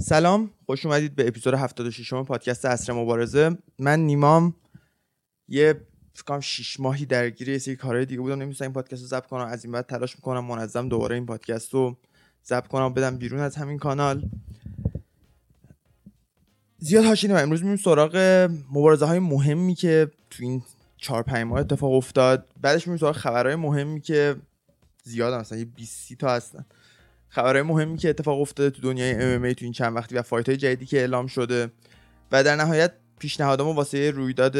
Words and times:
سلام 0.00 0.50
خوش 0.66 0.86
اومدید 0.86 1.14
به 1.14 1.28
اپیزود 1.28 1.54
76 1.54 2.12
پادکست 2.12 2.64
اصر 2.64 2.92
مبارزه. 2.92 3.58
من 3.78 4.00
نیمام 4.00 4.54
یه 5.48 5.80
فکرم 6.14 6.40
6 6.40 6.80
ماهی 6.80 7.06
درگیر 7.06 7.48
یه 7.48 7.58
سری 7.58 7.76
کارهای 7.76 8.06
دیگه 8.06 8.20
بودم. 8.20 8.42
نمی‌تونم 8.42 8.68
این 8.68 8.74
پادکست 8.74 9.02
رو 9.02 9.08
ضبط 9.08 9.26
کنم 9.26 9.46
از 9.46 9.64
این 9.64 9.72
بعد 9.72 9.86
تلاش 9.86 10.16
می‌کنم 10.16 10.44
منظم 10.44 10.88
دوباره 10.88 11.14
این 11.14 11.26
پادکست 11.26 11.74
رو 11.74 11.96
ضبط 12.46 12.66
کنم 12.66 12.94
بدم 12.94 13.16
بیرون 13.16 13.40
از 13.40 13.56
همین 13.56 13.78
کانال. 13.78 14.30
زیاد 16.78 17.04
هاشی 17.04 17.28
امروز 17.28 17.62
میریم 17.62 17.76
سراغ 17.76 18.16
مبارزه 18.72 19.06
های 19.06 19.18
مهمی 19.18 19.74
که 19.74 20.10
تو 20.30 20.42
این 20.42 20.62
4 20.96 21.22
5 21.22 21.46
ماه 21.46 21.60
اتفاق 21.60 21.92
افتاد. 21.92 22.46
بعدش 22.60 22.86
میریم 22.86 22.98
سراغ 22.98 23.16
خبرهای 23.16 23.56
مهمی 23.56 24.00
که 24.00 24.36
زیاد 25.04 25.34
مثلا 25.34 25.58
یه 25.58 25.64
20 25.64 26.12
تا 26.14 26.30
هستن. 26.30 26.64
خبرهای 27.28 27.62
مهمی 27.62 27.96
که 27.96 28.08
اتفاق 28.08 28.40
افتاده 28.40 28.70
تو 28.70 28.82
دنیای 28.82 29.14
ام 29.14 29.52
تو 29.52 29.64
این 29.64 29.72
چند 29.72 29.96
وقتی 29.96 30.14
و 30.14 30.22
فایت 30.22 30.48
های 30.48 30.56
جدیدی 30.56 30.86
که 30.86 30.98
اعلام 30.98 31.26
شده. 31.26 31.70
و 32.32 32.44
در 32.44 32.56
نهایت 32.56 32.92
پیشنهادمو 33.18 33.72
واسه 33.72 34.10
رویداد 34.10 34.54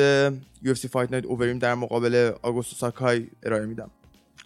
UFC 0.65 0.87
فایت 0.87 1.11
نایت 1.13 1.25
اووریم 1.25 1.59
در 1.59 1.75
مقابل 1.75 2.33
آگوستو 2.43 2.77
ساکای 2.77 3.27
ارائه 3.43 3.67
میدم. 3.67 3.91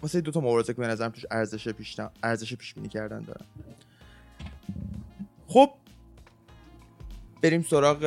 واسه 0.02 0.20
دو 0.20 0.30
تا 0.30 0.40
مبارزه 0.40 0.72
که 0.74 0.80
به 0.80 0.86
نظرم 0.86 1.10
توش 1.10 1.26
ارزش 1.30 1.68
پیش 1.68 2.00
ارزش 2.22 2.54
پیش 2.54 2.74
بینی 2.74 2.88
کردن 2.88 3.20
دارن 3.20 3.46
خب 5.46 5.70
بریم 7.42 7.62
سراغ 7.62 8.04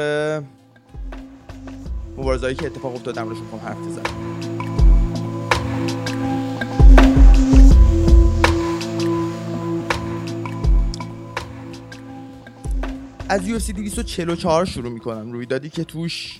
مبارزه‌ای 2.18 2.56
که 2.56 2.66
اتفاق 2.66 2.96
افتاد 2.96 3.16
در 3.16 3.24
موردشون 3.24 3.60
حرف 3.60 3.78
بزنم 3.78 4.55
از 13.30 13.42
UFC 13.42 13.72
244 13.72 14.66
شروع 14.66 14.92
می‌کنم. 14.92 15.32
رویدادی 15.32 15.70
که 15.70 15.84
توش 15.84 16.40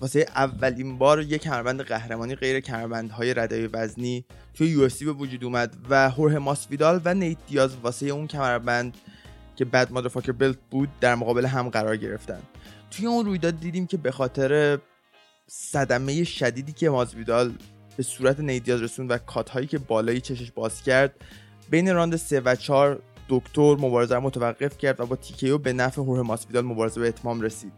واسه 0.00 0.26
اولین 0.36 0.98
بار 0.98 1.22
یک 1.22 1.42
کمربند 1.42 1.82
قهرمانی 1.82 2.34
غیر 2.34 2.60
کمربندهای 2.60 3.34
رده 3.34 3.68
وزنی 3.68 4.24
توی 4.54 4.88
UFC 4.88 5.04
به 5.04 5.12
وجود 5.12 5.44
اومد 5.44 5.76
و 5.88 6.10
هوره 6.10 6.38
ماسویدال 6.38 7.00
و 7.04 7.14
نیت 7.14 7.38
دیاز 7.46 7.76
واسه 7.76 8.06
اون 8.06 8.26
کمربند 8.26 8.96
که 9.56 9.64
بد 9.64 9.92
مادرفاکر 9.92 10.32
بلت 10.32 10.58
بود 10.70 10.88
در 11.00 11.14
مقابل 11.14 11.46
هم 11.46 11.68
قرار 11.68 11.96
گرفتن. 11.96 12.40
توی 12.90 13.06
اون 13.06 13.26
رویداد 13.26 13.60
دیدیم 13.60 13.86
که 13.86 13.96
به 13.96 14.10
خاطر 14.10 14.78
صدمه 15.46 16.24
شدیدی 16.24 16.72
که 16.72 16.90
ماسویدال 16.90 17.52
به 17.96 18.02
صورت 18.02 18.40
نیت 18.40 18.64
دیاز 18.64 18.82
رسون 18.82 19.08
و 19.08 19.18
کات 19.18 19.50
هایی 19.50 19.66
که 19.66 19.78
بالای 19.78 20.20
چشش 20.20 20.50
باز 20.50 20.82
کرد 20.82 21.14
بین 21.70 21.94
راند 21.94 22.16
3 22.16 22.40
و 22.40 22.56
4 22.56 23.02
دکتر 23.28 23.76
مبارزه 23.80 24.18
متوقف 24.18 24.78
کرد 24.78 25.00
و 25.00 25.06
با 25.06 25.16
تیکیو 25.16 25.58
به 25.58 25.72
نفع 25.72 26.02
هوره 26.02 26.22
ماسویدال 26.22 26.64
مبارزه 26.64 27.00
به 27.00 27.08
اتمام 27.08 27.40
رسید. 27.40 27.72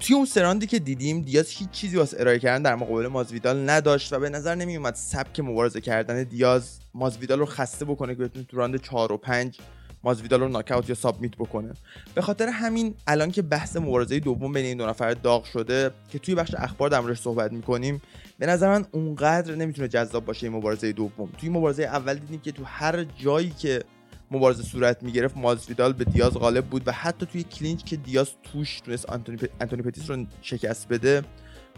توی 0.00 0.16
اون 0.16 0.24
سراندی 0.24 0.66
که 0.66 0.78
دیدیم 0.78 1.22
دیاز 1.22 1.50
هیچ 1.50 1.70
چیزی 1.70 1.96
واسه 1.96 2.20
ارائه 2.20 2.38
کردن 2.38 2.62
در 2.62 2.74
مقابل 2.74 3.06
مازویدال 3.06 3.70
نداشت 3.70 4.12
و 4.12 4.18
به 4.18 4.28
نظر 4.28 4.54
نمی 4.54 4.76
اومد 4.76 4.94
سبک 4.94 5.40
مبارزه 5.40 5.80
کردن 5.80 6.22
دیاز 6.22 6.80
مازویدال 6.94 7.38
رو 7.38 7.46
خسته 7.46 7.84
بکنه 7.84 8.14
که 8.14 8.22
بتونه 8.22 8.44
تو 8.44 8.56
راند 8.56 8.76
4 8.76 9.12
و 9.12 9.16
5 9.16 9.58
مازویدال 10.06 10.40
رو 10.40 10.48
ناکاوت 10.48 10.88
یا 10.88 10.94
سابمیت 10.94 11.36
بکنه 11.36 11.74
به 12.14 12.22
خاطر 12.22 12.48
همین 12.48 12.94
الان 13.06 13.30
که 13.30 13.42
بحث 13.42 13.76
مبارزه 13.76 14.20
دوم 14.20 14.52
بین 14.52 14.64
این 14.64 14.78
دو 14.78 14.86
نفر 14.86 15.14
داغ 15.14 15.44
شده 15.44 15.90
که 16.08 16.18
توی 16.18 16.34
بخش 16.34 16.54
اخبار 16.58 16.88
در 16.90 17.00
موردش 17.00 17.18
صحبت 17.18 17.52
می‌کنیم 17.52 18.02
به 18.38 18.46
نظر 18.46 18.68
من 18.68 18.86
اونقدر 18.92 19.54
نمی‌تونه 19.54 19.88
جذاب 19.88 20.24
باشه 20.24 20.46
این 20.46 20.56
مبارزه 20.56 20.92
دوم 20.92 21.28
توی 21.38 21.48
مبارزه 21.48 21.82
اول 21.82 22.14
دیدیم 22.14 22.40
که 22.40 22.52
تو 22.52 22.64
هر 22.64 23.04
جایی 23.04 23.50
که 23.50 23.82
مبارزه 24.30 24.62
صورت 24.62 25.02
می‌گرفت 25.02 25.36
مازویدال 25.36 25.92
به 25.92 26.04
دیاز 26.04 26.32
غالب 26.32 26.66
بود 26.66 26.82
و 26.88 26.92
حتی 26.92 27.26
توی 27.26 27.42
clinch 27.42 27.84
که 27.84 27.96
دیاز 27.96 28.30
توش 28.42 28.80
تونست 28.80 29.06
آنتونی 29.06 29.38
پتیس 29.82 30.10
رو 30.10 30.26
شکست 30.42 30.88
بده 30.88 31.22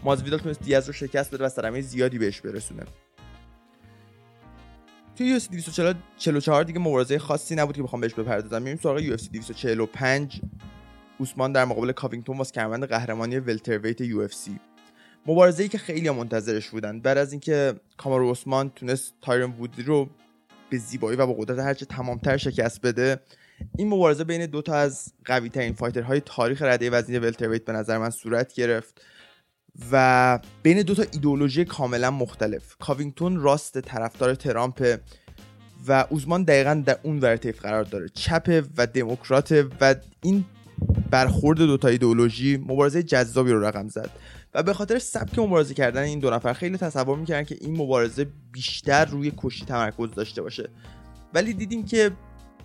مازویدال 0.03 0.39
تونست 0.39 0.63
دیاز 0.63 0.87
رو 0.87 0.93
شکست 0.93 1.33
بده 1.33 1.45
و 1.45 1.49
صدمه 1.49 1.81
زیادی 1.81 2.17
بهش 2.17 2.41
برسونه 2.41 2.83
توی 5.19 5.27
UFC 5.27 5.39
244 5.39 6.63
دیگه 6.63 6.79
مبارزه 6.79 7.19
خاصی 7.19 7.55
نبود 7.55 7.75
که 7.75 7.83
بخوام 7.83 8.01
بهش 8.01 8.13
بپردازم. 8.13 8.61
میریم 8.61 8.79
سراغ 8.83 8.99
UFC 8.99 9.15
245 9.15 10.41
اوسمان 11.17 11.51
در 11.51 11.65
مقابل 11.65 11.91
کاوینگتون 11.91 12.37
واسه 12.37 12.53
کمربند 12.53 12.83
قهرمانی 12.83 13.37
welterweight 13.37 14.31
UFC. 14.31 14.59
مبارزه 15.25 15.63
ای 15.63 15.69
که 15.69 15.77
خیلی 15.77 16.09
منتظرش 16.09 16.69
بودن. 16.69 16.99
بعد 16.99 17.17
از 17.17 17.31
اینکه 17.31 17.73
کامارو 17.97 18.31
عثمان 18.31 18.69
تونست 18.69 19.13
تایرن 19.21 19.51
وودلی 19.51 19.83
رو 19.83 20.09
به 20.69 20.77
زیبایی 20.77 21.17
و 21.17 21.27
با 21.27 21.33
قدرت 21.33 21.59
هرچه 21.59 21.85
تمامتر 21.85 22.37
شکست 22.37 22.81
بده 22.81 23.19
این 23.77 23.89
مبارزه 23.89 24.23
بین 24.23 24.45
دو 24.45 24.61
تا 24.61 24.73
از 24.73 25.13
قوی 25.25 25.49
ترین 25.49 25.73
fighter 25.73 26.10
های 26.10 26.21
تاریخ 26.25 26.61
رده 26.61 26.89
وزنی 26.89 27.19
welterweight 27.19 27.65
به 27.65 27.73
نظر 27.73 27.97
من 27.97 28.09
صورت 28.09 28.53
گرفت. 28.53 29.01
و 29.91 30.39
بین 30.63 30.81
دو 30.81 30.95
تا 30.95 31.03
ایدئولوژی 31.11 31.65
کاملا 31.65 32.11
مختلف. 32.11 32.75
کاوینگتون 32.79 33.39
راست 33.39 33.81
طرفدار 33.81 34.35
ترامپ 34.35 34.99
و 35.87 36.05
عثمان 36.09 36.43
دقیقا 36.43 36.83
در 36.85 36.99
اون 37.03 37.19
ور 37.19 37.36
طیف 37.36 37.61
قرار 37.61 37.83
داره. 37.83 38.09
چپ 38.13 38.63
و 38.77 38.87
دموکرات 38.87 39.65
و 39.81 39.95
این 40.21 40.45
برخورد 41.11 41.57
دو 41.57 41.77
تا 41.77 41.87
ایدئولوژی 41.87 42.57
مبارزه 42.57 43.03
جذابی 43.03 43.51
رو 43.51 43.65
رقم 43.65 43.87
زد. 43.87 44.09
و 44.53 44.63
به 44.63 44.73
خاطر 44.73 44.99
سبک 44.99 45.39
مبارزه 45.39 45.73
کردن 45.73 46.01
این 46.01 46.19
دو 46.19 46.29
نفر 46.29 46.53
خیلی 46.53 46.77
تصور 46.77 47.17
می‌کردن 47.17 47.43
که 47.43 47.57
این 47.61 47.77
مبارزه 47.77 48.27
بیشتر 48.51 49.05
روی 49.05 49.31
کشتی 49.37 49.65
تمرکز 49.65 50.11
داشته 50.11 50.41
باشه. 50.41 50.69
ولی 51.33 51.53
دیدیم 51.53 51.85
که 51.85 52.11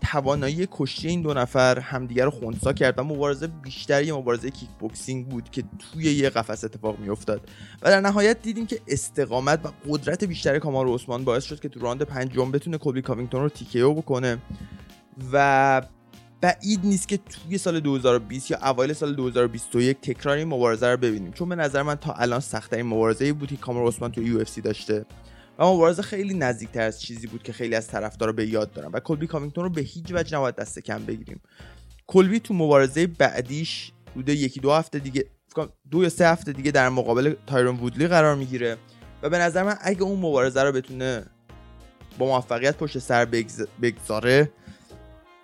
توانایی 0.04 0.68
کشتی 0.70 1.08
این 1.08 1.22
دو 1.22 1.34
نفر 1.34 1.78
همدیگر 1.78 2.24
رو 2.24 2.30
خونسا 2.30 2.72
کرد 2.72 2.98
و 2.98 3.04
مبارزه 3.04 3.46
بیشتر 3.46 4.02
یه 4.02 4.14
مبارزه 4.14 4.50
کیک 4.50 4.68
بوکسینگ 4.78 5.28
بود 5.28 5.50
که 5.50 5.64
توی 5.78 6.04
یه 6.04 6.30
قفس 6.30 6.64
اتفاق 6.64 6.98
میافتاد. 6.98 7.50
و 7.82 7.90
در 7.90 8.00
نهایت 8.00 8.42
دیدیم 8.42 8.66
که 8.66 8.80
استقامت 8.88 9.66
و 9.66 9.68
قدرت 9.88 10.24
بیشتر 10.24 10.58
کامارو 10.58 10.94
عثمان 10.94 11.24
باعث 11.24 11.44
شد 11.44 11.60
که 11.60 11.68
تو 11.68 11.80
راند 11.80 12.02
پنجم 12.02 12.50
بتونه 12.50 12.78
کولبی 12.78 13.02
کاوینگتون 13.02 13.40
رو 13.40 13.48
TKO 13.48 13.94
بکنه. 13.94 14.38
و 15.32 15.82
بعید 16.40 16.80
نیست 16.84 17.08
که 17.08 17.16
توی 17.16 17.58
سال 17.58 17.80
2020 17.80 18.50
یا 18.50 18.58
اوایل 18.62 18.92
سال 18.92 19.14
2021 19.14 20.00
تکرار 20.00 20.36
این 20.36 20.48
مبارزه 20.48 20.88
رو 20.88 20.96
ببینیم. 20.96 21.32
چون 21.32 21.48
به 21.48 21.54
نظر 21.54 21.82
من 21.82 21.94
تا 21.94 22.12
الان 22.12 22.40
سختترین 22.40 22.86
مبارزه 22.86 23.32
بود 23.32 23.48
که 23.48 23.56
کامارو 23.56 23.88
عثمان 23.88 24.12
تو 24.12 24.22
یو 24.22 24.44
داشته. 24.64 25.04
و 25.58 25.64
مبارزه 25.64 26.02
خیلی 26.02 26.34
نزدیکتر 26.34 26.80
از 26.80 27.00
چیزی 27.00 27.26
بود 27.26 27.42
که 27.42 27.52
خیلی 27.52 27.74
از 27.74 27.86
طرفدارا 27.86 28.32
به 28.32 28.46
یاد 28.46 28.72
دارن 28.72 28.90
و 28.92 29.00
کلبی 29.00 29.26
کامینگتون 29.26 29.64
رو 29.64 29.70
به 29.70 29.80
هیچ 29.80 30.04
وجه 30.10 30.36
نباید 30.36 30.54
دست 30.54 30.78
کم 30.78 31.04
بگیریم. 31.04 31.40
کلبی 32.06 32.40
تو 32.40 32.54
مبارزه 32.54 33.06
بعدیش 33.06 33.92
بوده 34.14 34.34
یکی 34.34 34.60
دو 34.60 34.72
هفته 34.72 34.98
دیگه 34.98 35.24
دو 35.90 36.02
یا 36.02 36.08
سه 36.08 36.28
هفته 36.28 36.52
دیگه 36.52 36.70
در 36.70 36.88
مقابل 36.88 37.34
تایرون 37.46 37.76
وودلی 37.76 38.06
قرار 38.06 38.36
می‌گیره 38.36 38.76
و 39.22 39.28
به 39.28 39.38
نظر 39.38 39.62
من 39.62 39.76
اگه 39.80 40.02
اون 40.02 40.18
مبارزه 40.18 40.62
رو 40.62 40.72
بتونه 40.72 41.24
با 42.18 42.26
موفقیت 42.26 42.76
پشت 42.76 42.98
سر 42.98 43.24
بگذاره 43.82 44.50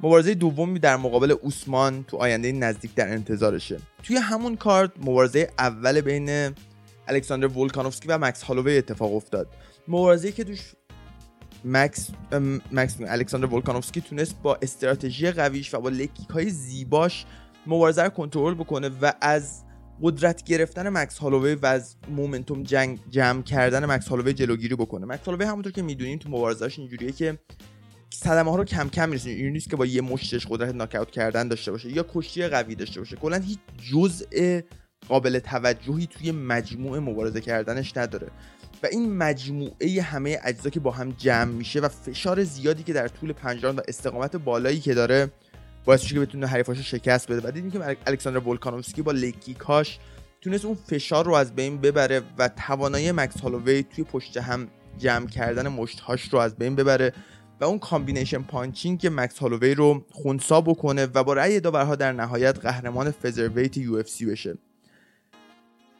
مبارزه 0.01 0.35
دومی 0.35 0.79
در 0.79 0.97
مقابل 0.97 1.35
اوسمان 1.43 2.05
تو 2.05 2.17
آینده 2.17 2.53
نزدیک 2.53 2.95
در 2.95 3.09
انتظارشه. 3.13 3.81
توی 4.03 4.17
همون 4.17 4.57
کارت 4.57 4.93
مبارزه 5.01 5.51
اول 5.59 6.01
بین 6.01 6.55
الکساندر 7.09 7.47
ولکانوفسکی 7.59 8.09
و 8.09 8.19
مکس 8.19 8.43
هالووی 8.43 8.79
اتفاق 8.79 9.15
افتاد. 9.15 9.49
مبارزه 9.91 10.33
که 10.33 10.45
توش 10.45 10.61
مکس 11.65 12.11
مکس 12.73 12.97
الکساندر 13.01 13.47
ولکانوفسکی 13.47 14.01
تونست 14.01 14.43
با 14.43 14.59
استراتژی 14.63 15.31
قویش 15.31 15.75
و 15.75 15.81
با 15.81 15.89
لکیک 15.89 16.29
های 16.29 16.51
زیباش 16.51 17.27
مبارزه 17.67 18.03
رو 18.03 18.09
کنترل 18.09 18.55
بکنه 18.55 18.91
و 19.03 19.13
از 19.21 19.65
قدرت 20.03 20.45
گرفتن 20.45 20.89
مکس 20.89 21.19
هالووی 21.19 21.55
و 21.55 21.67
از 21.67 21.97
مومنتوم 22.09 22.63
جنگ 22.63 22.99
جمع 23.11 23.43
کردن 23.43 23.85
مکس 23.85 24.09
هالووی 24.09 24.33
جلوگیری 24.33 24.75
بکنه. 24.75 25.07
مکس 25.07 25.25
هالووی 25.25 25.45
همونطور 25.45 25.73
که 25.73 25.83
می‌دونیم 25.83 26.19
تو 26.19 26.29
مبارزهاش 26.29 26.79
اینجوریه 26.79 27.13
که 27.13 27.39
صدمه 28.11 28.51
ها 28.51 28.57
رو 28.57 28.65
کم 28.65 28.89
کم 28.89 29.09
میرسونه. 29.09 29.35
این 29.35 29.53
نیست 29.53 29.71
که 29.71 29.77
با 29.77 29.87
یه 29.87 30.01
مشتش 30.01 30.47
قدرت 30.47 30.75
ناکاوت 30.75 31.11
کردن 31.11 31.49
داشته 31.49 31.71
باشه 31.71 31.93
یا 31.93 32.07
کشتی 32.15 32.49
قوی 32.49 32.75
داشته 32.75 33.01
باشه. 33.01 33.17
کلا 33.17 33.37
هیچ 33.37 33.59
جزء 33.93 34.61
قابل 35.09 35.39
توجهی 35.39 36.07
توی 36.07 36.33
مجموعه 36.33 37.01
مبارزه 37.01 37.41
کردنش 37.41 37.97
نداره. 37.97 38.29
و 38.83 38.87
این 38.87 39.17
مجموعه 39.17 40.03
همه 40.03 40.39
اجزا 40.45 40.71
که 40.71 40.81
با 40.81 40.91
هم 40.91 41.11
جمع 41.11 41.53
میشه 41.53 41.81
و 41.81 41.89
فشار 41.89 42.45
زیادی 42.45 42.83
که 42.83 42.93
در 42.93 43.09
طول 43.09 43.33
پنجران 43.33 43.77
و 43.77 43.81
استقامت 43.89 44.37
بالایی 44.37 44.81
که 44.81 44.95
داره 44.95 45.31
باعث 45.85 46.03
میشه 46.03 46.15
که 46.15 46.21
بتونه 46.21 46.47
حریفاشو 46.47 46.83
شکست 46.83 47.33
بده. 47.33 47.49
و 47.49 47.51
دیدیم 47.51 47.71
که 47.71 47.97
الکساندر 48.07 48.49
ولکانوفسکی 48.49 49.03
با 49.03 49.13
لکیکاش 49.13 49.99
تونست 50.41 50.65
اون 50.65 50.75
فشار 50.75 51.25
رو 51.25 51.35
از 51.35 51.55
بین 51.55 51.81
ببره 51.81 52.23
و 52.39 52.49
توانایی 52.49 53.13
مکس 53.13 53.41
هالووی 53.41 53.83
توی 53.83 54.05
پشت 54.05 54.37
هم 54.37 54.69
جمع 54.99 55.27
کردن 55.27 55.69
مشتهاش 55.69 56.29
رو 56.29 56.39
از 56.39 56.57
بین 56.57 56.77
ببره 56.77 57.13
و 57.61 57.65
اون 57.65 57.79
combination 57.79 58.43
punching 58.43 58.99
که 58.99 59.11
مکس 59.11 59.39
هالووی 59.39 59.75
رو 59.75 60.05
خونسا 60.11 60.61
بکنه 60.61 61.09
و 61.15 61.25
با 61.25 61.33
رأی 61.33 61.61
داورها 61.61 61.97
در 61.97 62.13
نهایت 62.13 62.59
قهرمان 62.59 63.11
featherweight 63.11 63.77
UFC 63.77 64.27
بشه. 64.27 64.59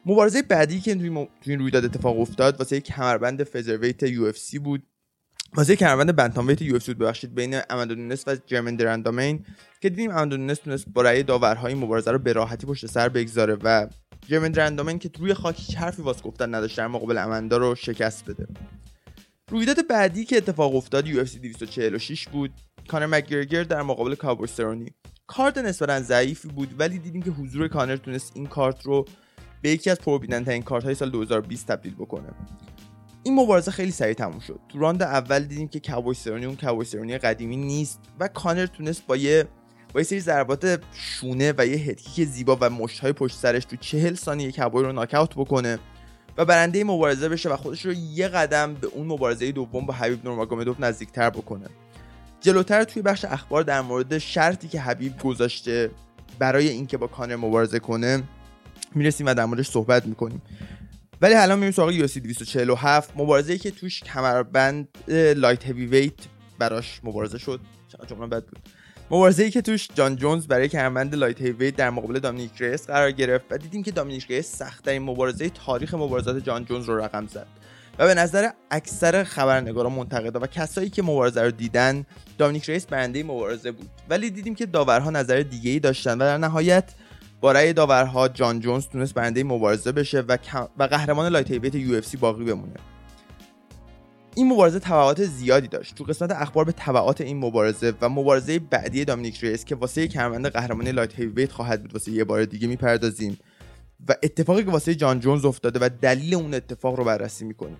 مبارزه 0.05 0.41
بعدی 0.41 0.79
که 0.79 0.95
توی, 0.95 1.09
م... 1.09 1.25
توی 1.25 1.53
این 1.53 1.59
رویداد 1.59 1.85
اتفاق 1.85 2.19
افتاد 2.19 2.59
واسه 2.59 2.77
یک 2.77 2.83
کمربند 2.83 3.43
featherweight 3.43 4.03
UFC 4.03 4.59
بود. 4.59 4.83
واسه 5.55 5.75
کمربند 5.75 6.15
bantamweight 6.15 6.61
UFC 6.61 6.89
ببخشید 6.89 7.35
بین 7.35 7.59
آماندا 7.69 7.96
نونس 7.96 8.23
و 8.27 8.35
جرمین 8.45 8.75
دی‌راندمی 8.75 9.45
که 9.81 9.89
دیدیم 9.89 10.11
آماندا 10.11 10.35
نونس 10.35 10.59
تونست 10.59 10.85
با 10.93 11.01
رأی 11.01 11.23
داورهای 11.23 11.73
مبارزه 11.73 12.11
رو 12.11 12.19
به 12.19 12.33
راحتی 12.33 12.67
پشت 12.67 12.85
سر 12.85 13.09
بگذاره 13.09 13.57
و 13.63 13.87
جرمین 14.27 14.51
دی‌راندمی 14.51 14.99
که 14.99 15.11
روی 15.19 15.33
خاک 15.33 15.59
هیچ 15.59 15.77
حرفی 15.77 16.01
واسه 16.01 16.21
گفتن 16.21 16.55
نداشت 16.55 16.77
در 16.77 16.87
مقابل 16.87 17.17
آماندا 17.17 17.57
رو 17.57 17.75
شکست 17.75 18.25
بده. 18.25 18.47
رویداد 19.49 19.87
بعدی 19.87 20.25
که 20.25 20.37
اتفاق 20.37 20.75
افتاد 20.75 21.07
UFC 21.07 21.35
246 21.35 22.27
بود. 22.27 22.51
کانر 22.87 23.05
مک‌گرگور 23.05 23.63
در 23.63 23.81
مقابل 23.81 24.15
کابوی 24.15 24.53
سرونی 24.53 24.91
کارت 25.27 25.57
نسبتا 25.57 26.01
ضعیفی 26.01 26.47
بود 26.47 26.75
ولی 26.79 26.99
دیدیم 26.99 27.21
که 27.21 27.31
حضور 27.31 27.67
کانر 27.67 27.95
تونست 27.95 28.31
این 28.35 28.47
کارت 28.47 28.85
رو 28.85 29.05
به 29.61 29.69
یکی 29.69 29.89
از 29.89 29.99
پربیننده 29.99 30.61
کارت 30.61 30.83
های 30.83 30.95
سال 30.95 31.09
2020 31.09 31.67
تبدیل 31.67 31.95
بکنه. 31.95 32.29
این 33.23 33.35
مبارزه 33.35 33.71
خیلی 33.71 33.91
سریع 33.91 34.13
تموم 34.13 34.39
شد. 34.39 34.59
تو 34.69 34.79
راند 34.79 35.03
اول 35.03 35.43
دیدیم 35.43 35.67
که 35.67 35.79
کابوی 35.79 36.15
اون 36.45 36.55
کابوی 36.55 37.17
قدیمی 37.17 37.57
نیست 37.57 37.99
و 38.19 38.27
کانر 38.27 38.65
تونست 38.65 39.07
با 39.07 39.17
یه 39.17 39.47
با 39.93 39.99
یه 39.99 40.03
سری 40.03 40.19
ضربات 40.19 40.83
شونه 40.93 41.53
و 41.57 41.67
یه 41.67 41.95
که 41.95 42.25
زیبا 42.25 42.57
و 42.61 42.87
های 43.01 43.13
پشت 43.13 43.35
سرش 43.35 43.65
تو 43.65 43.75
چهل 43.75 44.15
ثانیه 44.15 44.51
کوبوی 44.51 44.83
رو 44.83 44.91
ناکاوت 44.91 45.35
بکنه 45.35 45.79
و 46.37 46.45
برنده 46.45 46.83
مبارزه 46.83 47.29
بشه 47.29 47.49
و 47.49 47.57
خودش 47.57 47.85
رو 47.85 47.93
یه 47.93 48.27
قدم 48.27 48.73
به 48.73 48.87
اون 48.87 49.07
مبارزه 49.07 49.51
دوم 49.51 49.85
با 49.85 49.93
حبیب 49.93 50.25
نورماگومدوف 50.25 50.79
نزدیکتر 50.79 51.29
بکنه. 51.29 51.65
جلوتر 52.41 52.83
توی 52.83 53.01
بخش 53.01 53.25
اخبار 53.25 53.63
در 53.63 53.81
مورد 53.81 54.17
شرطی 54.17 54.67
که 54.67 54.81
حبیب 54.81 55.17
گذاشته 55.19 55.91
برای 56.39 56.69
اینکه 56.69 56.97
با 56.97 57.07
کانر 57.07 57.35
مبارزه 57.35 57.79
کنه 57.79 58.23
می‌رسیم 58.95 59.27
و 59.27 59.33
در 59.33 59.45
موردش 59.45 59.69
صحبت 59.69 60.05
می‌کنیم. 60.05 60.41
ولی 61.21 61.33
الان 61.33 61.59
میریم 61.59 61.71
سراغ 61.71 62.07
UFC 62.07 62.17
247 62.17 63.11
مبارزه 63.15 63.57
که 63.57 63.71
توش 63.71 63.99
کمربند 63.99 64.87
light 65.35 65.65
heavyweight 65.65 66.13
براش 66.59 66.99
مبارزه 67.03 67.37
شد. 67.37 67.59
چقدر 67.87 68.15
بد 68.15 68.45
بود. 68.45 68.59
مبارزه 69.11 69.43
ای 69.43 69.51
که 69.51 69.61
توش 69.61 69.87
جان 69.95 70.15
جونز 70.15 70.47
برای 70.47 70.69
کمربند 70.69 71.15
light 71.15 71.41
heavy 71.41 71.71
در 71.71 71.89
مقابل 71.89 72.19
دامینیک 72.19 72.51
ریس 72.59 72.87
قرار 72.87 73.11
گرفت 73.11 73.45
و 73.49 73.57
دیدیم 73.57 73.83
که 73.83 73.91
دامینیک 73.91 74.25
ریس 74.29 74.55
سختترین 74.55 75.01
مبارزه 75.01 75.49
تاریخ 75.49 75.93
مبارزات 75.93 76.43
جان 76.43 76.65
جونز 76.65 76.85
رو 76.85 76.97
رقم 76.97 77.27
زد. 77.27 77.47
و 77.99 78.07
به 78.07 78.13
نظر 78.13 78.49
اکثر 78.71 79.23
خبرنگارا 79.23 79.89
منتقدا 79.89 80.39
و 80.39 80.47
کسایی 80.47 80.89
که 80.89 81.01
مبارزه 81.01 81.41
رو 81.41 81.51
دیدن 81.51 82.05
دامینیک 82.37 82.69
ریس 82.69 82.85
برنده 82.85 83.23
مبارزه 83.23 83.71
بود. 83.71 83.89
ولی 84.09 84.29
دیدیم 84.29 84.55
که 84.55 84.65
داورها 84.65 85.09
نظر 85.09 85.39
دیگه 85.39 85.71
ای 85.71 85.79
داشتن 85.79 86.13
و 86.13 86.19
در 86.19 86.37
نهایت 86.37 86.83
با 87.41 87.51
رأی 87.51 87.73
داورها 87.73 88.27
جان 88.27 88.59
جونز 88.59 88.87
تونست 88.87 89.13
برنده 89.13 89.43
مبارزه 89.43 89.91
بشه 89.91 90.21
و, 90.21 90.37
و 90.77 90.83
قهرمان 90.83 91.31
light 91.31 91.51
heavyweight 91.51 91.75
یو 91.75 92.01
باقی 92.19 92.43
بمونه. 92.43 92.73
این 94.35 94.47
مبارزه 94.47 94.79
تبعات 94.79 95.23
زیادی 95.23 95.67
داشت. 95.67 95.95
تو 95.95 96.03
قسمت 96.03 96.31
اخبار 96.31 96.65
به 96.65 96.71
تبعات 96.71 97.21
این 97.21 97.37
مبارزه 97.37 97.93
و 98.01 98.09
مبارزه 98.09 98.59
بعدی 98.59 99.05
دامینیک 99.05 99.43
ریس 99.43 99.65
که 99.65 99.75
واسه 99.75 100.07
کمربند 100.07 100.47
قهرمانی 100.47 100.91
لایت 100.91 101.15
هیویت 101.19 101.51
خواهد 101.51 101.81
بود 101.81 101.93
واسه 101.93 102.11
یه 102.11 102.23
بار 102.23 102.45
دیگه 102.45 102.67
می‌پردازیم. 102.67 103.37
و 104.07 104.15
اتفاقی 104.23 104.63
که 104.63 104.71
واسه 104.71 104.95
جان 104.95 105.19
جونز 105.19 105.45
افتاده 105.45 105.79
و 105.81 105.89
دلیل 106.01 106.35
اون 106.35 106.53
اتفاق 106.53 106.95
رو 106.95 107.03
بررسی 107.03 107.45
می‌کنیم. 107.45 107.77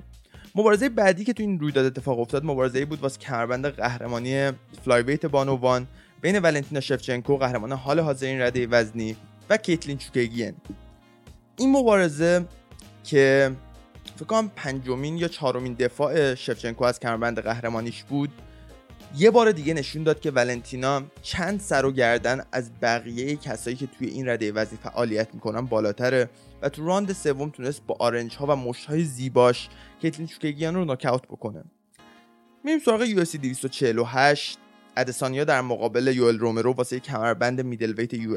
مبارزه 0.55 0.89
بعدی 0.89 1.23
که 1.23 1.33
تو 1.33 1.43
این 1.43 1.59
رویداد 1.59 1.85
اتفاق 1.85 2.19
افتاد 2.19 2.45
مبارزه 2.45 2.85
بود 2.85 2.99
واسه 2.99 3.19
کمربند 3.19 3.65
قهرمانی 3.65 4.51
flyweight 4.85 5.25
بانوان 5.25 5.87
بین 6.21 6.39
ولنتینا 6.39 6.81
شفچنکو 6.81 7.37
قهرمان 7.37 7.71
حال 7.71 7.99
حاضر 7.99 8.27
این 8.27 8.41
رده 8.41 8.67
وزنی 8.67 9.15
و 9.51 9.57
کیتلین 9.57 9.97
چوکگین 9.97 10.53
این 11.57 11.71
مبارزه 11.71 12.45
که 13.03 13.51
فکر 14.15 14.25
کنم 14.25 14.51
پنجمین 14.55 15.17
یا 15.17 15.27
چهارمین 15.27 15.73
دفاع 15.73 16.35
شفچنکو 16.35 16.83
از 16.83 16.99
کمربند 16.99 17.39
قهرمانیش 17.39 18.03
بود 18.03 18.29
یه 19.17 19.31
بار 19.31 19.51
دیگه 19.51 19.73
نشون 19.73 20.03
داد 20.03 20.19
که 20.19 20.31
ولنتینا 20.31 21.03
چند 21.21 21.59
سر 21.59 21.85
و 21.85 21.91
گردن 21.91 22.43
از 22.51 22.71
بقیه 22.81 23.35
کسایی 23.35 23.75
که 23.75 23.87
توی 23.87 24.07
این 24.07 24.29
رده 24.29 24.51
وزنی 24.51 24.79
فعالیت 24.83 25.33
می‌کنن 25.33 25.61
بالاتره 25.61 26.29
و 26.61 26.69
تو 26.69 26.85
راند 26.85 27.13
سوم 27.13 27.49
تونست 27.49 27.81
با 27.87 27.95
آرنج 27.99 28.35
ها 28.35 28.45
و 28.45 28.55
مشت 28.55 28.85
های 28.85 29.03
زیباش 29.03 29.69
کیتلین 30.01 30.27
چوکگیان 30.27 30.75
رو 30.75 30.85
ناکاوت 30.85 31.27
بکنه. 31.27 31.63
میریم 32.63 32.79
سراغ 32.79 33.01
یو 33.01 33.23
248 33.23 34.57
ادسانیا 34.97 35.43
در 35.43 35.61
مقابل 35.61 36.07
یوئل 36.15 36.39
رومرو 36.39 36.73
واسه 36.73 36.99
کمربند 36.99 37.61
میدل 37.61 37.93
ویت 37.93 38.13
یو 38.13 38.35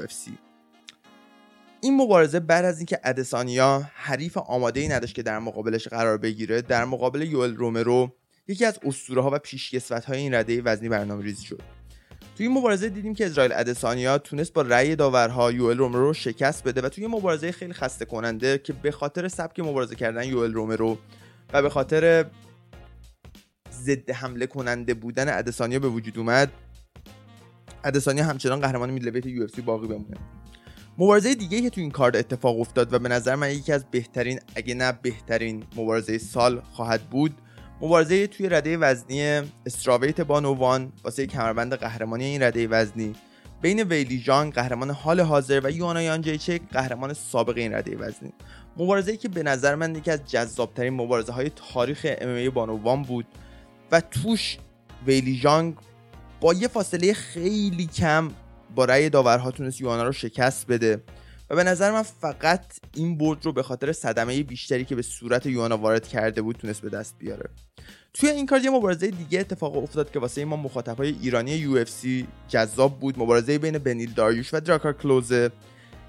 این 1.84 1.96
مبارزه 1.96 2.40
بعد 2.40 2.64
از 2.64 2.78
اینکه 2.78 3.00
ادسانیا 3.04 3.82
حریف 3.94 4.36
آماده 4.36 4.81
ای 4.81 4.88
نداشت 4.88 5.14
که 5.14 5.22
در 5.22 5.38
مقابلش 5.38 5.88
قرار 5.88 6.19
بگیره 6.19 6.62
در 6.62 6.84
مقابل 6.84 7.22
یوئل 7.22 7.54
رومرو 7.54 8.12
یکی 8.48 8.64
از 8.64 8.78
اسطوره 8.84 9.22
ها 9.22 9.31
و 9.32 9.38
پیشکسوت 9.38 10.04
های 10.04 10.19
این 10.19 10.34
رده 10.34 10.62
وزنی 10.62 10.88
برنامه 10.88 11.25
ریزی 11.25 11.44
شد. 11.44 11.62
توی 12.36 12.46
این 12.46 12.58
مبارزه 12.58 12.88
دیدیم 12.88 13.14
که 13.14 13.26
اسرائیل 13.26 13.52
ادسانیا 13.52 14.19
تونست 14.19 14.52
با 14.52 14.62
رأی 14.62 14.96
داورها 14.96 15.52
یوئل 15.52 15.78
رومرو 15.78 16.12
شکست 16.12 16.64
بده 16.64 16.81
و 16.81 16.88
توی 16.88 17.06
مبارزه 17.06 17.52
خیلی 17.52 17.72
خسته 17.72 18.04
کننده 18.04 18.58
که 18.58 18.72
به 18.72 18.90
خاطر 18.90 19.28
سبک 19.28 19.60
مبارزه 19.60 19.94
کردن 19.94 20.28
یوئل 20.28 20.52
رومرو 20.52 20.98
و 21.52 21.62
به 21.62 21.70
خاطر 21.70 22.26
ضد 23.72 24.10
حمله 24.10 24.46
کننده 24.46 24.94
بودن 24.94 25.38
ادسانیا 25.38 25.78
به 25.78 25.88
وجود 25.88 26.19
اومد 26.19 26.52
ادسانیا 27.84 28.25
همچنان 28.25 28.60
قهرمان 28.60 28.90
میدلویت 28.90 29.26
یو 29.26 29.46
باقی 29.64 29.86
بمونه. 29.86 30.16
مبارزه 30.99 31.35
دیگه 31.35 31.61
که 31.61 31.70
تو 31.70 31.81
این 31.81 31.91
کارد 31.91 32.17
اتفاق 32.17 32.61
افتاد 32.61 32.93
و 32.93 32.99
به 32.99 33.08
نظر 33.08 33.35
من 33.35 33.50
یکی 33.50 33.73
از 33.73 33.85
بهترین 33.91 34.41
اگه 34.55 34.75
نه 34.75 34.93
بهترین 35.02 35.64
مبارزه 35.76 36.19
سال 36.19 36.61
خواهد 36.61 37.02
بود 37.02 37.35
مبارزه 37.81 38.26
توی 38.26 38.49
رده 38.49 38.76
وزنی 38.76 39.43
استراویت 39.67 40.20
بانووان 40.20 40.93
واسه 41.05 41.26
کمربند 41.26 41.75
قهرمانی 41.75 42.25
این 42.25 42.43
رده 42.43 42.69
وزنی. 42.69 43.14
بین 43.62 43.82
ویلی 43.82 44.20
جان 44.20 44.50
قهرمان 44.50 44.91
حال 44.91 45.20
حاضر 45.20 45.61
و 45.64 45.70
یوانا 45.70 46.02
یانجیچک 46.02 46.61
قهرمان 46.73 47.12
سابق 47.12 47.56
این 47.56 47.75
رده 47.75 47.96
وزنی. 47.96 48.32
مبارزه 48.76 49.17
که 49.17 49.29
به 49.29 49.43
نظر 49.43 49.75
من 49.75 49.94
یکی 49.94 50.11
از 50.11 50.25
جذابترین 50.25 50.94
مبارزه 50.94 51.32
های 51.32 51.50
تاریخ 51.73 52.06
ام 52.20 52.50
بانووان 52.50 53.02
بود 53.02 53.26
و 53.93 54.00
توش 54.00 54.58
ویلی 55.06 55.41
جانگ 55.41 55.75
با 56.41 56.55
یه 56.55 56.69
فاصله 56.69 57.12
خیلی 57.12 57.87
کم 57.87 58.31
با 58.74 58.84
رأی 58.84 59.10
داورها 59.10 59.50
تونست 59.50 59.80
یوانا 59.80 60.04
رو 60.04 60.12
شکست 60.12 60.66
بده. 60.66 61.02
و 61.50 61.56
به 61.56 61.64
نظر 61.64 61.92
من 61.92 62.02
فقط 62.02 62.64
این 62.94 63.18
برد 63.18 63.44
رو 63.46 63.52
به 63.52 63.62
خاطر 63.62 63.92
صدمه 63.92 64.42
بیشتری 64.42 64.84
که 64.84 64.94
به 64.94 65.02
صورت 65.02 65.46
یوانا 65.46 65.76
وارد 65.76 66.08
کرده 66.08 66.42
بود 66.42 66.56
تونست 66.56 66.82
به 66.82 66.88
دست 66.88 67.14
بیاره. 67.18 67.50
توی 68.14 68.28
این 68.28 68.46
کار 68.46 68.60
یه 68.60 68.70
مبارزه 68.70 69.10
دیگه 69.10 69.40
اتفاق 69.40 69.76
افتاد 69.76 70.10
که 70.10 70.18
واسه 70.18 70.44
ما 70.44 70.56
مخاطبای 70.56 71.14
ایرانی 71.22 71.50
یو 71.50 71.84
جذاب 72.48 73.00
بود. 73.00 73.18
مبارزه 73.18 73.58
بین 73.58 73.78
بنیل 73.78 74.12
داریوش 74.12 74.54
و 74.54 74.60
دراکار 74.60 74.93
کلوزه 74.93 75.50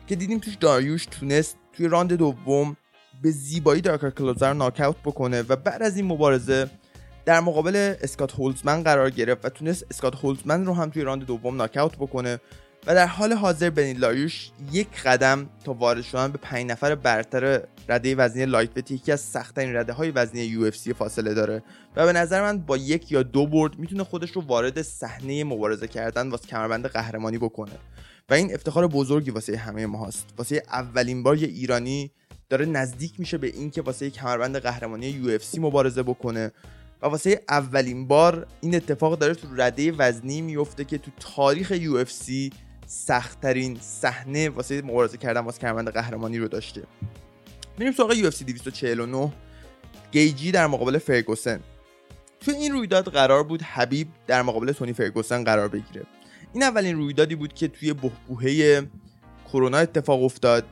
که 0.07 0.15
دیدیم 0.15 0.39
توش 0.39 0.55
داریوش 0.55 1.05
تونست 1.05 1.57
توی 1.73 1.87
راند 1.87 2.13
دوم 2.13 2.77
به 3.21 3.31
زیبایی 3.31 3.81
دراکار 3.81 4.11
کلوزه 4.11 4.47
رو 4.47 4.53
ناکاوت 4.53 4.97
بکنه 5.05 5.41
و 5.41 5.55
بعد 5.55 5.83
از 5.83 5.97
این 5.97 6.05
مبارزه 6.05 6.69
در 7.25 7.39
مقابل 7.39 7.95
اسکات 8.01 8.33
هولزمن 8.33 8.83
قرار 8.83 9.09
گرفت 9.09 9.45
و 9.45 9.49
تونست 9.49 9.85
اسکات 9.91 10.15
هولزمن 10.15 10.65
رو 10.65 10.73
هم 10.73 10.89
توی 10.89 11.03
راند 11.03 11.25
دوم 11.25 11.55
ناکاوت 11.55 11.95
بکنه 11.95 12.39
و 12.87 12.95
در 12.95 13.07
حال 13.07 13.33
حاضر 13.33 13.69
بنیل 13.69 13.93
داریوش 13.93 14.49
یک 14.71 15.01
قدم 15.05 15.49
تا 15.63 15.73
وارد 15.73 16.01
شدن 16.01 16.31
به 16.31 16.37
پنج 16.37 16.71
نفر 16.71 16.95
برتر 16.95 17.61
رده 17.89 18.15
وزنی 18.15 18.45
lightweight 18.45 18.91
یکی 18.91 19.11
از 19.11 19.21
سختترین 19.21 19.75
رده 19.75 19.93
های 19.93 20.11
وزنی 20.11 20.41
UFC 20.41 20.71
فاصله 20.71 21.33
داره 21.33 21.63
و 21.95 22.05
به 22.05 22.13
نظر 22.13 22.41
من 22.41 22.57
با 22.57 22.77
یک 22.77 23.11
یا 23.11 23.23
دو 23.23 23.47
برد 23.47 23.79
می‌تونه 23.79 24.03
خودش 24.03 24.31
رو 24.31 24.41
وارد 24.41 24.81
صحنه 24.81 25.43
مبارزه 25.43 25.87
کردن 25.87 26.29
واسه 26.29 26.47
کمربند 26.47 26.85
قهرمانی 26.85 27.37
بکنه. 27.37 27.71
و 28.29 28.33
این 28.33 28.53
افتخار 28.53 28.87
بزرگی 28.87 29.31
واسه 29.31 29.57
همه 29.57 29.85
ما 29.85 30.05
هست 30.05 30.25
واسه 30.37 30.63
اولین 30.71 31.23
بار 31.23 31.37
یه 31.37 31.47
ایرانی 31.47 32.11
داره 32.49 32.65
نزدیک 32.65 33.19
میشه 33.19 33.37
به 33.37 33.47
اینکه 33.47 33.81
واسه 33.81 34.09
کمربند 34.09 34.57
قهرمانی 34.57 35.07
UFC 35.07 35.39
مبارزه 35.57 36.03
بکنه 36.03 36.51
و 37.05 37.07
واسه 37.07 37.41
اولین 37.49 38.07
بار 38.07 38.47
این 38.61 38.75
اتفاق 38.75 39.19
داره 39.19 39.33
تو 39.33 39.47
رده 39.55 39.91
وزنی 39.91 40.41
میفته 40.41 40.85
که 40.85 40.97
تو 40.97 41.11
تاریخ 41.19 41.71
UFC 41.71 42.51
سختترین 42.87 43.77
صحنه 43.81 44.49
واسه 44.49 44.81
مبارزه 44.81 45.17
کردن 45.17 45.41
واسه 45.41 45.59
کمربند 45.59 45.89
قهرمانی 45.89 46.37
رو 46.37 46.47
داشته. 46.47 46.83
میریم 47.77 47.93
سراغ 47.93 48.13
UFC 48.13 48.45
249 48.45 49.33
گیجی 50.11 50.51
در 50.51 50.67
مقابل 50.67 50.97
فرگوسن. 50.97 51.59
تو 52.39 52.51
این 52.51 52.71
رویداد 52.71 53.09
قرار 53.09 53.43
بود 53.43 53.61
حبیب 53.61 54.07
در 54.27 54.41
مقابل 54.41 54.71
تونی 54.71 54.93
فرگوسن 54.93 55.43
قرار 55.43 55.67
بگیره. 55.67 56.05
این 56.53 56.63
اولین 56.63 56.95
رویدادی 56.95 57.35
بود 57.35 57.53
که 57.53 57.67
توی 57.67 57.93
بحبوحه 57.93 58.87
کرونا 59.47 59.77
اتفاق 59.77 60.23
افتاد 60.23 60.65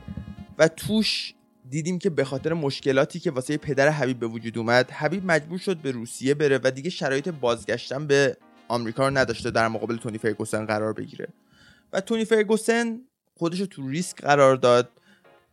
و 0.58 0.68
توش 0.68 1.34
دیدیم 1.70 1.98
که 1.98 2.10
به 2.10 2.24
خاطر 2.24 2.52
مشکلاتی 2.52 3.20
که 3.20 3.30
واسه 3.30 3.56
پدر 3.56 3.88
حبیب 3.88 4.18
به 4.18 4.26
وجود 4.26 4.58
اومد 4.58 4.90
حبیب 4.90 5.26
مجبور 5.26 5.58
شد 5.58 5.76
به 5.76 5.90
روسیه 5.90 6.34
بره 6.34 6.60
و 6.64 6.70
دیگه 6.70 6.90
شرایط 6.90 7.28
بازگشتن 7.28 8.06
به 8.06 8.36
آمریکا 8.68 9.08
رو 9.08 9.18
نداشته 9.18 9.50
در 9.50 9.68
مقابل 9.68 9.96
تونی 9.96 10.18
فرگوسن 10.18 10.66
قرار 10.66 10.92
بگیره. 10.92 11.28
و 11.92 12.00
تونی 12.00 12.24
فرگوسن 12.24 13.00
خودش 13.34 13.60
رو 13.60 13.66
تو 13.66 13.88
ریسک 13.88 14.20
قرار 14.20 14.56
داد 14.56 14.90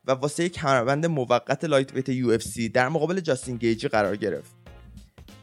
و 0.05 0.11
واسه 0.11 0.49
کمربند 0.49 1.05
موقت 1.05 1.65
lightweight 1.65 2.09
UFC 2.09 2.69
در 2.69 2.89
مقابل 2.89 3.19
جاستین 3.19 3.57
گیجی 3.57 3.87
قرار 3.87 4.15
گرفت. 4.15 4.55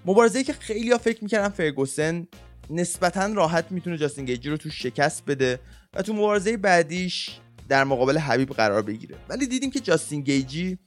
مبارزه 0.06 0.44
که 0.44 0.52
خیلی 0.52 0.92
ها 0.92 0.98
فکر 0.98 1.24
می‌کردن 1.24 1.48
فرگوسن 1.48 2.26
نسبتا 2.70 3.26
راحت 3.26 3.72
می‌تونه 3.72 3.96
جاستین 3.96 4.24
گیجی 4.24 4.50
رو 4.50 4.56
تو 4.56 4.70
شکست 4.70 5.24
بده 5.26 5.60
و 5.94 6.02
تو 6.02 6.12
مبارزه 6.12 6.56
بعدیش 6.56 7.40
در 7.68 7.84
مقابل 7.84 8.18
حبیب 8.18 8.50
قرار 8.50 8.82
بگیره. 8.82 9.16
ولی 9.28 9.46
دیدیم 9.46 9.70
که 9.70 9.80
جاستین 9.80 10.20
گیجی 10.20 10.78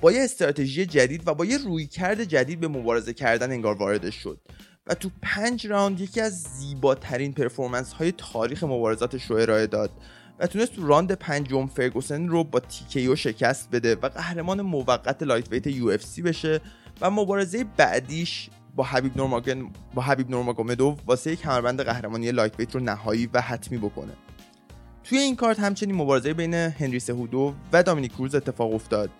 با 0.00 0.12
یه 0.12 0.22
استراتژی 0.22 0.86
جدید 0.86 1.28
و 1.28 1.34
با 1.34 1.44
یه 1.44 1.58
رویکرد 1.58 2.24
جدید 2.24 2.60
به 2.60 2.68
مبارزه 2.68 3.12
کردن 3.12 3.50
انگار 3.50 3.74
واردش 3.74 4.14
شد. 4.14 4.40
و 4.86 4.94
تو 4.94 5.10
پنج 5.22 5.66
راند 5.66 6.00
یکی 6.00 6.20
از 6.20 6.42
زیباترین 6.42 7.32
performance 7.32 7.92
های 7.92 8.12
تاریخ 8.12 8.64
مبارزاتش 8.64 9.24
رو 9.24 9.36
ارائه 9.36 9.66
داد 9.66 9.90
و 10.38 10.46
تونست 10.46 10.74
تو 10.74 10.86
راند 10.86 11.12
پنجم 11.12 11.66
فرگوسن 11.66 12.28
رو 12.28 12.44
با 12.44 12.60
TKO 12.60 13.16
شکست 13.16 13.70
بده 13.70 13.94
و 13.94 14.08
قهرمان 14.08 14.62
موقت 14.62 15.22
lightweight 15.22 15.66
UFC 15.66 16.22
بشه 16.22 16.60
و 17.00 17.10
مبارزه 17.10 17.64
بعدیش 17.76 18.50
با 18.76 18.84
حبیب 18.84 19.16
نورماگن 19.16 19.70
با 19.94 20.02
حبیب 20.02 20.30
نورماگومدوف 20.30 20.98
واسه 21.06 21.36
کمربند 21.36 21.82
قهرمانی 21.82 22.32
lightweight 22.32 22.74
رو 22.74 22.80
نهایی 22.80 23.28
و 23.32 23.40
حتمی 23.40 23.78
بکنه. 23.78 24.12
توی 25.04 25.18
این 25.18 25.36
کارت 25.36 25.60
همچنین 25.60 25.94
مبارزه 25.94 26.34
بین 26.34 26.54
هنری 26.54 27.00
سهودو 27.00 27.54
و 27.72 27.82
دامینیک 27.82 28.12
کروز 28.12 28.34
اتفاق 28.34 28.74
افتاد 28.74 29.10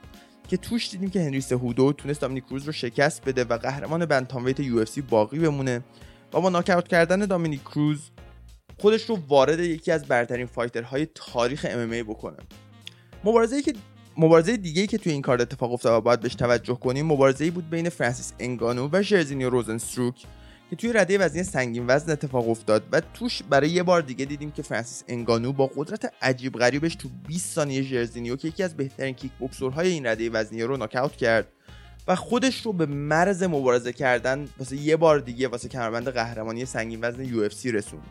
که 0.49 0.57
توش 0.57 0.91
دیدیم 0.91 1.11
که 1.11 1.21
هنری 1.21 1.41
سهودو 1.41 1.93
تونست 1.93 2.21
دامینیک 2.21 2.45
کروز 2.45 2.65
رو 2.65 2.73
شکست 2.73 3.25
بده 3.25 3.45
و 3.45 3.59
قهرمان 3.59 4.07
bantamweight 4.07 4.61
UFC 4.61 5.01
باقی 5.01 5.39
بمونه 5.39 5.85
و 6.33 6.41
با 6.41 6.51
ناکاوت 6.51 6.89
کردن 6.89 7.21
دامینیک 7.21 7.63
کروز 7.63 8.11
خودش 8.79 9.05
رو 9.05 9.19
وارد 9.29 9.61
یکی 9.61 9.93
از 9.93 10.05
برترین 10.05 10.47
fighter 10.47 10.94
های 10.94 11.07
تاریخ 11.15 11.67
MMA 11.71 11.89
بکنه. 11.89 12.37
مبارزه 13.25 13.63
که 13.63 13.73
مبارزه 14.17 14.57
دیگه 14.57 14.87
که 14.87 14.99
توی 14.99 15.13
این 15.13 15.23
کارت 15.23 15.41
اتفاق 15.41 15.73
افتاد 15.73 15.99
و 15.99 16.01
باید 16.01 16.21
بهش 16.21 16.35
توجه 16.35 16.75
کنیم 16.75 17.07
مبارزه 17.07 17.51
بود 17.51 17.71
بین 17.71 17.89
فرانسیس 17.89 18.33
انگانو 18.39 18.89
و 18.93 19.03
ژرزینیو 19.03 19.51
روزنستروک 19.51 20.25
که 20.71 20.77
توی 20.77 20.93
رده 20.93 21.19
وزنی 21.19 21.43
سنگین 21.43 21.85
وزن 21.87 22.13
اتفاق 22.13 22.49
افتاد 22.49 22.85
و 22.93 23.03
توش 23.15 23.43
برای 23.43 23.71
یه 23.71 23.83
بار 23.83 24.03
دیگه 24.03 24.25
دیدیم 24.25 24.51
که 24.51 24.63
فرانسیس 24.63 25.05
انگانو 25.09 25.53
با 25.53 25.71
قدرت 25.77 26.13
عجیب 26.23 26.53
غریبش 26.53 26.95
تو 26.95 27.09
20 27.29 27.55
ثانیه 27.55 27.83
ژرزینیو 27.83 28.37
که 28.37 28.49
یکی 28.49 28.63
از 28.63 28.77
بهترین 28.77 29.15
کیک 29.15 29.33
بوکسورهای 29.33 29.89
این 29.89 30.07
رده 30.07 30.31
وزنی 30.31 30.63
رو 30.63 30.77
ناکاوت 30.77 31.17
کرد 31.17 31.49
و 32.09 32.17
خودش 32.17 32.67
رو 32.67 32.73
به 32.73 32.87
مرز 32.87 33.43
مبارزه 33.43 33.93
کردن 33.93 34.49
واسه 34.59 34.77
یه 34.77 34.97
بار 34.97 35.19
دیگه 35.19 35.49
واسه 35.49 35.69
کمربند 35.69 36.09
قهرمانی 36.09 36.65
سنگین 36.65 36.99
وزن 37.03 37.25
UFC 37.25 37.73
رسوند. 37.73 38.07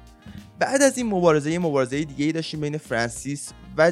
بعد 0.59 0.81
از 0.81 0.97
این 0.97 1.07
مبارزه 1.07 1.51
یه 1.51 1.59
مبارزه 1.59 2.03
دیگه 2.03 2.25
ای 2.25 2.31
داشتیم 2.31 2.61
بین 2.61 2.77
فرانسیس 2.77 3.51
و 3.77 3.91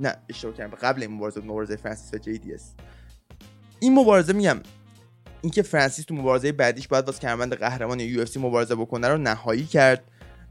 نه 0.00 0.16
اشتباه 0.28 0.54
کردم 0.54 0.76
قبل 0.76 1.02
این 1.02 1.10
مبارزه 1.10 1.40
مبارزه 1.40 1.76
فرانسیس 1.76 2.14
و 2.14 2.18
JDS. 2.18 2.72
این 3.80 3.94
مبارزه 3.94 4.32
میگم 4.32 4.60
اینکه 5.42 5.62
فرانسیس 5.62 6.04
تو 6.04 6.14
مبارزه 6.14 6.52
بعدیش 6.52 6.88
باید 6.88 7.06
واسه 7.06 7.20
کمربند 7.20 7.54
قهرمان 7.54 8.00
UFC 8.00 8.36
مبارزه 8.36 8.74
بکنه 8.74 9.08
رو 9.08 9.18
نهایی 9.18 9.66
کرد 9.66 10.04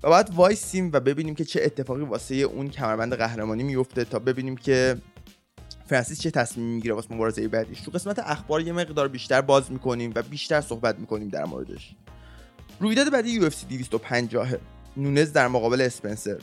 و 0.03 0.10
بعد 0.10 0.29
وایسیم 0.36 0.89
و 0.93 1.00
ببینیم 1.00 1.36
که 1.36 1.46
چه 1.46 1.62
اتفاقی 1.63 2.01
واسه 2.01 2.36
اون 2.36 2.69
کمربند 2.69 3.15
قهرمانی 3.15 3.63
میفته 3.63 4.03
تا 4.03 4.19
ببینیم 4.19 4.58
که 4.58 4.98
فرانسیس 5.89 6.22
چه 6.22 6.31
تصمیمی 6.31 6.74
می‌گیره 6.74 6.93
واسه 6.93 7.13
مبارزه 7.13 7.48
بعدیش. 7.48 7.81
تو 7.81 7.91
قسمت 7.91 8.19
اخبار 8.19 8.62
یه 8.62 8.74
مقدار 8.74 9.08
بیشتر 9.08 9.41
باز 9.41 9.72
می‌کنیم 9.72 10.12
و 10.15 10.22
بیشتر 10.22 10.62
صحبت 10.62 11.00
می‌کنیم 11.00 11.29
در 11.29 11.46
موردش. 11.46 11.96
رویداد 12.79 13.12
بعدی 13.12 13.29
UFC 13.29 13.65
250 13.65 14.50
نونز 14.98 15.31
در 15.31 15.48
مقابل 15.48 15.81
اسپنسر. 15.81 16.38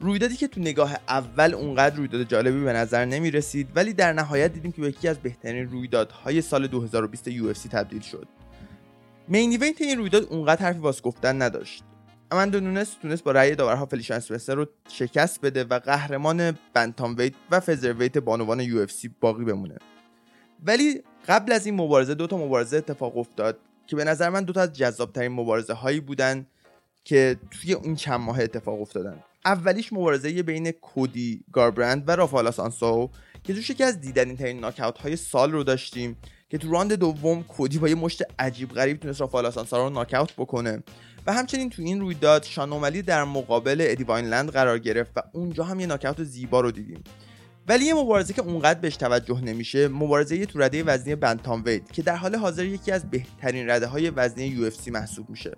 رویدادی 0.00 0.36
که 0.36 0.48
تو 0.48 0.60
نگاه 0.60 0.96
اول 1.08 1.54
اونقدر 1.54 1.96
رویداد 1.96 2.22
جالبی 2.22 2.64
به 2.64 2.72
نظر 2.72 3.04
نمی 3.04 3.30
رسید 3.30 3.68
ولی 3.74 3.92
در 3.92 4.12
نهایت 4.12 4.52
دیدیم 4.52 4.72
که 4.72 4.82
یکی 4.82 5.08
از 5.08 5.18
بهترین 5.18 5.70
رویدادهای 5.70 6.42
سال 6.42 6.66
2020 6.66 7.28
UFC 7.28 7.52
تبدیل 7.52 8.00
شد. 8.00 8.28
main 9.28 9.50
event 9.50 9.80
این 9.80 9.98
رویداد 9.98 10.24
اونقدر 10.30 10.62
حرفی 10.62 10.78
واسه 10.78 11.02
گفتن 11.02 11.42
نداشت. 11.42 11.84
اماندو 12.30 12.60
نونس 12.60 12.94
تونست 13.02 13.24
با 13.24 13.32
رأی 13.32 13.54
داورها 13.54 13.86
فلیشیا 13.86 14.14
اسپنسر 14.14 14.54
رو 14.54 14.66
شکست 14.88 15.40
بده 15.40 15.64
و 15.64 15.78
قهرمان 15.78 16.58
bantamweight 16.74 17.32
و 17.50 17.60
featherweight 17.60 18.18
بانوان 18.18 18.60
UFC 18.60 18.86
باقی 19.20 19.44
بمونه. 19.44 19.76
ولی 20.66 21.02
قبل 21.28 21.52
از 21.52 21.66
این 21.66 21.74
مبارزه 21.74 22.14
دو 22.14 22.26
تا 22.26 22.36
مبارزه 22.36 22.76
اتفاق 22.76 23.16
افتاد 23.16 23.58
که 23.86 23.96
به 23.96 24.04
نظر 24.04 24.30
من 24.30 24.44
دو 24.44 24.52
تا 24.52 24.60
از 24.60 24.72
جذابترین 24.72 25.32
مبارزه 25.32 25.72
هایی 25.72 26.00
بودن 26.00 26.46
که 27.04 27.36
توی 27.50 27.74
این 27.74 27.96
چند 27.96 28.20
ماه 28.20 28.40
اتفاق 28.40 28.80
افتادن. 28.80 29.22
اولیش 29.44 29.92
مبارزه 29.92 30.42
بین 30.42 30.70
کودی 30.70 31.44
گاربرند 31.52 32.08
و 32.08 32.16
رافالا 32.16 32.50
سانسو 32.50 33.10
که 33.44 33.54
توش 33.54 33.70
یکی 33.70 33.84
از 33.84 34.00
دیدنی 34.00 34.36
ترین 34.36 34.60
ناکاوت 34.60 34.98
های 34.98 35.16
سال 35.16 35.52
رو 35.52 35.64
داشتیم 35.64 36.16
که 36.48 36.58
تو 36.58 36.72
راند 36.72 36.92
دوم 36.92 37.42
کودی 37.42 37.78
با 37.78 37.88
یه 37.88 37.94
مشت 37.94 38.22
عجیب 38.38 38.70
غریب 38.70 38.96
تونست 39.00 39.20
رافالا 39.20 39.50
سانسو 39.50 39.76
رو 39.76 39.90
ناکاوت 39.90 40.32
بکنه. 40.32 40.82
و 41.26 41.32
همچنین 41.32 41.70
تو 41.70 41.82
این 41.82 42.00
رویداد 42.00 42.42
شانومالی 42.42 43.02
در 43.02 43.24
مقابل 43.24 43.86
ادی 43.88 44.04
واینلند 44.04 44.50
قرار 44.50 44.78
گرفت 44.78 45.12
و 45.16 45.20
اونجا 45.32 45.64
هم 45.64 45.80
یه 45.80 45.86
ناکاوت 45.86 46.24
زیبا 46.24 46.60
رو 46.60 46.70
دیدیم. 46.70 47.04
ولی 47.68 47.84
یه 47.84 47.94
مبارزه 47.94 48.34
که 48.34 48.42
اونقدر 48.42 48.80
بهش 48.80 48.96
توجه 48.96 49.40
نمیشه 49.40 49.88
مبارزه 49.88 50.46
تو 50.46 50.58
رده 50.58 50.82
وزنی 50.82 51.14
bantamweight 51.14 51.90
که 51.90 52.02
در 52.02 52.16
حال 52.16 52.36
حاضر 52.36 52.64
یکی 52.64 52.92
از 52.92 53.10
بهترین 53.10 53.70
رده 53.70 53.86
های 53.86 54.10
وزنی 54.10 54.44
UFC 54.44 54.70
محسوب 54.86 55.30
میشه. 55.30 55.56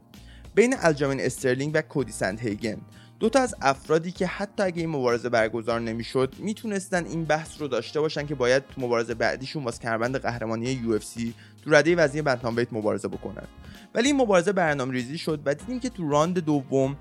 بین 0.55 0.75
الجامین 0.79 1.21
استرلینگ 1.21 1.71
و 1.75 1.83
کودی 1.83 2.13
سند 2.13 2.41
هیگن 2.41 2.81
دو 3.21 3.29
تا 3.29 3.41
از 3.41 3.55
افرادی 3.61 4.13
که 4.13 4.27
حتی 4.27 4.63
اگه 4.63 4.81
این 4.81 4.91
مبارزه 4.91 5.29
برگزار 5.29 5.81
نمی‌شد 5.81 6.35
می‌تونستن 6.39 7.07
این 7.07 7.25
بحث 7.25 7.61
رو 7.61 7.69
داشته 7.69 8.01
باشن 8.01 8.27
که 8.27 8.35
باید 8.35 8.63
تو 8.67 8.81
مبارزه 8.81 9.15
بعدیشون 9.15 9.65
واسه 9.65 9.79
کمربند 9.79 10.17
قهرمانی 10.17 10.99
UFC 11.01 11.35
تو 11.65 11.71
رده 11.75 11.97
وزنی 11.97 12.23
bantamweight 12.23 12.73
مبارزه 12.73 13.09
بکنن. 13.09 13.47
ولی 13.95 14.07
این 14.07 14.17
مبارزه 14.17 14.53
برنامه 14.53 14.93
ریزی 14.93 15.19
شد 15.19 15.41
و 15.45 15.55
دیدیم 15.55 15.81
که 15.81 15.89
تو 15.89 16.09
راند 16.09 16.39
دوم 16.39 16.97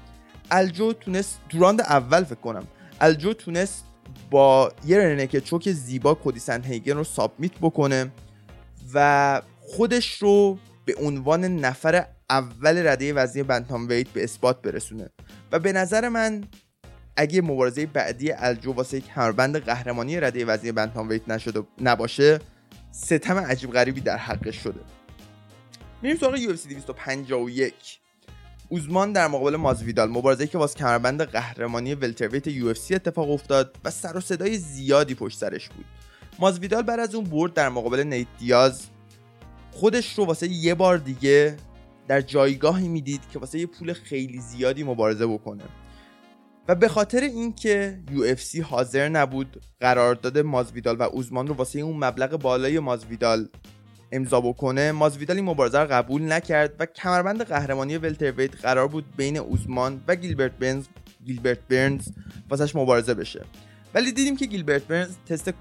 الجو 0.51 0.93
تونست 0.93 1.39
تو 1.49 1.59
راند 1.59 1.81
اول 1.81 2.23
فکر 2.23 2.35
کنم 2.35 2.67
الجو 3.01 3.33
تونست 3.33 3.85
با 4.31 4.71
یه 4.85 4.97
رنک 4.97 5.39
چوک 5.39 5.71
زیبا 5.71 6.13
کودی 6.13 6.41
هیگن 6.63 6.93
رو 6.93 7.03
سابمیت 7.03 7.57
بکنه 7.61 8.11
و 8.93 9.41
خودش 9.59 10.13
رو 10.13 10.57
به 10.85 10.95
عنوان 11.01 11.45
نفر 11.45 12.05
اول 12.29 12.88
رده 12.88 13.13
وزنی 13.13 13.43
بنتام 13.43 13.88
ویت 13.88 14.07
به 14.07 14.24
اثبات 14.24 14.62
برسونه. 14.62 15.09
و 15.51 15.59
به 15.59 15.74
نظر 15.74 16.09
من 16.09 16.43
اگه 17.17 17.41
مبارزه 17.41 17.86
بعدی 17.86 18.31
الجو 18.31 18.74
واسه 18.74 19.01
کمربند 19.01 19.57
قهرمانی 19.57 20.19
رده 20.19 20.45
وزنی 20.45 20.71
بنتام 20.71 21.09
ویت 21.09 21.29
نشده 21.29 21.63
نباشه 21.81 22.39
ستم 22.91 23.38
عجیب 23.38 23.71
غریبی 23.71 24.01
در 24.01 24.17
حقش 24.17 24.55
شده. 24.55 24.79
میریم 26.01 26.17
سراغ 26.17 26.36
یو 26.36 26.51
اف 26.51 26.67
251 26.67 27.74
اوزمان 28.69 29.13
در 29.13 29.27
مقابل 29.27 29.55
مازویدال 29.55 30.09
مبارزه 30.09 30.48
که 30.48 30.57
واسه 30.57 30.79
کمربند 30.79 31.21
قهرمانی 31.21 31.95
ولترویت 31.95 32.48
یو 32.48 32.69
اتفاق 32.69 33.31
افتاد 33.31 33.75
و 33.83 33.91
سر 33.91 34.17
و 34.17 34.19
صدای 34.19 34.57
زیادی 34.57 35.15
پشت 35.15 35.38
سرش 35.38 35.69
بود. 35.69 35.86
مازویدال 36.39 36.81
بعد 36.81 37.00
از 37.00 37.15
اون 37.15 37.24
برد 37.24 37.53
در 37.53 37.69
مقابل 37.69 38.00
نیت 38.00 38.27
دیاز. 38.39 38.88
خودش 39.71 40.17
رو 40.17 40.25
واسه 40.25 40.48
یه 40.48 40.74
بار 40.74 40.98
دیگه 40.98 41.57
در 42.09 42.21
جایگاهی 42.21 42.87
می‌دید 42.87 43.21
که 43.33 43.39
واسه 43.39 43.59
یه 43.59 43.65
پول 43.65 43.93
خیلی 43.93 44.39
زیادی 44.39 44.83
مبارزه 44.83 45.27
بکنه. 45.27 45.63
و 46.67 46.75
به 46.75 46.87
خاطر 46.87 47.19
اینکه 47.21 47.99
UFC 48.07 48.59
حاضر 48.59 49.09
نبود 49.09 49.61
قرارداد 49.79 50.37
مازویدال 50.37 50.97
و 50.97 51.01
اوزمان 51.01 51.47
رو 51.47 51.53
واسه 51.53 51.79
اون 51.79 51.97
مبلغ 51.97 52.41
بالای 52.41 52.79
مازویدال 52.79 53.49
امضا 54.11 54.41
بکنه 54.41 54.91
مازویدال 54.91 55.37
این 55.37 55.45
مبارزه 55.45 55.79
رو 55.79 55.87
قبول 55.87 56.33
نکرد 56.33 56.75
و 56.79 56.85
کمربند 56.85 57.41
قهرمانی 57.41 57.97
ولترویت 57.97 58.61
قرار 58.61 58.87
بود 58.87 59.05
بین 59.17 59.37
اوزمان 59.37 60.03
و 60.07 60.15
گیلبرت 60.15 60.51
بنز 60.51 60.85
گیلبرت 61.25 61.59
برنز 61.59 62.07
واسش 62.49 62.75
مبارزه 62.75 63.13
بشه. 63.13 63.45
ولی 63.93 64.11
دیدیم 64.11 64.37
که 64.37 64.45
گیلبرت 64.45 64.83
برنز 64.83 65.15
تست 65.25 65.53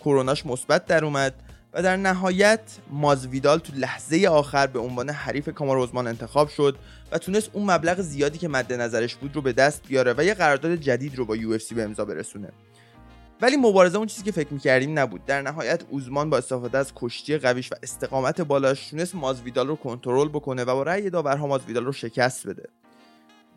کروناش 0.00 0.46
مثبت 0.46 0.86
در 0.86 1.04
اومد. 1.04 1.34
و 1.74 1.82
در 1.82 1.96
نهایت 1.96 2.60
مازویدال 2.90 3.58
تو 3.58 3.72
لحظه 3.76 4.26
آخر 4.26 4.66
به 4.66 4.78
عنوان 4.78 5.10
حریف 5.10 5.48
کامار 5.48 5.78
اوزمان 5.78 6.06
انتخاب 6.06 6.48
شد 6.48 6.76
و 7.12 7.18
تونست 7.18 7.50
اون 7.52 7.70
مبلغ 7.70 8.00
زیادی 8.00 8.38
که 8.38 8.48
مد 8.48 8.72
نظرش 8.72 9.14
بود 9.14 9.36
رو 9.36 9.42
به 9.42 9.52
دست 9.52 9.82
بیاره 9.88 10.14
و 10.18 10.24
یه 10.24 10.34
قرارداد 10.34 10.74
جدید 10.74 11.18
رو 11.18 11.24
با 11.24 11.36
یو 11.36 11.58
به 11.74 11.82
امضا 11.82 12.04
برسونه. 12.04 12.48
ولی 13.40 13.56
مبارزه 13.56 13.98
اون 13.98 14.06
چیزی 14.06 14.22
که 14.22 14.32
فکر 14.32 14.52
می‌کردیم 14.52 14.98
نبود. 14.98 15.24
در 15.24 15.42
نهایت 15.42 15.82
اوزمان 15.90 16.30
با 16.30 16.38
استفاده 16.38 16.78
از 16.78 16.92
کشتی 16.96 17.38
قویش 17.38 17.72
و 17.72 17.74
استقامت 17.82 18.40
بالاش 18.40 18.90
تونست 18.90 19.14
مازویدال 19.14 19.68
رو 19.68 19.76
کنترل 19.76 20.28
بکنه 20.28 20.62
و 20.62 20.66
با 20.66 20.82
رأی 20.82 21.10
داورها 21.10 21.46
مازویدال 21.46 21.84
رو 21.84 21.92
شکست 21.92 22.46
بده. 22.46 22.68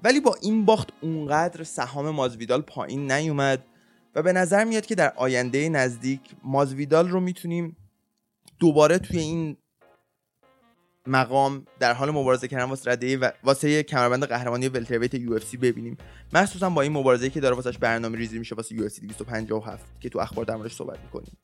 ولی 0.04 0.20
با 0.20 0.36
این 0.42 0.66
باخت 0.66 0.90
اونقدر 1.02 1.64
سهام 1.64 2.10
مازویدال 2.10 2.62
پایین 2.62 3.12
نیومد 3.12 3.66
و 4.16 4.22
به 4.22 4.34
نظر 4.34 4.64
میاد 4.64 4.86
که 4.86 4.96
در 4.96 5.14
آینده 5.16 5.70
نزدیک 5.70 6.22
مازویدال 6.44 7.10
رو 7.10 7.20
می‌تونیم 7.20 7.78
دوباره 8.60 8.98
توی 8.98 9.20
این 9.20 9.58
مقام 11.08 11.66
در 11.80 11.94
حال 11.94 12.12
مبارزه 12.12 12.48
کردن 12.48 12.64
واسه 12.64 12.92
رده 12.92 13.18
و 13.18 13.32
واسه 13.44 13.84
کمربند 13.84 14.24
قهرمانی 14.24 14.68
ولترویت 14.68 15.14
یو 15.14 15.34
اف 15.34 15.56
ببینیم. 15.56 15.98
مخصوصا 16.34 16.70
با 16.70 16.82
این 16.82 16.92
مبارزه 16.92 17.30
که 17.30 17.40
داره 17.40 17.56
واسش 17.56 17.78
برنامه 17.78 18.18
ریزی 18.18 18.40
میشه 18.40 18.56
واسه 18.56 18.76
UFC 18.76 19.00
257 19.00 19.86
که 20.00 20.10
تو 20.10 20.20
اخبار 20.20 20.46
در 20.46 20.56
موردش 20.56 20.76
صحبت 20.76 21.00
می‌کنیم. 21.00 21.38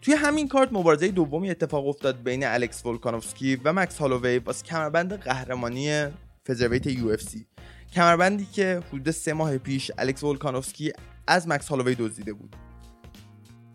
توی 0.00 0.14
همین 0.14 0.48
کارت 0.48 0.72
مبارزه 0.72 1.08
دومی 1.08 1.50
اتفاق 1.50 1.86
افتاد 1.86 2.22
بین 2.22 2.44
الکس 2.44 2.86
ولکانوفسکی 2.86 3.56
و 3.56 3.72
مکس 3.72 3.98
هالووی 3.98 4.38
واسه 4.38 4.64
کمربند 4.64 5.12
قهرمانی 5.12 6.06
featherweight 6.48 6.86
UFC. 6.86 7.46
کمربندی 7.94 8.44
که 8.44 8.82
حدود 8.88 9.10
سه 9.10 9.32
ماه 9.32 9.58
پیش 9.58 9.90
الکس 9.98 10.24
ولکانوفسکی 10.24 10.92
از 11.26 11.48
مکس 11.48 11.68
هالووی 11.68 11.94
دزدیده 11.94 12.32
بود. 12.32 12.56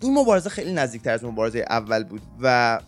این 0.02 0.14
مبارزه 0.14 0.50
خیلی 0.50 0.74
نزدیکتر 0.74 1.12
از 1.12 1.24
مبارزه 1.24 1.66
اول 1.70 2.04
بود 2.04 2.22
و 2.42 2.80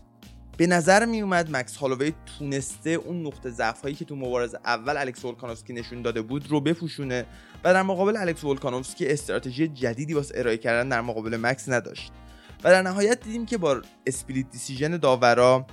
به 0.58 0.68
نظر 0.68 1.06
می 1.06 1.22
اومد 1.22 1.52
مکس 1.52 1.76
هالووی 1.76 2.14
تونسته 2.40 2.90
اون 2.90 3.28
نقطه 3.28 3.50
ضعف 3.50 3.82
هایی 3.82 3.96
که 3.96 4.06
تو 4.06 4.16
مبارزه 4.16 4.60
اول 4.66 4.98
الکس 4.98 5.26
ولکانوفسکی 5.26 5.74
نشون 5.74 6.02
داده 6.02 6.22
بود 6.22 6.52
رو 6.52 6.62
بپوشونه 6.62 7.26
و 7.64 7.74
در 7.74 7.84
مقابل 7.84 8.18
الکس 8.18 8.44
ولکانوفسکی 8.44 9.08
استراتژی 9.08 9.68
جدیدی 9.68 10.14
واسه 10.14 10.40
ارائه 10.40 10.58
کردن 10.58 10.90
در 10.90 11.02
مقابل 11.02 11.38
مکس 11.38 11.70
نداشت. 11.70 12.12
و 12.64 12.70
در 12.70 12.82
نهایت 12.82 13.24
دیدیم 13.24 13.46
که 13.46 13.58
با 13.58 13.82
split 14.08 14.52
decision 14.52 14.98
داورا 14.98 15.66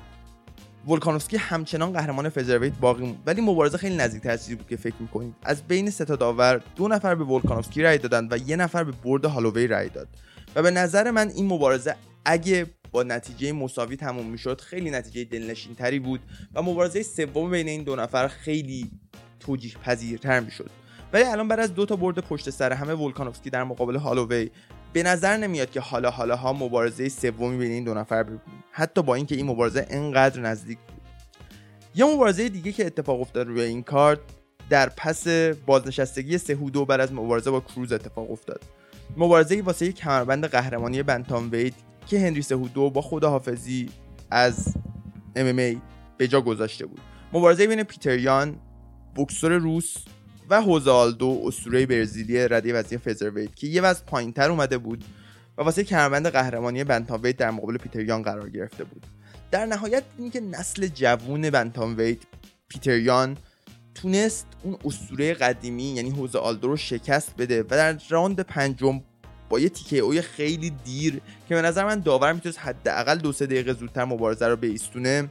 ولکانوفسکی 0.88 1.37
همچنان 1.37 1.93
قهرمان 1.93 2.28
featherweight 2.28 2.73
باقی 2.81 3.05
موند. 3.05 3.23
ولی 3.26 3.40
مبارزه 3.40 3.78
خیلی 3.78 3.97
نزدیکتر 3.97 4.31
از 4.31 4.45
چیزی 4.45 4.55
بود 4.55 4.69
که 4.69 4.76
فکر 4.76 4.95
می‌کنید 5.00 5.35
از 5.43 5.62
بین 5.62 5.90
سه 5.90 6.05
تا 6.05 6.16
داور 6.16 6.62
دو 6.76 6.88
نفر 6.88 7.14
به 7.14 7.25
ولکانوفسکی 7.25 7.83
رای 7.83 7.99
دادن 7.99 8.28
و 8.31 8.38
یه 8.38 8.57
نفر 8.57 8.85
به 8.85 8.93
برد 8.93 9.25
هالووی 9.25 9.66
رای 9.66 9.88
داد. 9.88 10.09
و 10.56 10.62
به 10.62 10.70
نظر 10.70 11.10
من 11.10 11.28
این 11.28 11.46
مبارزه 11.46 11.96
اگه 12.25 12.66
با 12.90 13.02
نتیجه 13.02 13.52
مساوی 13.52 13.96
تموم 13.96 14.26
می‌شد 14.26 14.60
خیلی 14.60 14.90
نتیجه 14.90 15.25
دلنشین 15.25 15.75
تری 15.75 15.98
بود 15.98 16.20
و 16.54 16.62
مبارزه 16.62 17.02
سوم 17.02 17.50
بین 17.50 17.68
این 17.68 17.82
دو 17.82 17.96
نفر 17.96 18.28
خیلی 18.28 18.90
توجیه 19.40 19.72
پذیرتر 19.72 20.40
می‌شد. 20.40 20.70
ولی 21.12 21.25
الان 21.25 21.48
بعد 21.48 21.60
از 21.60 21.75
دو 21.75 21.86
تا 21.86 21.96
برد 21.96 22.18
پشت 22.18 22.50
سر 22.50 22.72
همه 22.72 22.94
ولکانوفسکی 22.94 23.50
در 23.50 23.64
مقابل 23.64 23.96
هالووی 23.96 24.50
به 24.92 25.02
نظر 25.02 25.36
نمیاد 25.36 25.70
که 25.70 25.80
حالا 25.80 26.10
حالا 26.10 26.36
ها 26.36 26.52
مبارزه 26.52 27.08
سومی 27.08 27.58
بین 27.58 27.70
این 27.70 27.84
دو 27.84 27.94
نفر 27.94 28.22
ببینیم 28.22 28.64
حتی 28.70 29.02
با 29.02 29.14
اینکه 29.14 29.34
این 29.34 29.46
مبارزه 29.46 29.86
انقدر 29.90 30.40
نزدیک 30.40 30.78
بود. 30.78 31.00
یه 31.94 32.04
مبارزه 32.04 32.48
دیگه 32.48 32.72
که 32.72 32.86
اتفاق 32.86 33.20
افتاد 33.20 33.46
روی 33.46 33.60
این 33.60 33.82
کارت 33.82 34.18
در 34.70 34.88
پس 34.88 35.28
بازنشستگی 35.66 36.38
سهودو 36.38 36.84
بعد 36.84 37.00
از 37.00 37.12
مبارزه 37.12 37.50
با 37.50 37.60
کروز 37.60 37.92
اتفاق 37.92 38.30
افتاد. 38.30 38.62
مبارزه 39.16 39.62
واسه 39.62 39.92
کمربند 39.92 40.44
قهرمانی 40.44 41.02
بنتام 41.02 41.50
وید 41.52 41.75
که 42.06 42.20
هنری 42.20 42.42
سهودو 42.42 42.90
با 42.90 43.02
خداحافظی 43.02 43.90
از 44.30 44.75
MMA 45.36 45.76
به 46.18 46.28
جا 46.28 46.40
گذاشته 46.40 46.86
بود. 46.86 47.00
مبارزه 47.32 47.66
بین 47.66 47.82
پیتریان 47.82 48.56
بکسور 49.16 49.52
روس 49.52 49.96
و 50.50 50.62
هوزالدو 50.62 51.42
اسطوره 51.46 51.86
برزیلی 51.86 52.48
رده 52.48 52.75
وزنی 52.75 52.98
فزرویت 52.98 53.56
که 53.56 53.66
یه 53.66 53.82
وزن 53.82 54.02
پایینتر 54.06 54.50
اومده 54.50 54.78
بود 54.78 55.04
و 55.58 55.62
واسه 55.62 55.84
کمربند 55.84 56.26
قهرمانی 56.26 56.84
بنتامویت 56.84 57.36
در 57.36 57.50
مقابل 57.50 57.76
پیتریان 57.76 58.22
قرار 58.22 58.50
گرفته 58.50 58.84
بود. 58.84 59.06
در 59.50 59.66
نهایت 59.66 60.02
اینکه 60.18 60.40
نسل 60.40 60.86
جوون 60.86 61.50
بنتامویت 61.50 62.18
پیتریان 62.68 63.36
تونست 63.96 64.46
اون 64.62 64.76
اسطوره 64.84 65.34
قدیمی 65.34 65.82
یعنی 65.82 66.10
هوز 66.10 66.36
آلدو 66.36 66.68
رو 66.68 66.76
شکست 66.76 67.36
بده 67.38 67.62
و 67.62 67.66
در 67.66 67.98
راند 68.08 68.40
پنجم 68.40 69.00
با 69.48 69.60
یه 69.60 69.68
تیکه 69.68 69.98
اوی 69.98 70.22
خیلی 70.22 70.70
دیر 70.70 71.20
که 71.48 71.54
به 71.54 71.62
نظر 71.62 71.84
من 71.84 72.00
داور 72.00 72.32
می‌تونست 72.32 72.58
حداقل 72.58 73.18
دو 73.18 73.32
سه 73.32 73.46
دقیقه 73.46 73.72
زودتر 73.72 74.04
مبارزه 74.04 74.48
رو 74.48 74.56
بیستونه 74.56 75.30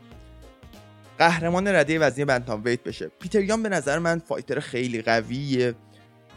قهرمان 1.18 1.68
رده 1.68 2.00
وزنی 2.00 2.26
bantamweight 2.26 2.84
بشه. 2.84 3.12
پیتر 3.20 3.58
به 3.58 3.70
نظر 3.70 4.00
من 4.00 4.20
fighter 4.20 4.60
خیلی 4.60 5.02
قویه 5.02 5.76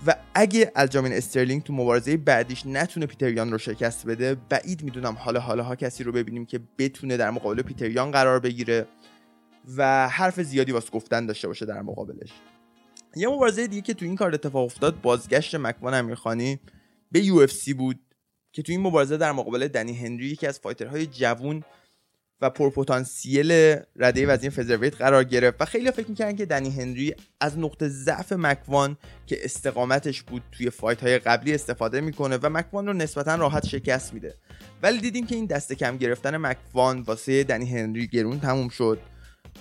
و 0.06 0.14
اگه 0.35 0.73
الجامین 0.76 1.12
استرلینگ 1.12 1.62
تو 1.62 1.73
مبارزه 1.73 2.16
بعدیش 2.16 2.66
نتونه 2.66 3.06
پیتر 3.07 3.37
یان 3.37 3.52
رو 3.52 3.58
شکست 3.58 4.06
بده 4.06 4.37
بعید 4.49 4.82
می‌دونم 4.82 5.16
حالا 5.20 5.40
حالا 5.40 5.62
ها 5.62 5.76
کسی 5.76 6.04
رو 6.04 6.12
ببینیم 6.12 6.47
که 6.47 6.61
بتونه 6.78 7.16
در 7.16 7.30
مقابل 7.30 7.62
پیتر 7.62 7.95
یان 7.95 8.11
قرار 8.11 8.40
بگیره. 8.40 8.87
و 9.77 10.09
حرف 10.09 10.41
زیادی 10.41 10.73
واسه 10.73 10.91
گفتن 10.91 11.27
داشته 11.27 11.49
باشه 11.49 11.67
در 11.67 11.83
مقابلش. 11.83 12.33
یه 13.17 13.29
مبارزه 13.29 13.67
دیگه 13.67 13.83
که 13.83 13.95
تو 13.95 14.05
این 14.05 14.17
کارت 14.17 14.35
اتفاق 14.35 14.65
افتاد 14.65 15.01
بازگشت 15.01 15.55
مکوان 15.55 15.95
امیرخانی 15.95 16.61
به 17.13 17.21
UFC 17.21 17.47
بود 17.77 18.01
که 18.52 18.63
تو 18.63 18.73
این 18.73 18.81
مبارزه 18.81 19.17
در 19.17 19.33
مقابل 19.33 19.69
دنی 19.69 19.95
هنری 19.95 20.26
یکی 20.26 20.47
از 20.47 20.59
fighter 20.58 20.96
های 20.96 21.06
جوون 21.07 21.63
و 22.41 22.50
پرپتانسیل 22.50 23.76
رده 23.97 24.26
وزنی 24.26 24.50
featherweight 24.50 24.97
قرار 24.97 25.25
گرفت 25.25 25.63
و 25.63 25.65
خیلی 25.65 25.91
فکر 25.91 26.09
می‌کردن 26.09 26.37
که 26.37 26.47
دنی 26.47 26.71
هنری 26.71 27.15
از 27.41 27.59
نقطه 27.59 27.89
ضعف 27.89 28.33
مکوان 28.33 28.97
که 29.26 29.45
استقامتش 29.45 30.23
بود 30.23 30.43
توی 30.52 30.71
fight 30.71 31.00
های 31.00 31.19
قبلی 31.19 31.54
استفاده 31.54 32.00
می‌کنه 32.00 32.39
و 32.43 32.49
مکوان 32.49 32.87
رو 32.87 32.93
نسبتا 32.93 33.35
راحت 33.35 33.67
شکست 33.67 34.15
میده. 34.15 34.35
ولی 34.83 34.99
دیدیم 34.99 35.26
که 35.26 35.35
این 35.35 35.47
دست 35.47 35.73
کم 35.73 35.97
گرفتن 35.97 36.37
مکوان 36.37 37.00
واسه 37.00 37.45
دنی 37.45 37.67
هنری 37.67 38.07
گرون 38.07 38.41
تموم 38.41 38.69
شد. 38.69 38.99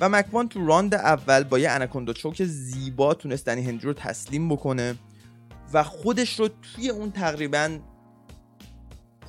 و 0.02 0.10
مکوان 0.10 0.50
تو 0.50 0.68
راند 0.68 0.94
اول 0.94 1.44
با 1.44 1.60
یه 1.60 1.70
anaconda 1.70 2.14
choke 2.14 2.44
زیبا 2.44 3.14
تونست 3.14 3.46
دنی 3.46 3.62
هنری 3.62 3.80
رو 3.80 3.94
تسلیم 3.94 4.50
بکنه 4.50 4.96
و 5.74 5.84
خودش 5.84 6.40
رو 6.40 6.50
توی 6.62 6.90
اون 6.90 7.12
تقریبا 7.12 7.80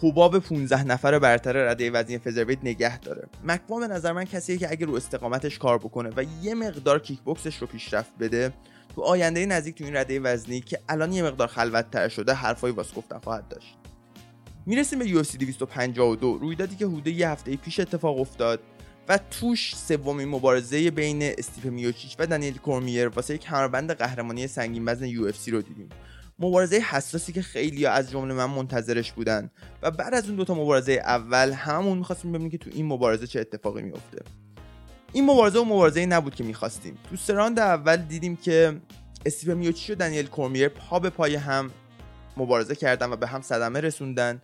حباب 0.02 0.38
15 0.38 0.84
نفر 0.84 1.18
برتر 1.18 1.52
رده 1.52 1.90
وزنی 1.90 2.18
فزرویت 2.18 2.58
نگه 2.62 2.98
داره. 2.98 3.28
مکوا 3.44 3.80
به 3.80 3.86
نظر 3.86 4.12
من 4.12 4.24
کسیه 4.24 4.58
که 4.58 4.70
اگه 4.70 4.86
رو 4.86 4.94
استقامتش 4.94 5.58
کار 5.58 5.78
بکنه 5.78 6.10
و 6.16 6.24
یه 6.42 6.54
مقدار 6.54 6.98
کیک 6.98 7.20
بوکسش 7.20 7.56
رو 7.56 7.66
پیشرفت 7.66 8.10
بده 8.20 8.52
تو 8.94 9.02
آینده 9.02 9.46
نزدیک 9.46 9.74
تو 9.74 9.84
این 9.84 9.96
رده 9.96 10.20
وزنی 10.20 10.60
که 10.60 10.78
الان 10.88 11.12
یه 11.12 11.22
مقدار 11.22 11.48
خلوت 11.48 11.90
تر 11.90 12.08
شده 12.08 12.32
حرفایی 12.32 12.74
واسه 12.74 12.94
گفتن 12.94 13.18
خواهد 13.18 13.48
داشت. 13.48 13.76
می‌رسیم 14.66 14.98
به 14.98 15.04
UFC 15.04 15.36
252 15.36 16.38
رویدادی 16.38 16.76
که 16.76 16.86
حدود 16.86 17.06
یه 17.06 17.28
هفته 17.28 17.56
پیش 17.56 17.80
اتفاق 17.80 18.20
افتاد. 18.20 18.60
و 19.08 19.18
توش 19.30 19.76
سومین 19.76 20.28
مبارزه 20.28 20.90
بین 20.90 21.22
استیپ 21.22 21.66
میوچیچ 21.66 22.16
و 22.18 22.26
دنیل 22.26 22.58
کورمیر 22.58 23.08
واسه 23.08 23.38
کمربند 23.38 23.92
قهرمانی 23.92 24.46
سنگین 24.46 24.88
وزن 24.88 25.10
UFC 25.10 25.48
رو 25.48 25.62
دیدیم. 25.62 25.88
مبارزه 26.38 26.76
حساسی 26.76 27.32
که 27.32 27.42
خیلی 27.42 27.86
از 27.86 28.10
جمله 28.10 28.34
من 28.34 28.44
منتظرش 28.44 29.12
بودن. 29.12 29.50
و 29.82 29.90
بعد 29.90 30.14
از 30.14 30.26
اون 30.26 30.36
دوتا 30.36 30.54
مبارزه 30.54 30.92
اول 30.92 31.52
هممون 31.52 31.98
می‌خواستیم 31.98 32.32
ببینیم 32.32 32.50
که 32.50 32.58
تو 32.58 32.70
این 32.72 32.86
مبارزه 32.86 33.26
چه 33.26 33.40
اتفاقی 33.40 33.82
میفته 33.82 34.18
این 35.12 35.24
مبارزه 35.24 35.58
و 35.58 35.64
مبارزه 35.64 36.06
نبود 36.06 36.34
که 36.34 36.44
می‌خواستیم. 36.44 36.98
تو 37.10 37.16
سراند 37.16 37.58
اول 37.58 37.96
دیدیم 37.96 38.36
که 38.36 38.80
استیو 39.26 39.54
میوچی 39.54 39.92
و 39.92 39.94
دنیل 39.94 40.26
کورمیر 40.26 40.68
پا 40.68 40.98
به 40.98 41.10
پای 41.10 41.34
هم 41.34 41.70
مبارزه 42.36 42.74
کردن 42.74 43.10
و 43.10 43.16
به 43.16 43.26
هم 43.26 43.42
صدمه 43.42 43.80
رسوندن. 43.80 44.42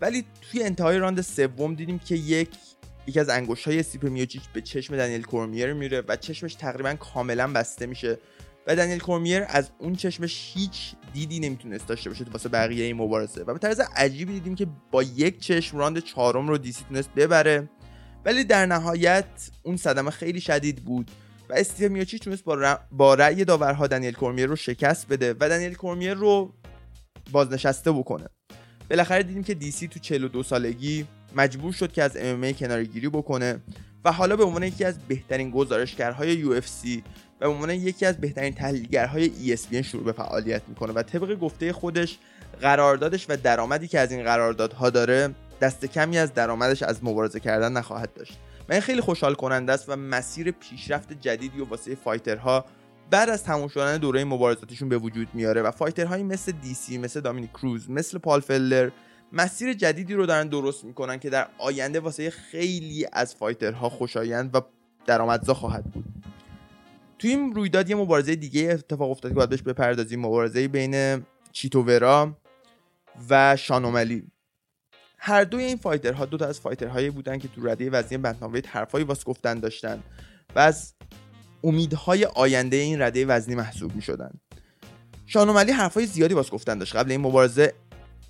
ولی 0.00 0.24
توی 0.40 0.62
انتهای 0.62 0.98
راند 0.98 1.20
سوم 1.20 1.74
دیدیم 1.74 1.98
که 1.98 2.14
یک 2.14 2.48
یکی 3.06 3.20
از 3.20 3.28
انگشت 3.28 3.68
های 3.68 3.84
میوچیچ 4.02 4.42
به 4.52 4.60
چشم 4.60 4.96
دنیل 4.96 5.22
کورمیر 5.22 5.72
میره 5.72 6.02
و 6.08 6.16
چشمش 6.16 6.54
تقریبا 6.54 6.94
کاملا 6.94 7.52
بسته 7.52 7.86
میشه. 7.86 8.18
و 8.66 8.76
دنیل 8.76 8.98
کورمیر 8.98 9.44
از 9.48 9.70
اون 9.78 9.94
چشمش 9.94 10.52
هیچ 10.54 10.94
دیدی 11.12 11.40
نمی‌تونست 11.40 11.86
داشته 11.86 12.10
باشه 12.10 12.24
واسه 12.32 12.48
بقیه 12.48 12.84
این 12.84 12.96
مبارزه. 12.96 13.42
و 13.42 13.52
به 13.52 13.58
طرز 13.58 13.80
عجیبی 13.96 14.32
دیدیم 14.32 14.54
که 14.54 14.66
با 14.90 15.02
یک 15.02 15.40
چشم 15.40 15.78
راند 15.78 15.98
چهارم 15.98 16.48
رو 16.48 16.58
دیسی 16.58 16.84
تونست 16.88 17.10
ببره. 17.16 17.68
ولی 18.24 18.44
در 18.44 18.66
نهایت 18.66 19.50
اون 19.62 19.76
صدمه 19.76 20.10
خیلی 20.10 20.40
شدید 20.40 20.84
بود 20.84 21.10
و 21.48 21.52
استیو 21.52 21.92
میوچی 21.92 22.18
تونست 22.18 22.44
با, 22.44 22.78
با 22.92 23.14
رأی 23.14 23.44
داورها 23.44 23.86
دنیل 23.86 24.14
کورمیر 24.14 24.46
رو 24.46 24.56
شکست 24.56 25.08
بده 25.08 25.34
و 25.40 25.48
دنیل 25.48 25.74
کورمیر 25.74 26.14
رو 26.14 26.54
بازنشسته 27.32 27.92
بکنه. 27.92 28.26
بالاخره 28.90 29.22
دیدیم 29.22 29.44
که 29.44 29.54
دیسی 29.54 29.88
تو 29.88 29.98
42 30.00 30.42
سالگی 30.42 31.06
مجبور 31.34 31.72
شد 31.72 31.92
که 31.92 32.02
از 32.02 32.16
ام 32.16 32.52
کنارگیری 32.52 33.08
بکنه 33.08 33.60
و 34.04 34.12
حالا 34.12 34.36
به 34.36 34.44
عنوان 34.44 34.62
یکی 34.62 34.84
از 34.84 34.98
بهترین 35.08 35.50
گزارشگرهای 35.50 36.44
UFC 36.44 36.86
و 36.86 37.00
به 37.40 37.46
عنوان 37.46 37.70
یکی 37.70 38.06
از 38.06 38.20
بهترین 38.20 38.54
تحلیلگرهای 38.54 39.56
ESPN 39.56 39.74
شروع 39.74 40.04
به 40.04 40.12
فعالیت 40.12 40.62
می‌کنه 40.68 40.92
و 40.92 41.02
طبق 41.02 41.34
گفته 41.34 41.72
خودش 41.72 42.18
قراردادش 42.60 43.26
و 43.28 43.36
درآمدی 43.36 43.88
که 43.88 43.98
از 43.98 44.12
این 44.12 44.22
قراردادها 44.22 44.90
داره 44.90 45.34
دست 45.60 45.84
کمی 45.84 46.18
از 46.18 46.34
درآمدش 46.34 46.82
از 46.82 47.04
مبارزه 47.04 47.40
کردن 47.40 47.72
نخواهد 47.72 48.14
داشت. 48.14 48.38
من 48.68 48.80
خیلی 48.80 49.00
خوشحال 49.00 49.34
کننده 49.34 49.72
است 49.72 49.88
و 49.88 49.96
مسیر 49.96 50.50
پیشرفت 50.50 51.12
جدیدی 51.12 51.60
و 51.60 51.64
واسه 51.64 51.94
fighter 51.94 52.55
ها 52.55 52.64
بعد 53.10 53.30
از 53.30 53.44
تموم 53.44 53.68
شدن 53.68 53.98
دوره 53.98 54.24
مبارزاتشون 54.24 54.88
به 54.88 54.98
وجود 54.98 55.28
میاره 55.34 55.62
و 55.62 55.70
fighter 55.70 56.06
هایی 56.06 56.22
مثل 56.22 56.52
DC 56.52 56.98
مثل 56.98 57.20
دامینیک 57.20 57.50
کروز 57.50 57.90
مثل 57.90 58.18
پال 58.18 58.40
فلدر 58.40 58.90
مسیر 59.34 59.72
جدیدی 59.72 60.14
رو 60.14 60.26
دارن 60.26 60.48
درست 60.48 60.84
می‌کنن 60.84 61.18
که 61.18 61.30
در 61.30 61.48
آینده 61.58 62.00
واسه 62.00 62.30
خیلی 62.30 63.06
از 63.12 63.34
fighter 63.34 63.81
ها 63.81 63.88
خوشایند 63.88 64.54
و 64.54 64.60
درآمدزا 65.06 65.54
خواهد 65.54 65.84
بود. 65.84 66.04
توی 67.18 67.30
این 67.30 67.54
رویداد 67.54 67.90
یه 67.90 67.96
مبارزه 67.96 68.36
دیگه 68.36 68.70
اتفاق 68.70 69.10
افتاد 69.10 69.30
که 69.30 69.34
باید 69.34 69.50
بهش 69.50 69.62
بپردازیم. 69.62 70.20
مبارزه 70.20 70.68
بین 70.68 71.24
چیتو 71.52 72.12
ورا 72.12 72.36
و 73.30 73.56
شان 73.56 73.86
اومالی 73.86 74.26
هر 75.18 75.44
دوی 75.44 75.64
این 75.64 75.76
fighter 75.76 76.18
ها 76.18 76.24
دو 76.24 76.36
تا 76.36 76.46
از 76.46 76.60
fighter 76.60 76.95
هایی 76.95 77.10
بودن 77.10 77.38
که 77.38 77.48
تو 77.48 77.68
رده 77.68 77.90
وزنی 77.90 78.18
bantamweight 78.18 78.76
حرفایی 78.76 79.04
واسه 79.04 79.24
گفتن 79.24 79.60
داشتن 79.60 80.02
و 80.54 80.58
از 80.58 80.94
امیدهای 81.64 82.24
آینده 82.24 82.76
این 82.76 83.02
رده 83.02 83.26
وزنی 83.26 83.54
محسوب 83.54 83.94
می 83.94 84.02
شدن 84.02 84.30
شانوملی 85.26 85.72
حرفای 85.72 86.06
زیادی 86.06 86.34
واسه 86.34 86.50
گفتن 86.50 86.78
داشت. 86.78 86.96
قبل 86.96 87.10
این 87.10 87.20
مبارزه 87.20 87.74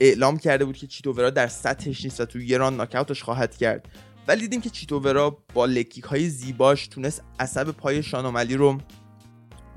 اعلام 0.01 0.39
کرده 0.39 0.65
بود 0.65 0.77
که 0.77 0.87
چیتوورا 0.87 1.31
در 1.31 1.47
سطحش 1.47 2.05
نیست 2.05 2.21
و 2.21 2.25
تو 2.25 2.41
یه 2.41 2.59
ران 2.59 2.77
ناکاوتش 2.77 3.23
خواهد 3.23 3.57
کرد. 3.57 3.89
ولی 4.29 4.41
دیدیم 4.41 4.61
که 4.61 4.71
چیتوورا 4.71 5.39
با 5.55 5.67
لکیک 5.67 6.05
های 6.05 6.29
زیباش 6.29 6.87
تونست 6.87 7.23
عصب 7.41 7.71
پای 7.71 8.03
شانوملی 8.03 8.57
رو 8.57 8.79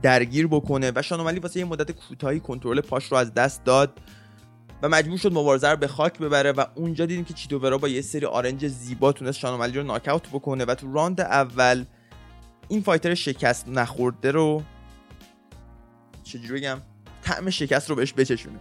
درگیر 0.01 0.47
بکنه 0.47 0.91
و 0.95 1.01
شانوملی 1.01 1.39
واسه 1.39 1.59
یه 1.59 1.65
مدت 1.65 1.91
کوتاهی 1.91 2.39
کنترل 2.39 2.81
پاش 2.81 3.05
رو 3.05 3.17
از 3.17 3.33
دست 3.33 3.63
داد 3.63 3.99
و 4.81 4.89
مجبور 4.89 5.17
شد 5.17 5.33
مبارزه 5.33 5.69
رو 5.69 5.77
به 5.77 5.87
خاک 5.87 6.19
ببره 6.19 6.51
و 6.51 6.65
اونجا 6.75 7.05
دیدیم 7.05 7.25
که 7.25 7.33
چیتوورا 7.33 7.77
با 7.77 7.87
یه 7.87 8.01
سری 8.01 8.25
آرنج 8.25 8.67
زیبا 8.67 9.11
تونست 9.11 9.39
شانوملی 9.39 9.77
رو 9.77 9.83
ناکاوت 9.83 10.29
بکنه 10.29 10.65
و 10.65 10.75
تو 10.75 10.93
راند 10.93 11.21
اول 11.21 11.85
این 12.67 12.81
فایتر 12.81 13.13
شکست 13.13 13.67
نخورده 13.67 14.31
رو 14.31 14.63
چجوری 16.23 16.59
بگم؟ 16.59 16.81
طعم 17.21 17.49
شکست 17.49 17.89
رو 17.89 17.95
بهش 17.95 18.13
بچشونه. 18.13 18.59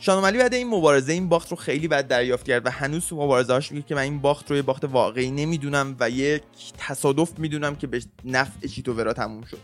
شانوملی 0.00 0.38
بعد 0.38 0.54
این 0.54 0.68
مبارزه 0.68 1.12
این 1.12 1.28
باخت 1.28 1.50
رو 1.50 1.56
خیلی 1.56 1.88
بد 1.88 2.06
دریافت 2.06 2.46
کرد 2.46 2.66
و 2.66 2.70
هنوز 2.70 3.06
تو 3.06 3.16
مبارزهاش 3.16 3.72
میگه 3.72 3.86
که 3.86 3.94
من 3.94 4.00
این 4.00 4.18
باخت 4.18 4.50
رو 4.50 4.56
یه 4.56 4.62
باخت 4.62 4.84
واقعی 4.84 5.30
نمی‌دونم 5.30 5.96
و 6.00 6.10
یک 6.10 6.42
تصادف 6.78 7.38
می‌دونم 7.38 7.76
که 7.76 7.86
به 7.86 8.02
نفع 8.24 8.66
چیتوورا 8.66 9.12
تموم 9.12 9.44
شد. 9.44 9.58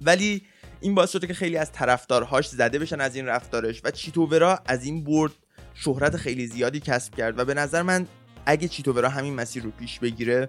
ولی 0.00 0.42
این 0.80 0.94
باعث 0.94 1.10
شده 1.10 1.26
که 1.26 1.34
خیلی 1.34 1.56
از 1.56 1.72
طرفدارهاش 1.72 2.48
زده 2.48 2.78
بشن 2.78 3.00
از 3.00 3.16
این 3.16 3.26
رفتارش 3.26 3.80
و 3.84 3.90
چیتوورا 3.90 4.58
از 4.66 4.84
این 4.84 5.04
برد 5.04 5.32
شهرت 5.74 6.16
خیلی 6.16 6.46
زیادی 6.46 6.80
کسب 6.80 7.14
کرد 7.14 7.38
و 7.38 7.44
به 7.44 7.54
نظر 7.54 7.82
من 7.82 8.06
اگه 8.46 8.68
چیتو 8.68 8.97
ورا 8.97 9.08
همین 9.08 9.34
مسیر 9.34 9.62
رو 9.62 9.70
پیش 9.70 9.98
بگیره 9.98 10.48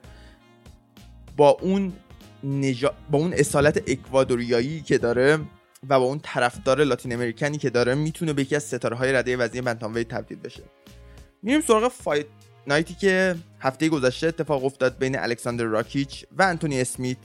با 1.38 1.50
اون 1.50 1.94
نجا... 2.44 2.94
با 3.12 3.18
اون 3.18 3.34
اصالت 3.34 3.90
اکوادوریایی 3.90 4.82
که 4.82 4.98
داره 4.98 5.40
و 5.90 6.00
با 6.00 6.06
اون 6.06 6.20
طرفدار 6.24 6.84
Latin 6.84 7.14
American 7.14 7.53
ی 7.53 7.58
که 7.58 7.70
داره 7.70 7.96
می‌تونه 7.96 8.34
به 8.34 8.42
یکی 8.42 8.56
از 8.56 8.64
ستاره 8.64 8.96
های 8.96 9.14
رده 9.14 9.38
وزنی 9.38 9.62
bantamweight 9.62 10.04
تبدیل 10.04 10.40
بشه. 10.40 10.64
میریم 11.44 11.62
سراغ 11.62 11.92
Fight 11.92 12.26
Night 12.68 12.90
ی 12.90 12.94
که 12.94 13.36
هفته 13.60 13.90
گذشته 13.90 14.28
اتفاق 14.28 14.66
افتاد 14.66 14.98
بین 14.98 15.20
الکساندر 15.20 15.64
راکیچ 15.64 16.26
و 16.38 16.44
انتونی 16.44 16.82
اسمیت. 16.82 17.18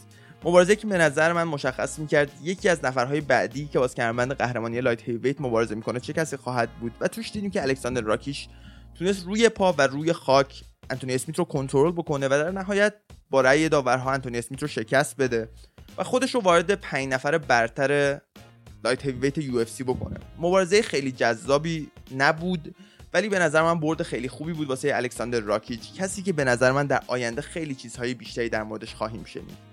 مبارزه 0.45 0.77
که 0.77 0.87
به 0.87 0.99
نظر 0.99 1.33
من 1.33 1.45
مشخص 1.45 1.99
می‌کرد 1.99 2.33
یکی 2.43 2.69
از 2.69 2.85
نفرهای 2.85 3.21
بعدی 3.21 3.67
که 3.67 3.79
واسه 3.79 3.95
کمربند 3.95 4.33
قهرمانی 4.33 4.81
light 4.81 5.03
heavyweight 5.03 5.41
مبارزه 5.41 5.75
می‌کنه 5.75 6.01
چه 6.01 6.13
کسی 6.13 6.37
خواهد 6.37 6.69
بود 6.81 6.93
و 7.01 7.09
توش 7.09 7.33
دیدیم 7.33 7.51
که 7.51 7.63
الکساندر 7.63 8.01
راکیچ 8.01 8.49
تونست 8.99 9.27
روی 9.27 9.49
پا 9.49 9.73
و 9.73 9.83
روی 9.83 10.13
خاک 10.13 10.65
انتونی 10.91 11.15
اسمیت 11.15 11.39
رو 11.39 11.45
کنترل 11.45 11.93
بکنه 11.93 12.27
و 12.27 12.31
در 12.31 12.51
نهایت 12.51 12.95
با 13.31 13.41
رأی 13.41 13.69
داورها 13.69 14.13
انتونی 14.13 14.39
اسمیت 14.39 14.63
رو 14.63 14.69
شکست 14.69 15.17
بده 15.17 15.49
و 15.99 16.05
خودش 16.05 16.35
رو 16.35 16.41
وارد 16.41 16.75
پنج 16.75 17.09
نفر 17.09 17.39
برتر 17.39 18.21
light 18.85 19.07
heavyweight 19.07 19.39
UFC 19.39 19.83
بکنه. 19.83 20.17
مبارزه 20.39 20.83
خیلی 20.83 21.13
جذابی 21.13 21.91
نبود 22.17 22.75
ولی 23.15 23.29
به 23.29 23.39
نظر 23.39 23.63
من 23.63 23.81
برد 23.81 24.03
خیلی 24.03 24.29
خوبی 24.29 24.53
بود 24.53 24.69
واسه 24.69 24.93
الکساندر 24.95 25.41
راکیچ 25.41 25.95
کسی 25.95 26.23
که 26.23 26.33
به 26.33 26.45
نظر 26.45 26.73
من 26.73 26.87
در 26.87 27.03
آینده 27.07 27.43
خیلی 27.43 27.75
چیزهای 27.75 28.15
بیشتری 28.15 28.49
در 28.49 28.63
موردش 28.63 28.95
خواهیم 28.95 29.25
شنید. 29.25 29.71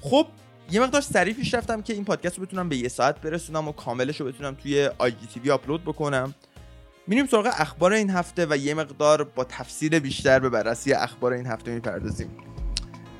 خب 0.00 0.26
یه 0.70 0.80
مقدار 0.80 1.00
سریع 1.00 1.34
پیش 1.34 1.54
رفتم 1.54 1.82
که 1.82 1.92
این 1.92 2.04
پادکست 2.04 2.38
رو 2.38 2.46
بتونم 2.46 2.68
به 2.68 2.76
یه 2.76 2.88
ساعت 2.88 3.20
برسونم 3.20 3.68
و 3.68 3.72
کاملش 3.72 4.20
رو 4.20 4.26
بتونم 4.26 4.54
توی 4.54 4.90
IGTV 4.98 5.50
آپلود 5.50 5.82
بکنم. 5.82 6.34
میریم 7.06 7.26
سراغ 7.26 7.50
اخبار 7.58 7.92
این 7.92 8.10
هفته 8.10 8.46
و 8.50 8.56
یه 8.56 8.74
مقدار 8.74 9.24
با 9.24 9.44
تفصیل 9.44 9.98
بیشتر 9.98 10.38
به 10.38 10.48
بررسی 10.48 10.92
اخبار 10.92 11.32
این 11.32 11.46
هفته 11.46 11.74
می‌پردازیم. 11.74 12.30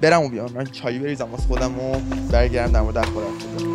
برم 0.00 0.22
و 0.22 0.28
بیام 0.28 0.52
من 0.52 0.64
چایی 0.64 0.98
بریزم 0.98 1.24
واسه 1.24 1.46
خودم 1.46 1.78
و 1.78 2.00
برگردم 2.30 2.72
در 2.72 2.80
مورد 2.80 2.96
اخبار 2.96 3.24
هفته 3.24 3.73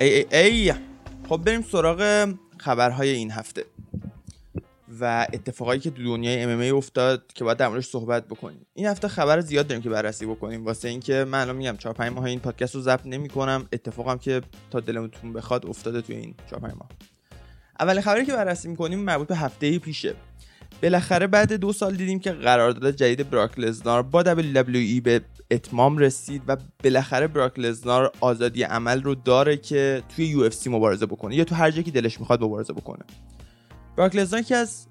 ای 0.00 0.26
ای 0.32 0.70
ای. 0.70 0.74
خب 1.28 1.36
بریم 1.36 1.62
سراغ 1.62 2.28
خبرهای 2.58 3.10
این 3.10 3.30
هفته 3.30 3.64
و 5.00 5.26
اتفاقایی 5.32 5.80
که 5.80 5.90
تو 5.90 6.04
دنیای 6.04 6.42
ام 6.42 6.76
افتاد 6.76 7.32
که 7.34 7.44
باید 7.44 7.58
در 7.58 7.68
موردش 7.68 7.86
صحبت 7.86 8.28
بکنیم. 8.28 8.66
این 8.74 8.86
هفته 8.86 9.08
خبر 9.08 9.40
زیاد 9.40 9.66
داریم 9.66 9.82
که 9.82 9.90
بررسی 9.90 10.26
بکنیم. 10.26 10.64
واسه 10.64 10.88
اینکه 10.88 11.24
من 11.28 11.40
الان 11.40 11.56
میگم 11.56 11.76
4 11.76 11.92
5 11.92 12.12
ماه 12.12 12.24
این 12.24 12.40
پادکست 12.40 12.74
رو 12.74 12.80
ضبط 12.80 13.06
نمی‌کنم. 13.06 13.68
اتفاقم 13.72 14.18
که 14.18 14.42
تا 14.70 14.80
دلمتون 14.80 15.32
بخواد 15.32 15.66
افتاده 15.66 16.00
توی 16.00 16.16
این 16.16 16.34
4 16.50 16.60
5 16.60 16.72
ماه. 16.72 16.88
اولین 17.80 18.02
خبری 18.02 18.26
که 18.26 18.32
بررسی 18.32 18.68
می‌کنیم 18.68 18.98
مربوط 18.98 19.28
به 19.28 19.36
هفته 19.36 19.78
پیشه. 19.78 20.14
بالاخره 20.82 21.26
بعد 21.26 21.52
دو 21.52 21.72
سال 21.72 21.94
دیدیم 21.94 22.20
که 22.20 22.32
قرارداد 22.32 22.96
جدید 22.96 23.30
براک 23.30 23.58
لزنار 23.58 24.02
با 24.02 24.22
WWE 24.22 25.00
به 25.02 25.20
اتمام 25.50 25.98
رسید 25.98 26.42
و 26.48 26.56
بالاخره 26.84 27.26
براک 27.26 27.58
لزنار 27.58 28.12
آزادی 28.20 28.62
عمل 28.62 29.02
رو 29.02 29.14
داره 29.14 29.56
که 29.56 30.02
توی 30.16 30.50
UFC 30.50 30.66
مبارزه 30.66 31.06
بکنه 31.06 31.36
یا 31.36 31.44
تو 31.44 31.54
هر 31.54 31.70
جایی 31.70 31.82
که 31.82 31.90
دلش 31.90 32.20
می‌خواد 32.20 32.44
مبارزه 32.44 32.72
بکنه. 32.72 33.04
براک 33.96 34.16
لزنار 34.16 34.40
یکی 34.40 34.54
از 34.54 34.86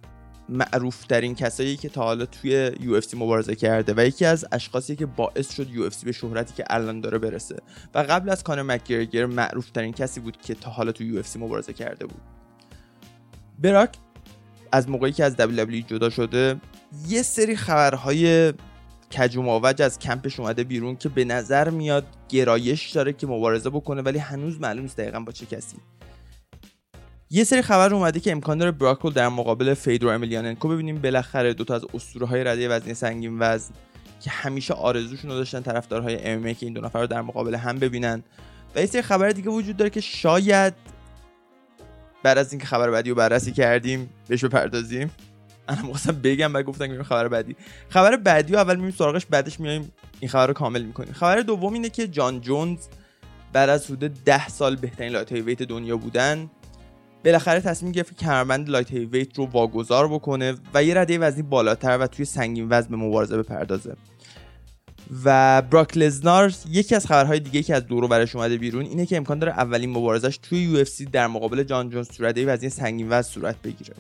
معروف 0.50 1.04
ترین 1.04 1.36
کسایی 1.36 1.78
که 1.78 1.90
تا 1.90 2.04
حالا 2.04 2.26
توی 2.26 2.72
یو 2.80 3.02
مبارزه 3.14 3.56
کرده 3.56 3.94
و 3.98 4.06
یکی 4.06 4.26
از 4.26 4.46
اشخاصی 4.52 4.96
که 4.96 5.06
باعث 5.06 5.54
شد 5.54 5.70
یو 5.70 5.90
به 6.06 6.12
شهرتی 6.12 6.54
که 6.54 6.64
الان 6.70 7.02
داره 7.02 7.18
برسه. 7.18 7.56
و 7.94 8.00
قبل 8.00 8.30
از 8.30 8.44
کانر 8.44 8.62
مکگرگر 8.62 9.26
معروف 9.26 9.70
ترین 9.72 9.94
کسی 9.94 10.20
بود 10.20 10.38
که 10.38 10.56
تا 10.56 10.72
حالا 10.72 10.92
توی 10.92 11.08
یو 11.08 11.24
مبارزه 11.40 11.74
کرده 11.74 12.06
بود. 12.06 12.22
براک 13.60 13.98
از 14.72 14.90
موقعی 14.90 15.12
که 15.12 15.24
از 15.24 15.36
WWE 15.36 15.86
جدا 15.88 16.10
شده 16.10 16.56
یه 17.08 17.22
سری 17.22 17.56
خبرهای 17.56 18.54
کجوم 19.12 19.50
آوج 19.50 19.82
از 19.82 20.00
کمپش 20.00 20.40
اومده 20.40 20.64
بیرون 20.64 20.96
که 20.96 21.10
به 21.10 21.26
نظر 21.26 21.70
میاد 21.70 22.06
گرایش 22.30 22.90
داره 22.90 23.14
که 23.14 23.28
مبارزه 23.28 23.70
بکنه 23.70 24.02
ولی 24.02 24.20
هنوز 24.20 24.62
معلوم 24.62 24.82
نیست 24.82 24.98
دقیقا 24.98 25.20
با 25.20 25.32
چه 25.32 25.46
کسی. 25.46 25.78
یه 27.30 27.44
سری 27.44 27.62
خبر 27.62 27.94
اومده 27.94 28.20
که 28.20 28.32
امکان 28.32 28.58
داره 28.58 28.72
براکل 28.72 29.12
در 29.12 29.30
مقابل 29.30 29.74
فیدرو 29.74 30.10
امیلیاننکو 30.10 30.68
ببینیم 30.68 31.02
بالاخره 31.02 31.54
دوتا 31.54 31.76
از 31.76 31.86
اسطوره 31.94 32.26
های 32.26 32.44
رده 32.44 32.70
وزنی 32.70 32.94
سنگین 32.94 33.38
وزن 33.40 33.74
که 34.22 34.30
همیشه 34.30 34.74
آرزوشون 34.74 35.32
رو 35.32 35.38
داشتن 35.38 35.62
طرفدارهای 35.62 36.24
MMA 36.24 36.54
که 36.54 36.66
این 36.66 36.74
دو 36.74 36.82
نفر 36.82 37.00
رو 37.02 37.08
در 37.08 37.22
مقابل 37.22 37.56
هم 37.56 37.80
ببینن. 37.80 38.24
و 38.76 38.80
یه 38.80 38.86
سری 38.86 39.02
خبر 39.02 39.30
دیگه 39.30 39.50
وجود 39.50 39.78
داره 39.78 39.90
که 39.90 40.02
شاید 40.02 40.74
بعد 42.24 42.38
از 42.38 42.52
اینکه 42.54 42.68
خبر 42.68 42.90
بعدی 42.90 43.10
رو 43.10 43.16
بررسی 43.16 43.52
کردیم 43.52 44.10
بهش 44.28 44.46
بپردازیم. 44.46 45.12
اما 45.68 45.82
می‌خواستم 45.82 46.12
بگم 46.12 46.54
و 46.54 46.62
گفتم 46.62 46.88
که 46.88 47.04
خبر 47.04 47.28
بعدی 47.28 47.56
خبر 47.90 48.18
بعدی 48.18 48.54
رو 48.54 48.60
اول 48.60 48.76
میریم 48.76 48.92
سراغش 48.92 49.26
بعدش 49.26 49.60
میایم 49.60 49.92
این 50.20 50.30
خبر 50.30 50.48
رو 50.48 50.54
کامل 50.54 50.82
می‌کنیم. 50.82 51.14
خبر 51.14 51.42
دوم 51.42 51.74
اینه 51.74 51.90
که 51.90 52.08
جان 52.08 52.42
جونز 52.42 52.80
بعد 53.54 53.70
از 53.70 53.86
حدود 53.86 54.24
10 54.24 54.48
سال 54.48 54.76
بهترین 54.76 55.12
light 55.12 55.32
heavyweight 55.32 55.64
دنیا 55.64 55.98
بودن 55.98 56.50
بالاخره 57.26 57.60
تصمیم 57.60 57.92
گرفت 57.92 58.18
که 58.18 58.26
کمربند 58.26 58.70
light 58.70 58.92
heavyweight 58.92 59.38
رو 59.38 59.46
واگذار 59.46 60.08
بکنه 60.08 60.54
و 60.74 60.84
یه 60.84 60.94
رده 60.94 61.20
وزنی 61.20 61.42
بالاتر 61.42 61.98
و 61.98 62.08
توی 62.08 62.26
سنگین 62.26 62.68
وزن 62.70 62.90
به 62.90 62.96
مبارزه 62.96 63.38
بپردازه. 63.38 63.96
و 65.26 65.62
براک 65.62 65.98
لزنار 65.98 66.54
یکی 66.70 66.96
از 66.96 67.06
خبرهای 67.06 67.40
دیگه 67.40 67.64
که 67.64 67.76
از 67.76 67.88
دورو 67.88 68.08
برش 68.08 68.36
اومده 68.36 68.58
بیرون 68.58 68.86
اینه 68.86 69.06
که 69.06 69.18
امکان 69.18 69.40
داره 69.40 69.52
اولین 69.52 69.90
مبارزش 69.90 70.38
توی 70.38 70.60
یو 70.60 70.86
در 71.12 71.28
مقابل 71.28 71.64
جان 71.64 71.90
جونز 71.90 72.08
تو 72.08 72.26
رده 72.26 72.54
وزنی 72.54 72.70
سنگین 72.70 73.08
وزن 73.10 73.30
صورت 73.30 73.62
بگیره. 73.62 73.94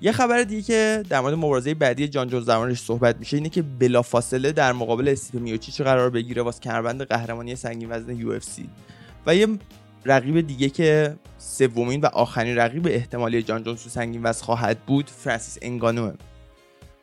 یه 0.00 0.12
خبر 0.12 0.42
دیگه 0.42 0.62
که 0.62 1.02
در 1.08 1.20
مورد 1.20 1.34
مبارزه 1.34 1.74
بعدی 1.74 2.08
جان 2.08 2.28
جونز 2.28 2.46
درمانش 2.46 2.80
صحبت 2.80 3.16
میشه 3.18 3.36
اینه 3.36 3.48
که 3.48 3.62
بلافاصله 3.62 4.52
در 4.52 4.72
مقابل 4.72 5.08
استیپ 5.08 5.40
میوچیچ 5.40 5.80
قرار 5.80 6.10
بگیره 6.10 6.42
واسه 6.42 6.60
کمربند 6.60 7.02
قهرمانی 7.02 7.56
سنگین 7.56 7.90
وزن 7.90 8.16
یو 8.16 8.38
و 9.26 9.34
یه 9.34 9.48
رقیب 10.04 10.46
دیگه 10.46 10.68
که 10.68 11.16
سومین 11.38 12.00
و 12.00 12.06
آخرین 12.06 12.56
رقیب 12.56 12.86
احتمالی 12.86 13.42
جان 13.42 13.62
جونز 13.62 13.82
تو 13.82 13.90
سنگین 13.90 14.22
وزن 14.22 14.44
خواهد 14.44 14.78
بود 14.78 15.10
فرانسیس 15.10 15.58
انگانو 15.62 16.12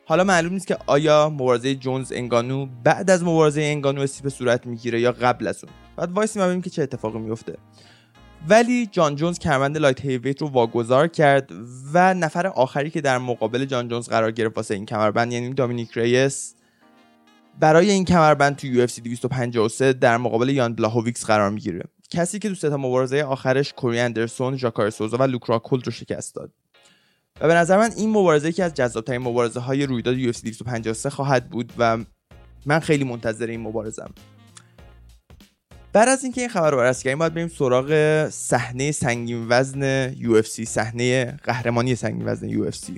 حالا 0.04 0.24
معلوم 0.24 0.52
نیست 0.52 0.66
که 0.66 0.78
آیا 0.86 1.28
مبارزه 1.28 1.74
جونز 1.74 2.12
انگانو 2.12 2.66
بعد 2.84 3.10
از 3.10 3.22
مبارزه 3.22 3.62
انگانو 3.62 4.00
استیپ 4.00 4.28
صورت 4.28 4.66
می‌گیره 4.66 5.00
یا 5.00 5.12
قبل 5.12 5.46
از 5.46 5.64
اون. 5.64 5.72
باید 5.96 6.12
وایسیم 6.12 6.38
ببینیم 6.38 6.62
که 6.62 6.70
چه 6.70 6.82
اتفاقی 6.82 7.18
میفته 7.18 7.56
ولی 8.48 8.86
جان 8.86 9.16
جونز 9.16 9.38
کمربند 9.38 9.78
light 9.78 10.00
heavyweight 10.00 10.40
رو 10.40 10.48
واگذار 10.48 11.08
کرد 11.08 11.50
و 11.92 12.14
نفر 12.14 12.46
آخری 12.46 12.90
که 12.90 13.00
در 13.00 13.18
مقابل 13.18 13.64
جان 13.64 13.88
جونز 13.88 14.08
قرار 14.08 14.30
گرفت 14.30 14.56
واسه 14.56 14.74
این 14.74 14.86
کمربند 14.86 15.32
یعنی 15.32 15.54
دامینیک 15.54 15.90
ریس 15.94 16.54
برای 17.60 17.90
این 17.90 18.04
کمربند 18.04 18.56
تو 18.56 18.86
UFC 18.86 19.00
253 19.00 19.92
در 19.92 20.16
مقابل 20.16 20.48
یان 20.48 20.74
بلاهویکس 20.74 21.24
قرار 21.24 21.50
می‌گیره 21.50 21.84
کسی 22.10 22.38
که 22.38 22.48
تو 22.48 22.54
سه 22.54 22.76
مبارزه 22.76 23.22
آخرش 23.22 23.72
کوری 23.72 23.98
اندرسون، 23.98 24.56
ژاکار 24.56 24.90
سوزا 24.90 25.16
و 25.16 25.22
لوک 25.22 25.58
راکهولد 25.58 25.86
رو 25.86 25.92
شکست 25.92 26.34
داد. 26.34 26.52
و 27.40 27.46
به 27.46 27.54
نظر 27.54 27.78
من 27.78 27.90
این 27.96 28.10
مبارزه 28.10 28.52
که 28.52 28.64
از 28.64 28.74
جذابترین 28.74 29.20
مبارزه 29.20 29.60
های 29.60 29.86
رویداد 29.86 30.32
UFC 30.32 30.40
253 30.40 31.10
خواهد 31.10 31.50
بود 31.50 31.72
و 31.78 31.98
من 32.66 32.80
خیلی 32.80 33.04
منتظر 33.04 33.46
این 33.46 33.60
مبارزم. 33.60 34.10
بعد 35.96 36.08
از 36.08 36.22
اینکه 36.22 36.40
این 36.40 36.50
خبر 36.50 36.70
رو 36.70 36.76
بررسی 36.76 37.04
کردیم 37.04 37.18
باید 37.18 37.34
بریم 37.34 37.48
سراغ 37.48 38.28
صحنه 38.28 38.92
سنگین 38.92 39.46
وزن 39.48 40.12
UFC 40.14 40.64
صحنه 40.64 41.36
قهرمانی 41.44 41.94
سنگین 41.94 42.28
وزن 42.28 42.50
UFC 42.50 42.90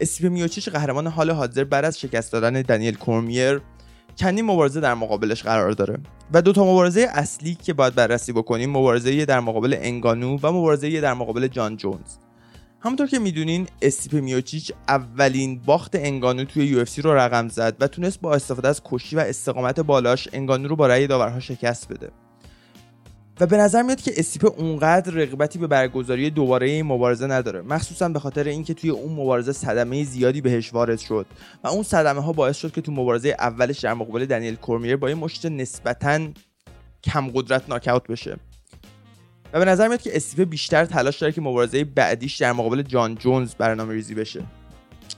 اسیپ 0.00 0.30
میوچیچ 0.32 0.68
قهرمان 0.68 1.06
حال 1.06 1.30
حاضر 1.30 1.64
بعد 1.64 1.84
از 1.84 2.00
شکست 2.00 2.32
دادن 2.32 2.62
دنیل 2.62 2.94
کورمیر 2.94 3.60
چندین 4.16 4.44
مبارزه 4.44 4.80
در 4.80 4.94
مقابلش 4.94 5.42
قرار 5.42 5.72
داره. 5.72 5.98
و 6.32 6.42
دو 6.42 6.52
تا 6.52 6.64
مبارزه 6.64 7.08
اصلی 7.12 7.54
که 7.54 7.72
باید 7.72 7.94
بررسی 7.94 8.32
بکنیم 8.32 8.70
مبارزه 8.70 9.24
در 9.24 9.40
مقابل 9.40 9.76
انگانو 9.80 10.38
و 10.42 10.52
مبارزه 10.52 11.00
در 11.00 11.14
مقابل 11.14 11.46
جان 11.46 11.76
جونز. 11.76 12.16
همونطور 12.80 13.06
که 13.06 13.18
می‌دونین 13.18 13.66
استیپ 13.82 14.14
میوچیچ 14.14 14.72
اولین 14.88 15.60
باخت 15.66 15.94
انگانو 15.94 16.44
توی 16.44 16.66
یو 16.66 16.84
رو 17.02 17.14
رقم 17.14 17.48
زد 17.48 17.76
و 17.80 17.86
تونست 17.86 18.20
با 18.20 18.34
استفاده 18.34 18.68
از 18.68 18.82
کشی 18.84 19.16
و 19.16 19.18
استقامت 19.18 19.80
بالاش 19.80 20.28
انگانو 20.32 20.68
رو 20.68 20.76
با 20.76 20.86
رأی 20.86 21.06
داورها 21.06 21.40
شکست 21.40 21.88
بده. 21.88 22.10
و 23.40 23.46
به 23.46 23.56
نظر 23.56 23.82
میاد 23.82 24.00
که 24.00 24.12
استیپ 24.16 24.60
اونقدر 24.60 25.12
رقبتی 25.12 25.58
به 25.58 25.66
برگزاری 25.66 26.30
دوباره 26.30 26.68
این 26.68 26.86
مبارزه 26.86 27.26
نداره 27.26 27.62
مخصوصا 27.62 28.08
به 28.08 28.18
خاطر 28.18 28.44
اینکه 28.44 28.74
توی 28.74 28.90
اون 28.90 29.12
مبارزه 29.12 29.52
صدمه 29.52 30.04
زیادی 30.04 30.40
بهش 30.40 30.72
وارد 30.72 30.98
شد 30.98 31.26
و 31.64 31.68
اون 31.68 31.82
صدمه 31.82 32.20
ها 32.20 32.32
باعث 32.32 32.56
شد 32.56 32.72
که 32.72 32.80
تو 32.80 32.92
مبارزه 32.92 33.36
اولش 33.38 33.78
در 33.78 33.94
مقابل 33.94 34.26
دنیل 34.26 34.54
کورمیر 34.54 34.96
با 34.96 35.08
یه 35.08 35.14
مشت 35.14 35.46
نسبتا 35.46 36.28
کم 37.04 37.30
قدرت 37.34 37.68
ناکاوت 37.68 38.06
بشه. 38.06 38.36
و 39.52 39.58
به 39.58 39.64
نظر 39.64 39.88
میاد 39.88 40.02
که 40.02 40.16
استیپ 40.16 40.48
بیشتر 40.48 40.84
تلاش 40.84 41.18
داره 41.18 41.32
که 41.32 41.40
مبارزه 41.40 41.84
بعدیش 41.84 42.36
در 42.36 42.52
مقابل 42.52 42.82
جان 42.82 43.14
جونز 43.14 43.54
برنامه 43.54 43.94
ریزی 43.94 44.14
بشه. 44.14 44.44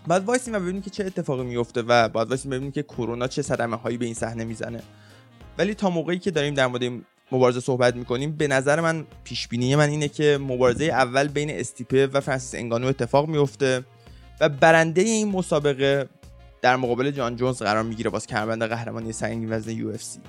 باید 0.06 0.24
وایسیم 0.24 0.54
و 0.54 0.58
ببینیم 0.58 0.82
که 0.82 0.90
چه 0.90 1.04
اتفاقی 1.04 1.44
میفته 1.44 1.82
و 1.82 2.08
باید 2.08 2.28
وایسیم 2.28 2.50
ببینیم 2.50 2.72
که 2.72 2.82
کرونا 2.82 3.28
چه 3.28 3.42
صدمه 3.42 3.76
هایی 3.76 3.96
به 3.96 4.04
این 4.04 4.14
صحنه 4.14 4.44
می‌زنه. 4.44 4.82
ولی 5.58 5.74
تا 5.74 5.90
موقعی 5.90 6.18
که 6.18 6.30
داریم 6.30 6.54
در 6.54 6.66
مورد 6.66 6.82
مبارزه 7.32 7.60
صحبت 7.60 7.96
می‌کنیم. 7.96 8.32
به 8.32 8.48
نظر 8.48 8.80
من 8.80 9.06
پیش 9.24 9.48
بینی 9.48 9.76
من 9.76 9.88
اینه 9.88 10.08
که 10.08 10.38
مبارزه 10.40 10.84
اول 10.84 11.28
بین 11.28 11.50
استیپه 11.50 12.06
و 12.06 12.20
فرانسیس 12.20 12.54
انگانو 12.54 12.86
اتفاق 12.86 13.28
میفته 13.28 13.84
و 14.40 14.48
برنده 14.48 15.02
این 15.02 15.28
مسابقه 15.28 16.08
در 16.62 16.76
مقابل 16.76 17.10
جان 17.10 17.36
جونز 17.36 17.62
قرار 17.62 17.82
می‌گیره 17.82 18.10
واسه 18.10 18.26
کمربند 18.26 18.62
قهرمانی 18.62 19.12
سنگین 19.12 19.52
وزن 19.52 19.70
UFC. 19.70 20.20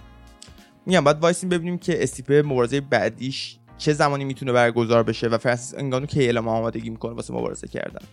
میگم 0.86 1.04
باید 1.04 1.20
وایسیم 1.20 1.50
ببینیم 1.50 1.78
که 1.78 2.04
استیپه 2.04 2.42
مبارزه 2.42 2.82
بعدیش 2.82 3.58
چه 3.78 3.94
زمانی 3.94 4.26
می‌تونه 4.26 4.52
برگزار 4.52 5.04
بشه 5.04 5.28
و 5.28 5.38
فرانسیس 5.38 5.80
انگانو 5.80 6.06
کی 6.06 6.20
اعلام 6.20 6.48
آمادگی 6.48 6.90
می‌کنه 6.90 7.14
واسه 7.14 7.34
مبارزه 7.34 7.68
کردن. 7.68 8.06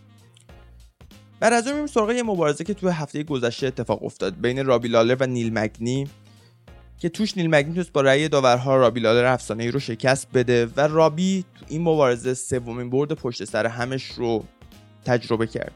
بعد 1.41 1.53
از 1.53 1.69
اون 1.69 1.87
سراغ 1.87 2.11
یه 2.11 2.23
مبارزه 2.23 2.65
که 2.65 2.75
تو 2.75 2.89
هفته 2.89 3.23
گذشته 3.23 3.67
اتفاق 3.67 4.05
افتاد 4.05 4.41
بین 4.41 4.67
رابی 4.67 4.89
لالر 4.89 5.17
و 5.21 5.27
نیل 5.27 5.59
مگنی. 5.59 6.09
که 6.99 7.09
توش 7.09 7.37
نیل 7.37 7.51
مگنی 7.51 7.68
تونست 7.68 7.91
با 7.91 8.01
رأی 8.01 8.29
داورها 8.29 8.77
رابی 8.77 9.01
لالر 9.01 9.25
افسانه 9.25 9.63
ای 9.63 9.71
رو 9.71 9.81
شکست 9.81 10.29
بده 10.35 10.67
و 10.67 10.81
رابی 10.81 11.45
تو 11.59 11.65
این 11.69 11.83
مبارزه 11.83 12.35
سومین 12.35 12.91
برد 12.91 13.13
پشت 13.13 13.45
سر 13.45 13.67
همش 13.67 14.05
رو 14.05 14.45
تجربه 15.05 15.47
کرد. 15.47 15.73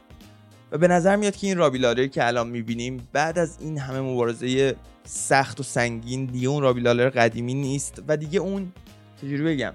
و 0.71 0.77
به 0.77 0.87
نظر 0.87 1.15
میاد 1.15 1.35
که 1.35 1.47
این 1.47 1.57
رابی 1.57 1.77
لالر 1.77 2.07
که 2.07 2.27
الان 2.27 2.49
می‌بینیم 2.49 3.07
بعد 3.13 3.39
از 3.39 3.57
این 3.61 3.77
همه 3.77 3.99
مبارزه 3.99 4.75
سخت 5.03 5.59
و 5.59 5.63
سنگین 5.63 6.25
دیگه 6.25 6.47
اون 6.47 6.61
رابی 6.61 6.81
لالر 6.81 7.09
قدیمی 7.09 7.53
نیست 7.53 8.03
و 8.07 8.17
دیگه 8.17 8.39
اون 8.39 8.71
چجوری 9.21 9.43
بگم؟ 9.43 9.73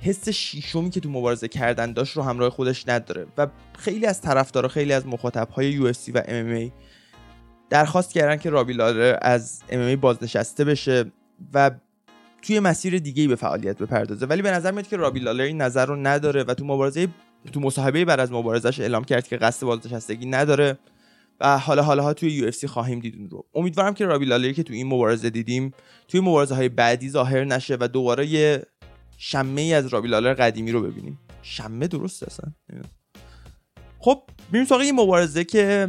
حس 0.00 0.28
شیشمی 0.28 0.90
که 0.90 1.00
تو 1.00 1.10
مبارزه 1.10 1.48
کردن 1.48 1.92
داشت 1.92 2.16
رو 2.16 2.22
همراه 2.22 2.50
خودش 2.50 2.88
نداره 2.88 3.26
و 3.38 3.46
خیلی 3.78 4.06
از 4.06 4.20
طرفدارا 4.20 4.68
خیلی 4.68 4.92
از 4.92 5.06
مخاطبهای 5.06 5.70
یو 5.70 5.88
و 5.88 6.20
MMA 6.22 6.72
درخواست 7.70 8.12
کردن 8.12 8.36
که 8.36 8.50
رابی 8.50 8.72
لالر 8.72 9.18
از 9.22 9.62
ام 9.68 9.96
بازنشسته 9.96 10.64
بشه 10.64 11.12
و 11.54 11.70
توی 12.42 12.60
مسیر 12.60 12.98
دیگه 12.98 13.28
به 13.28 13.36
فعالیت 13.36 13.78
بپردازه. 13.78 14.26
ولی 14.26 14.42
به 14.42 14.50
نظر 14.50 14.70
میاد 14.70 14.86
که 14.86 14.96
رابی 14.96 15.20
لالر 15.20 15.42
این 15.42 15.60
نظر 15.60 15.86
رو 15.86 15.96
نداره 15.96 16.44
و 16.44 16.54
تو 16.54 16.64
مبارزه 16.64 17.08
تو 17.52 17.60
مصاحبه 17.60 18.04
بعد 18.04 18.20
از 18.20 18.32
مبارزش 18.32 18.80
اعلام 18.80 19.04
کرد 19.04 19.28
که 19.28 19.36
قصد 19.36 19.66
بازنشستگی 19.66 20.26
نداره 20.26 20.78
و 21.40 21.58
حالا 21.58 21.82
حالا 21.82 22.02
ها 22.02 22.14
توی 22.14 22.30
یو 22.30 22.50
خواهیم 22.68 23.00
دید 23.00 23.32
رو. 23.32 23.46
امیدوارم 23.54 23.94
که 23.94 24.06
رابی 24.06 24.24
لالری 24.24 24.54
که 24.54 24.62
تو 24.62 24.72
این 24.72 24.86
مبارزه 24.86 25.30
دیدیم 25.30 25.74
توی 26.08 26.20
مبارزه 26.20 26.54
های 26.54 26.68
بعدی 26.68 27.10
ظاهر 27.10 27.44
نشه 27.44 27.76
و 27.80 27.88
دوباره 27.88 28.26
یه 28.26 28.62
شمه 29.18 29.60
ای 29.60 29.74
از 29.74 29.86
رابی 29.86 30.08
لالر 30.08 30.34
قدیمی 30.34 30.72
رو 30.72 30.82
ببینیم. 30.82 31.18
شمه 31.42 31.86
درست 31.86 32.22
اصلا؟ 32.22 32.52
خب 33.98 34.22
بریم 34.52 34.64
سراغ 34.64 34.80
این 34.80 34.94
مبارزه 34.94 35.44
که 35.44 35.88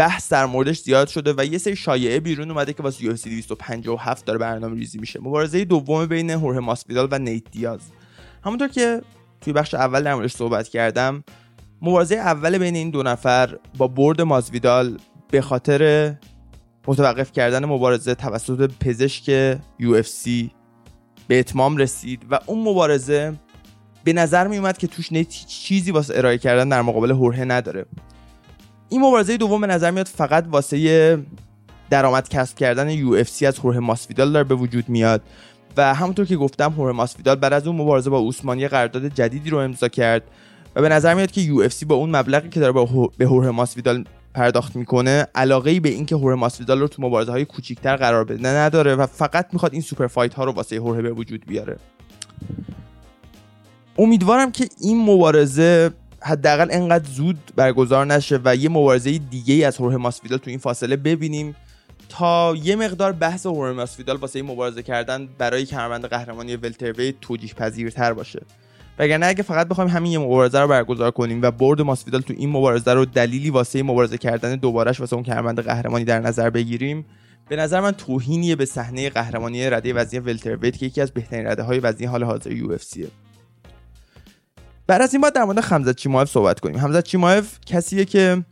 بحث 0.00 0.32
در 0.32 0.46
موردش 0.46 0.82
زیاد 0.82 1.08
شده 1.08 1.34
و 1.36 1.44
یه 1.44 1.58
سری 1.58 1.76
شایعه 1.76 2.20
بیرون 2.20 2.50
اومده 2.50 2.72
که 2.72 2.82
واسه 2.82 3.16
UFC 3.16 3.24
257 3.24 4.24
داره 4.24 4.38
برنامه 4.38 4.74
ریزی 4.74 4.98
میشه. 4.98 5.20
مبارزه 5.20 5.64
دوم 5.64 6.06
بین 6.06 6.30
هوره 6.30 6.60
ماسویدال 6.60 7.08
و 7.10 7.18
نیت 7.18 7.50
دیاز. 7.50 7.80
همونطور 8.44 8.68
که 8.68 9.02
توی 9.40 9.52
بخش 9.52 9.74
اول 9.74 10.02
در 10.02 10.14
موردش 10.14 10.32
صحبت 10.32 10.68
کردم 10.68 11.24
مبارزه 11.82 12.14
اول 12.14 12.58
بین 12.58 12.74
این 12.74 12.90
دو 12.90 13.02
نفر 13.02 13.58
با 13.78 13.88
برد 13.88 14.20
ماسویدال 14.20 14.98
به 15.30 15.40
خاطر 15.40 16.14
متوقف 16.86 17.32
کردن 17.32 17.64
مبارزه 17.64 18.14
توسط 18.14 18.70
پزشک 18.80 19.54
UFC 19.82 20.28
به 21.28 21.38
اتمام 21.38 21.76
رسید 21.76 22.26
و 22.30 22.38
اون 22.46 22.68
مبارزه 22.68 23.34
به 24.04 24.12
نظر 24.12 24.46
می 24.46 24.58
اومد 24.58 24.78
که 24.78 24.86
توش 24.86 25.12
نیت 25.12 25.28
چیزی 25.28 25.90
واسه 25.90 26.18
ارائه 26.18 26.38
کردن 26.38 26.68
در 26.68 26.82
مقابل 26.82 27.10
هوره 27.10 27.44
نداره. 27.44 27.86
این 28.90 29.00
مبارزه 29.00 29.36
دوم 29.36 29.60
به 29.60 29.66
نظر 29.66 29.90
میاد 29.90 30.06
فقط 30.06 30.44
واسه 30.50 31.18
درآمد 31.90 32.28
کسب 32.28 32.56
کردن 32.56 32.90
یو 32.90 33.12
اف 33.12 33.28
سی 33.28 33.46
از 33.46 33.58
هوره 33.58 33.78
ماسویدال 33.78 34.32
داره 34.32 34.44
به 34.44 34.54
وجود 34.54 34.88
میاد. 34.88 35.22
و 35.76 35.94
همونطور 35.94 36.26
که 36.26 36.36
گفتم 36.36 36.72
هوره 36.72 36.92
ماسویدال 36.92 37.36
بعد 37.36 37.52
از 37.52 37.66
اون 37.66 37.76
مبارزه 37.76 38.10
با 38.10 38.18
اوسمانی 38.18 38.68
قرارداد 38.68 39.06
جدیدی 39.06 39.50
رو 39.50 39.58
امضا 39.58 39.88
کرد 39.88 40.22
و 40.76 40.80
به 40.80 40.88
نظر 40.88 41.14
میاد 41.14 41.30
که 41.30 41.40
UFC 41.40 41.84
با 41.84 41.94
اون 41.94 42.16
مبلغی 42.16 42.48
که 42.48 42.60
داره 42.60 42.86
به 43.18 43.26
هوره 43.26 43.50
ماسویدال 43.50 44.04
پرداخت 44.34 44.76
می‌کنه 44.76 45.26
علاقه 45.34 45.70
ای 45.70 45.80
به 45.80 45.88
اینکه 45.88 46.16
هوره 46.16 46.34
ماسویدال 46.34 46.80
رو 46.80 46.88
تو 46.88 47.02
مبارزه 47.02 47.32
های 47.32 47.44
کوچیکتر 47.44 47.96
قرار 47.96 48.24
بده 48.24 48.48
نداره 48.48 48.94
و 48.94 49.06
فقط 49.06 49.46
می‌خواد 49.52 49.72
این 49.72 49.82
super 49.82 50.06
fight 50.06 50.34
ها 50.34 50.44
رو 50.44 50.52
واسه 50.52 50.76
هوره 50.76 51.02
به 51.02 51.10
وجود 51.10 51.46
بیاره. 51.46 51.76
امیدوارم 53.98 54.52
که 54.52 54.68
این 54.80 55.04
مبارزه 55.04 55.90
حداقل 56.22 56.68
انقدر 56.70 57.08
زود 57.10 57.38
برگزار 57.56 58.06
نشه 58.06 58.40
و 58.44 58.56
یه 58.56 58.68
مبارزه 58.68 59.18
دیگه 59.18 59.66
از 59.66 59.76
هوره 59.76 59.96
ماسویدال 59.96 60.38
تو 60.38 60.50
این 60.50 60.58
فاصله 60.58 60.96
ببینیم 60.96 61.56
تا 62.08 62.54
یه 62.62 62.76
مقدار 62.76 63.12
بحث 63.12 63.46
هوره 63.46 63.72
ماسویدال 63.72 64.16
واسه 64.16 64.38
این 64.38 64.50
مبارزه 64.50 64.82
کردن 64.82 65.28
برای 65.38 65.66
کمربند 65.66 66.04
قهرمانی 66.04 66.56
welterweight 66.56 67.14
توجیه 67.20 67.54
پذیرتر 67.54 68.12
باشه. 68.12 68.42
وگرنه 68.98 69.26
اگه 69.26 69.42
فقط 69.42 69.68
بخوایم 69.68 69.90
همین 69.90 70.12
یه 70.12 70.18
مبارزه 70.18 70.60
رو 70.60 70.68
برگزار 70.68 71.10
کنیم 71.10 71.42
و 71.42 71.50
برد 71.50 71.80
ماسویدال 71.80 72.20
تو 72.20 72.34
این 72.36 72.50
مبارزه 72.50 72.92
رو 72.92 73.04
دلیلی 73.04 73.50
واسه 73.50 73.82
مبارزه 73.82 74.18
کردن 74.18 74.56
دوبارش 74.56 75.00
واسه 75.00 75.14
اون 75.14 75.22
کمربند 75.22 75.60
قهرمانی 75.60 76.04
در 76.04 76.20
نظر 76.20 76.50
بگیریم 76.50 77.04
به 77.48 77.56
نظر 77.56 77.80
من 77.80 77.92
توهینیه 77.92 78.56
به 78.56 78.64
صحنه 78.64 79.10
قهرمانی 79.10 79.70
رده 79.70 79.94
وزنی 79.94 80.20
welterweight 80.20 80.76
که 80.76 80.86
یکی 80.86 81.00
از 81.00 81.10
بهترین 81.10 81.46
رده 81.46 81.62
های 81.62 81.78
وزنی 81.78 82.06
حال 82.06 82.24
حاضر 82.24 82.52
UFC 82.52 82.76
بعد 84.90 85.02
از 85.02 85.14
این 85.14 85.20
باید 85.20 85.34
در 85.34 85.44
مورد 85.44 85.60
حمزت 85.60 85.96
چیمایف 85.96 86.30
صحبت 86.30 86.60
کنیم. 86.60 86.78
حمزت 86.78 87.04
چیمایف 87.04 87.58
کسیه 87.66 88.04
که 88.04 88.44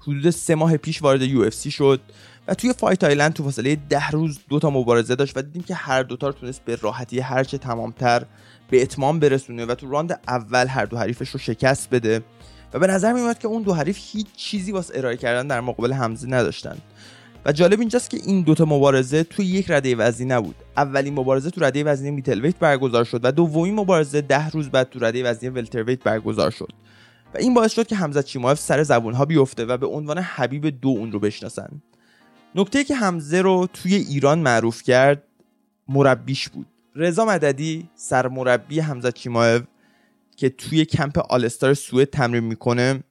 حدود 0.00 0.30
سه 0.30 0.54
ماه 0.54 0.76
پیش 0.76 1.02
وارد 1.02 1.22
UFC 1.22 1.70
شد 1.70 2.00
و 2.48 2.54
توی 2.54 2.72
Fight 2.72 3.04
Island 3.04 3.32
تو 3.32 3.44
فاصله 3.44 3.76
ده 3.76 4.10
روز 4.10 4.38
دو 4.48 4.58
تا 4.58 4.70
مبارزه 4.70 5.14
داشت 5.14 5.36
و 5.36 5.42
دیدیم 5.42 5.62
که 5.62 5.74
هر 5.74 6.02
دوتا 6.02 6.26
رو 6.26 6.32
تونست 6.32 6.64
به 6.64 6.76
راحتی 6.76 7.20
هرچه 7.20 7.58
تمامتر 7.58 8.22
به 8.70 8.82
اتمام 8.82 9.20
برسونه 9.20 9.66
و 9.66 9.74
تو 9.74 9.90
راند 9.90 10.20
اول 10.28 10.66
هر 10.66 10.84
دو 10.84 10.96
حریفش 10.96 11.28
رو 11.28 11.38
شکست 11.38 11.90
بده. 11.90 12.22
و 12.72 12.78
به 12.78 12.86
نظر 12.86 13.12
میومد 13.12 13.38
که 13.38 13.48
اون 13.48 13.62
دو 13.62 13.74
حریف 13.74 13.98
هیچ 14.00 14.26
چیزی 14.36 14.72
واسه 14.72 14.98
ارائه 14.98 15.16
کردن 15.16 15.46
در 15.46 15.60
مقابل 15.60 15.92
حمزه 15.92 16.28
نداشتن. 16.28 16.78
و 17.44 17.52
جالب 17.52 17.80
اینجاست 17.80 18.10
که 18.10 18.16
این 18.16 18.42
دوتا 18.42 18.64
مبارزه 18.64 19.24
توی 19.24 19.46
یک 19.46 19.70
رده 19.70 19.96
وزنی 19.96 20.26
نبود. 20.26 20.54
اولین 20.76 21.14
مبارزه 21.14 21.50
تو 21.50 21.64
رده 21.64 21.84
وزنی 21.84 22.10
میتلویت 22.10 22.58
برگزار 22.58 23.04
شد 23.04 23.20
و 23.22 23.32
دومین 23.32 23.74
مبارزه 23.74 24.20
ده 24.20 24.50
روز 24.50 24.68
بعد 24.68 24.90
تو 24.90 24.98
رده 25.04 25.30
وزنی 25.30 25.48
ولترویت 25.48 26.02
برگزار 26.02 26.50
شد. 26.50 26.72
و 27.34 27.38
این 27.38 27.54
باعث 27.54 27.72
شد 27.72 27.86
که 27.86 27.96
حمزه 27.96 28.22
چیمایف 28.22 28.58
سر 28.58 28.82
زبون 28.82 29.14
ها 29.14 29.24
بیفته 29.24 29.64
و 29.64 29.76
به 29.76 29.86
عنوان 29.86 30.18
حبیب 30.18 30.80
دو 30.80 30.88
اون 30.88 31.12
رو 31.12 31.18
بشناسن. 31.18 31.82
نکته 32.54 32.84
که 32.84 32.94
حمزه 32.94 33.42
رو 33.42 33.68
توی 33.72 33.94
ایران 33.94 34.38
معروف 34.38 34.82
کرد 34.82 35.22
مربیش 35.88 36.48
بود. 36.48 36.66
رضا 36.96 37.24
مددی 37.24 37.88
سرمربی 37.94 38.80
حمزه 38.80 39.12
چیمایف 39.12 39.62
که 40.36 40.48
توی 40.48 40.84
کمپ 40.84 41.18
آلستار 41.18 41.74
سوئد 41.74 42.10
تمرین 42.10 42.44
می‌کنه 42.44 43.02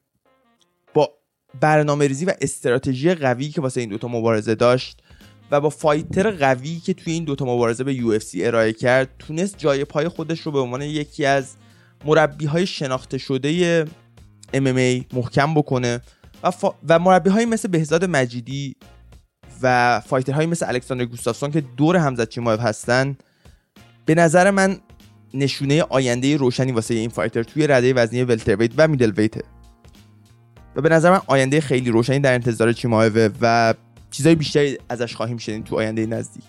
برنامه 1.62 2.07
ریزی 2.07 2.25
و 2.25 2.33
استراتژی 2.41 3.13
قوی 3.13 3.49
که 3.49 3.62
واسه 3.62 3.81
این 3.81 3.89
دوتا 3.89 4.07
مبارزه 4.07 4.55
داشت 4.55 5.01
و 5.51 5.62
با 5.62 5.69
فایتر 5.69 6.31
قوی 6.31 6.79
که 6.79 6.93
توی 6.93 7.13
این 7.13 7.23
دوتا 7.23 7.45
مبارزه 7.45 7.83
به 7.83 7.93
یو 7.93 8.19
ارائه 8.35 8.73
کرد 8.73 9.09
تونست 9.19 9.57
جای 9.57 9.85
پای 9.85 10.07
خودش 10.07 10.39
رو 10.39 10.51
به 10.51 10.59
عنوان 10.59 10.81
یکی 10.81 11.25
از 11.25 11.55
مربی 12.05 12.45
های 12.45 12.65
شناخته 12.65 13.17
شده 13.17 13.85
MMA 14.53 15.13
محکم 15.13 15.53
بکنه 15.53 16.01
و, 16.43 16.51
فا... 16.51 16.73
و 16.88 16.99
مربی 16.99 17.29
های 17.29 17.45
مثل 17.45 17.67
بهزاد 17.67 18.05
مجیدی 18.05 18.75
و 19.62 19.99
fighter 19.99 20.33
هایی 20.33 20.47
مثل 20.47 20.65
الکساندر 20.67 21.05
گوستافسون 21.05 21.51
که 21.51 21.62
دور 21.62 21.97
حمزت 21.97 22.29
چیمایف 22.29 22.59
هستن 22.59 23.17
به 24.05 24.15
نظر 24.15 24.51
من 24.51 24.77
نشونه 25.33 25.83
آینده 25.83 26.38
روشنی 26.38 26.71
واسه 26.71 26.93
این 26.93 27.09
fighter 27.09 27.43
توی 27.43 27.67
رده 27.67 27.93
وزنی 27.93 28.23
welterweight 28.23 28.71
و 28.77 28.88
middleweight 28.88 29.12
ه 29.12 29.43
به 30.81 30.89
نظر 30.89 31.11
من 31.11 31.21
آینده 31.27 31.61
خیلی 31.61 31.91
روشنی 31.91 32.19
در 32.19 32.33
انتظار 32.33 32.73
چیمایوه 32.73 33.29
و 33.41 33.73
چیزای 34.11 34.35
بیشتری 34.35 34.77
ازش 34.89 35.15
خواهیم 35.15 35.37
شنید 35.37 35.63
تو 35.63 35.75
آینده 35.75 36.05
نزدیک. 36.05 36.43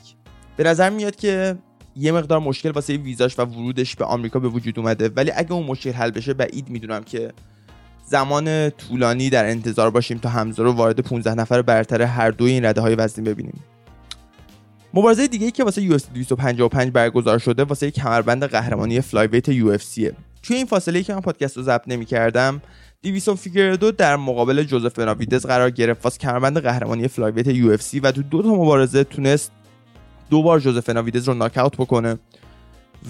به 0.56 0.64
نظر 0.64 0.90
میاد 0.90 1.16
که 1.16 1.56
یه 1.96 2.12
مقدار 2.12 2.40
مشکل 2.40 2.70
واسه 2.70 2.96
ویزاش 2.96 3.38
و 3.38 3.42
ورودش 3.44 3.96
به 3.96 4.04
آمریکا 4.04 4.38
به 4.38 4.48
وجود 4.48 4.78
اومده 4.78 5.08
ولی 5.08 5.32
اگه 5.34 5.52
اون 5.52 5.66
مشکل 5.66 5.92
حل 5.92 6.10
بشه 6.10 6.34
بعید 6.34 6.68
می‌دونم 6.68 7.04
که 7.04 7.32
زمان 8.04 8.70
طولانی 8.70 9.30
در 9.30 9.50
انتظار 9.50 9.90
باشیم 9.90 10.18
تا 10.18 10.28
حمزت 10.28 10.62
رو 10.62 10.72
وارد 10.72 11.00
15 11.00 11.34
نفر 11.34 11.62
برتر 11.62 12.02
هر 12.02 12.30
دوی 12.30 12.50
این 12.50 12.64
رده 12.64 12.80
های 12.80 12.94
وزنی 12.94 13.24
ببینیم. 13.24 13.60
مبارزه 14.94 15.26
دیگه 15.26 15.50
که 15.50 15.64
واسه 15.64 15.88
UFC 15.88 16.04
255 16.14 16.92
برگزار 16.92 17.38
شده 17.38 17.64
واسه 17.64 17.90
کمربند 17.90 18.44
قهرمانی 18.44 19.00
flyweight 19.00 19.52
UFC 19.52 20.12
توی 20.42 20.56
این 20.56 20.66
فاصله 20.66 20.98
ای 20.98 21.04
که 21.04 21.14
من 21.14 21.20
پادکست 21.20 21.56
رو 21.56 21.62
ضبط 21.62 21.82
نمی‌کردم 21.86 22.62
دیویسون 23.02 23.34
فیگردو 23.34 23.92
در 23.92 24.16
مقابل 24.16 24.62
جوزف 24.62 24.98
بناویدز 24.98 25.46
قرار 25.46 25.70
گرفت. 25.70 26.04
واسه 26.04 26.18
کمربند 26.18 26.58
قهرمانی 26.58 27.08
flyweight 27.08 27.52
UFC 27.52 28.00
و 28.02 28.12
تو 28.12 28.22
دو 28.22 28.42
تا 28.42 28.48
مبارزه 28.48 29.04
تونست 29.04 29.52
دو 30.30 30.42
بار 30.42 30.60
جوزف 30.60 30.88
بناویدز 30.88 31.28
رو 31.28 31.34
ناکاوت 31.34 31.76
بکنه 31.76 32.18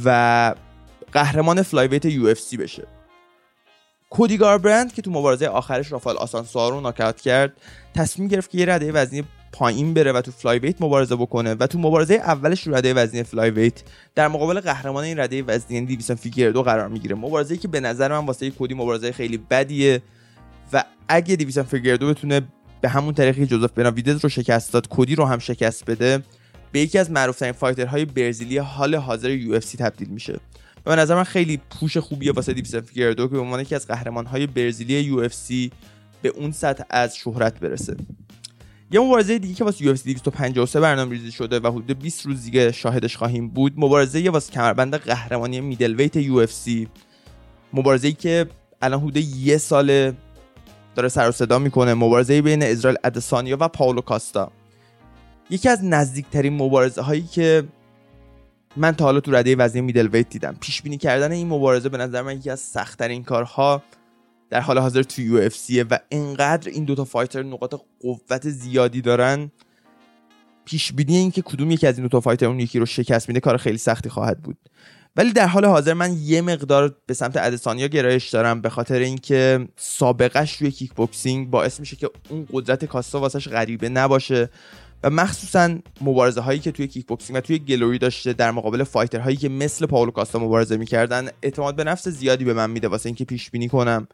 و 0.05 0.55
قهرمان 1.13 1.63
flyweight 1.63 2.11
UFC 2.11 2.59
بشه. 2.59 2.87
کودی 4.11 4.39
گاربرنت 4.39 4.95
که 4.95 5.03
تو 5.03 5.11
مبارزه 5.11 5.47
آخرش 5.47 5.93
رافال 5.93 6.17
آسانسائو 6.17 6.73
رو 6.73 6.81
ناکاوت 6.81 7.21
کرد 7.21 7.53
تصمیم 7.95 8.29
گرفت 8.29 8.51
که 8.51 8.59
یه 8.59 8.67
رده 8.67 8.93
وزنی 8.93 9.25
پایین 9.53 9.95
بره 9.95 10.13
و 10.13 10.21
تو 10.21 10.31
flyweight 10.31 10.83
مبارزه 10.83 11.17
بکنه 11.17 11.55
و 11.55 11.67
تو 11.67 11.79
مبارزه 11.79 12.15
اولش 12.15 12.67
رده 12.67 12.95
وزنی 12.95 13.23
flyweight 13.23 13.83
در 14.15 14.29
مقابل 14.29 14.61
قهرمان 14.61 15.05
این 15.05 15.19
رده 15.19 15.43
وزنی 15.43 15.75
یعنی 15.75 15.87
دیویسون 15.87 16.17
دو 16.51 16.63
قرار 16.63 16.89
می‌گیره. 16.89 17.15
مبارزه 17.15 17.57
که 17.57 17.69
به 17.69 17.81
نظر 17.81 18.21
من 18.21 18.27
واسه 18.27 18.51
کودی 18.51 18.75
مبارزه 18.75 19.13
خیلی 19.13 19.39
بدیه 19.39 20.03
و 20.73 20.85
اگه 21.09 21.37
دیویسون 21.37 21.65
دو 22.01 22.09
بتونه 22.09 22.41
به 22.81 22.89
همون 22.89 23.15
طریقی 23.15 23.47
جوزف 23.47 23.71
بناویدز 23.73 24.21
رو 24.23 24.29
شکست 24.29 24.73
داد 24.73 24.89
کودی 24.89 25.15
رو 25.15 25.25
هم 25.25 25.39
شکست 25.39 25.85
بده 25.85 26.23
به 26.73 26.81
یکی 26.81 26.99
از 26.99 27.11
معروفترین 27.11 27.53
fighter 27.53 27.93
های 27.93 28.05
برزیلی 28.05 28.59
حال 28.59 28.95
حاضر 28.95 29.31
UFC 29.31 29.59
تبدیل 29.59 30.09
میشه. 30.09 30.41
به 30.85 30.97
نظر 30.97 31.15
من 31.15 31.25
خیلی 31.25 31.61
push 31.81 31.97
خوبیه 31.97 32.33
واسه 32.33 32.53
دیویسون 32.53 32.83
دو 32.97 33.29
که 33.29 33.35
به 33.35 33.39
عنوان 33.39 33.61
یکی 33.61 33.75
از 33.75 33.87
قهرمانهای 33.87 34.47
برزیلی 34.47 35.01
UFC 35.01 35.29
به 36.23 36.29
اون 36.29 36.53
سطح 36.53 36.85
از 36.91 37.17
شهرت 37.17 37.61
برسه. 37.61 37.97
یه 38.93 39.01
مبارزه 39.01 39.39
دیگه 39.39 39.55
که 39.55 39.65
واسه 39.65 39.95
UFC 39.95 40.03
253 40.03 40.81
برنامه‌ریزی 40.81 41.33
شده 41.33 41.61
و 41.61 41.67
حدود 41.67 41.99
20 41.99 42.27
روز 42.27 42.45
دیگه 42.45 42.73
شاهدش 42.73 43.17
خواهیم 43.17 43.49
بود 43.49 43.73
مبارزه 43.77 44.31
واسه 44.31 44.53
کمربند 44.53 44.95
قهرمانی 44.95 45.61
میدل 45.61 45.95
ویت 45.95 46.23
UFC 46.23 46.89
مبارزه‌ای 47.73 48.13
که 48.13 48.47
الان 48.83 49.01
حدود 49.01 49.17
یه 49.17 49.59
سال 49.59 50.13
داره 50.95 51.09
سر 51.09 51.29
و 51.29 51.33
صدا 51.33 51.59
می‌کنه 51.59 51.95
مبارزه 51.95 52.43
بین 52.43 52.63
اسرائیل 52.63 52.99
ادسانیا 53.05 53.57
و 53.61 53.69
پاولو 53.69 54.01
کاستا. 54.01 54.53
یکی 55.51 55.69
از 55.69 55.85
نزدیکترین 55.85 56.53
مبارزه 56.53 57.03
هایی 57.03 57.23
که 57.23 57.65
من 58.77 58.93
تا 58.93 59.05
حالا 59.05 59.21
تو 59.21 59.33
رده 59.33 59.57
وزنی 59.57 59.81
میدل 59.81 60.07
ویت 60.07 60.29
دیدم. 60.29 60.57
پیش 60.61 60.83
بینی 60.83 60.97
کردن 60.97 61.33
این 61.33 61.49
مبارزه 61.49 61.89
به 61.89 61.99
نظر 61.99 62.23
من 62.23 62.37
یکی 62.37 62.51
از 62.51 62.61
سختترین 62.61 63.25
کارها 63.25 63.83
در 64.51 64.61
حال 64.61 64.79
حاضر 64.79 65.03
تو 65.03 65.23
UFC 65.23 65.71
و 65.91 65.99
انقدر 66.11 66.71
این 66.71 66.85
دوتا 66.85 67.05
fighter 67.05 67.43
نقاط 67.43 67.75
قوت 68.01 68.49
زیادی 68.49 69.01
دارن 69.01 69.51
پیش 70.65 70.93
بینی 70.93 71.17
این 71.17 71.31
که 71.31 71.43
کدوم 71.43 71.71
یکی 71.71 71.87
از 71.87 71.99
این 71.99 72.03
دوتا 72.03 72.21
fighter 72.21 72.47
اون 72.47 72.61
یکی 72.61 72.79
رو 72.79 72.87
شکست 72.87 73.29
میده 73.29 73.41
کار 73.41 73.57
خیلی 73.57 73.79
سختی 73.79 74.09
خواهد 74.09 74.43
بود. 74.43 74.57
ولی 75.17 75.33
در 75.33 75.47
حال 75.47 75.65
حاضر 75.65 75.95
من 75.95 76.17
یه 76.19 76.43
مقدار 76.43 76.97
به 77.07 77.15
سمت 77.15 77.37
ادسانیا 77.37 77.87
گرایش 77.87 78.29
دارم 78.29 78.61
به 78.61 78.69
خاطر 78.69 78.99
اینکه 78.99 79.69
سابقش 79.77 80.57
روی 80.57 80.71
کیک 80.71 80.95
بوکسینگ 80.95 81.51
باعث 81.51 81.81
میشه 81.81 81.97
که 81.97 82.11
اون 82.29 82.47
قدرت 82.53 82.85
کاستا 82.85 83.21
واسش 83.21 83.49
غریبه 83.49 83.89
نباشه 83.89 84.51
و 85.03 85.11
مخصوصا 85.11 85.79
مبارزه 86.01 86.41
هایی 86.41 86.59
که 86.59 86.73
توی 86.73 86.87
کیک 86.87 87.07
بوکسینگ 87.07 87.37
و 87.37 87.41
توی 87.41 87.59
Glory 87.59 87.99
داشته 87.99 88.33
در 88.33 88.51
مقابل 88.51 88.85
fighter 88.85 89.21
هایی 89.21 89.37
که 89.37 89.49
مثل 89.49 89.87
پاولو 89.87 90.11
کاستا 90.11 90.39
مبارزه 90.39 90.77
می‌کردن 90.77 91.29
اعتماد 91.43 91.77
به 91.77 91.85
نفس 91.85 92.09
زیادی 92.09 92.45
به 92.45 92.55
من 92.55 92.71
میده 92.71 92.89
واسه 92.89 93.07
اینکه 93.07 93.25
پیش 93.25 93.51
بینی 93.51 93.69
کنم. 93.69 94.09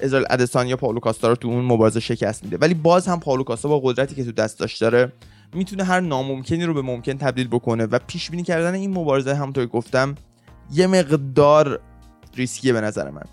ازرائیل 0.00 0.26
ادسان 0.30 0.66
یا 0.66 0.76
پاولو 0.76 1.00
کاستا 1.00 1.28
رو 1.28 1.34
تو 1.34 1.48
اون 1.48 1.64
مبارزه 1.64 2.00
شکست 2.00 2.44
میده. 2.44 2.56
ولی 2.56 2.74
باز 2.74 3.08
هم 3.08 3.20
پاولو 3.20 3.44
کاستا 3.44 3.68
با 3.68 3.80
قدرتی 3.80 4.14
که 4.14 4.24
تو 4.24 4.32
دستش 4.32 4.76
داره 4.76 5.12
می‌تونه 5.54 5.84
هر 5.84 6.00
ناممکنی 6.00 6.64
رو 6.64 6.74
به 6.74 6.82
ممکن 6.82 7.18
تبدیل 7.18 7.48
بکنه 7.48 7.86
و 7.86 7.98
پیش 8.06 8.30
بینی 8.30 8.42
کردن 8.42 8.74
این 8.74 8.98
مبارزه 8.98 9.34
همونطور 9.34 9.66
گفتم 9.66 10.14
یه 10.72 10.86
مقدار 10.86 11.80
ریسکیه 12.36 12.72
به 12.72 12.80
نظر 12.80 13.10
من. 13.10 13.24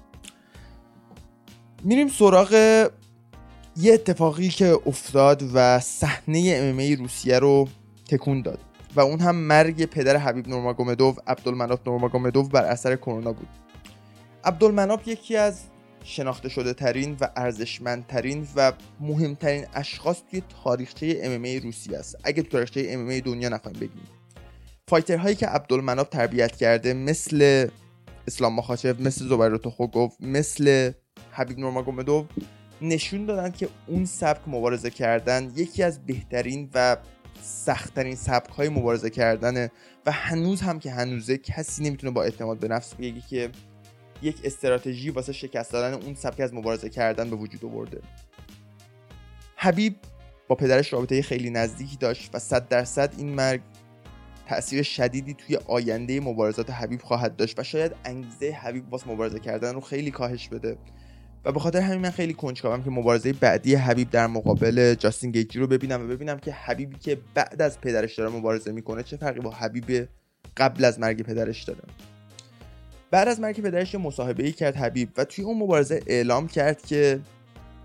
میریم 1.83 2.07
سراغ 2.07 2.51
یه 3.77 3.93
اتفاقی 3.93 4.49
که 4.49 4.79
افتاد 4.85 5.43
و 5.53 5.79
صحنه 5.79 6.53
ام 6.55 6.99
روسیه 6.99 7.39
رو 7.39 7.67
تکون 8.07 8.41
داد 8.41 8.59
و 8.95 8.99
اون 8.99 9.19
هم 9.19 9.35
مرگ 9.35 9.85
پدر 9.85 10.17
حبیب 10.17 10.47
نورماگومدوف 10.47 11.19
عبدالمناف 11.27 11.79
نورماگومدوف 11.87 12.49
بر 12.49 12.63
اثر 12.63 12.95
کرونا 12.95 13.33
بود. 13.33 13.47
عبدالمناف 14.43 15.07
یکی 15.07 15.37
از 15.37 15.59
شناخته 16.03 16.49
شده 16.49 16.73
ترین 16.73 17.17
و 17.21 17.29
ارزشمندترین 17.35 18.47
و 18.55 18.73
مهمترین 18.99 19.65
اشخاص 19.73 20.21
توی 20.31 20.41
تاریخچه 20.63 21.19
ام 21.23 21.63
روسیه 21.63 21.97
است. 21.97 22.15
اگه 22.23 22.43
تو 22.43 22.49
تاریخچه 22.49 22.85
ام 22.89 23.19
دنیا 23.19 23.49
نخوایم 23.49 23.79
بگیم. 23.79 24.07
فایترهایی 24.87 25.35
که 25.35 25.47
عبدالمناب 25.47 26.09
تربیت 26.09 26.55
کرده 26.55 26.93
مثل 26.93 27.67
اسلام 28.27 28.55
مخاچف 28.55 28.99
مثل 28.99 29.27
زبیر 29.27 29.57
توخوگوف 29.57 30.13
مثل 30.19 30.91
حبیب 31.31 31.59
نورماگومدوف 31.59 32.25
نشون 32.81 33.25
دادن 33.25 33.51
که 33.51 33.69
اون 33.87 34.05
سبک 34.05 34.41
مبارزه 34.47 34.89
کردن 34.89 35.51
یکی 35.55 35.83
از 35.83 36.05
بهترین 36.05 36.69
و 36.73 36.97
سختترین 37.43 38.15
سبک 38.15 38.49
های 38.49 38.69
مبارزه 38.69 39.09
کردنه 39.09 39.71
و 40.05 40.11
هنوز 40.11 40.61
هم 40.61 40.79
که 40.79 40.91
هنوزه 40.91 41.37
کسی 41.37 41.83
نمی‌تونه 41.83 42.13
با 42.13 42.23
اعتماد 42.23 42.59
به 42.59 42.67
نفس 42.67 42.93
بگه 42.93 43.21
که 43.29 43.49
یک 44.21 44.37
استراتژی 44.43 45.09
واسه 45.09 45.33
شکست 45.33 45.71
دادن 45.71 45.93
اون 46.03 46.15
سبک 46.15 46.39
از 46.39 46.53
مبارزه 46.53 46.89
کردن 46.89 47.29
به 47.29 47.35
وجود 47.35 47.65
آورده. 47.65 48.01
حبیب 49.55 49.95
با 50.47 50.55
پدرش 50.55 50.93
رابطه 50.93 51.21
خیلی 51.21 51.49
نزدیکی 51.49 51.97
داشت 51.97 52.29
و 52.33 52.39
صد 52.39 52.67
درصد 52.67 53.13
این 53.17 53.29
مرگ 53.29 53.61
تاثیر 54.47 54.83
شدیدی 54.83 55.33
توی 55.33 55.57
آینده 55.67 56.19
مبارزات 56.19 56.69
حبیب 56.69 57.01
خواهد 57.01 57.35
داشت 57.35 57.59
و 57.59 57.63
شاید 57.63 57.91
انگیزه 58.05 58.51
حبیب 58.51 58.93
واسه 58.93 59.09
مبارزه 59.09 59.39
کردن 59.39 59.73
رو 59.73 59.81
خیلی 59.81 60.11
کاهش 60.11 60.47
بده. 60.47 60.77
و 61.45 61.51
به 61.51 61.59
خاطر 61.59 61.79
همین 61.79 62.01
من 62.01 62.09
خیلی 62.09 62.33
کنجکاوم 62.33 62.83
که 62.83 62.89
مبارزه 62.89 63.33
بعدی 63.33 63.75
حبیب 63.75 64.09
در 64.09 64.27
مقابل 64.27 64.95
جاستین 64.95 65.31
گیجی 65.31 65.59
رو 65.59 65.67
ببینم 65.67 66.03
و 66.03 66.07
ببینم 66.07 66.39
که 66.39 66.51
حبیبی 66.51 66.97
که 66.97 67.17
بعد 67.33 67.61
از 67.61 67.81
پدرش 67.81 68.15
داره 68.15 68.29
مبارزه 68.29 68.71
می‌کنه 68.71 69.03
چه 69.03 69.17
فرقی 69.17 69.39
با 69.39 69.51
حبیب 69.51 70.07
قبل 70.57 70.85
از 70.85 70.99
مرگ 70.99 71.21
پدرش 71.21 71.63
داره. 71.63 71.83
بعد 73.11 73.27
از 73.27 73.39
مرگ 73.39 73.61
پدرش 73.61 73.95
مصاحبه 73.95 74.43
ای 74.43 74.51
کرد 74.51 74.75
حبیب 74.75 75.09
و 75.17 75.25
توی 75.25 75.43
اون 75.43 75.57
مبارزه 75.57 75.99
اعلام 76.07 76.47
کرد 76.47 76.85
که 76.85 77.19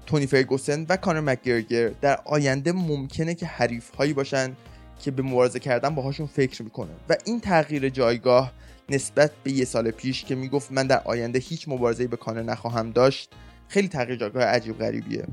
تونی 0.06 0.26
فرگوسن 0.26 0.86
و 0.88 0.96
کانر 0.96 1.20
مکگرگر 1.20 1.88
در 1.88 2.18
آینده 2.24 2.72
ممکنه 2.72 3.34
که 3.34 3.46
حریف 3.46 3.94
هایی 3.94 4.12
باشن 4.12 4.56
که 4.98 5.10
به 5.10 5.22
مبارزه 5.22 5.58
کردن 5.58 5.94
باهاشون 5.94 6.26
فکر 6.26 6.62
می‌کنه 6.62 6.90
و 7.08 7.16
این 7.24 7.40
تغییر 7.40 7.88
جایگاه 7.88 8.52
نسبت 8.88 9.30
به 9.44 9.52
یه 9.52 9.64
سال 9.64 9.90
پیش 9.90 10.24
که 10.24 10.34
می‌گفت 10.34 10.72
من 10.72 10.86
در 10.86 11.02
آینده 11.04 11.38
هیچ 11.38 11.68
مبارزه 11.68 12.06
به 12.06 12.16
کانر 12.16 12.42
نخواهم 12.42 12.90
داشت 12.90 13.30
خیلی 13.68 13.88
تغییر 13.88 14.18
جایگاه 14.18 14.42
عجیب 14.42 14.78
غریبیه. 14.78 15.24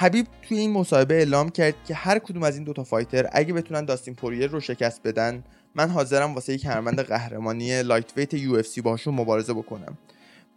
حبیب 0.00 0.26
توی 0.42 0.58
این 0.58 0.72
مصاحبه 0.72 1.14
اعلام 1.14 1.48
کرد 1.48 1.74
که 1.84 1.94
هر 1.94 2.18
کدوم 2.18 2.42
از 2.42 2.54
این 2.54 2.64
دوتا 2.64 2.84
فایتر 2.84 3.28
اگه 3.32 3.52
بتونن 3.52 3.84
داستین 3.84 4.14
پوریر 4.14 4.50
رو 4.50 4.60
شکست 4.60 5.02
بدن 5.04 5.44
من 5.74 5.90
حاضرم 5.90 6.34
واسه 6.34 6.52
یک 6.52 6.60
کمربند 6.60 7.00
قهرمانی 7.00 7.82
lightweight 7.82 8.34
UFC 8.34 8.80
باشون 8.80 9.14
مبارزه 9.14 9.54
بکنم. 9.54 9.98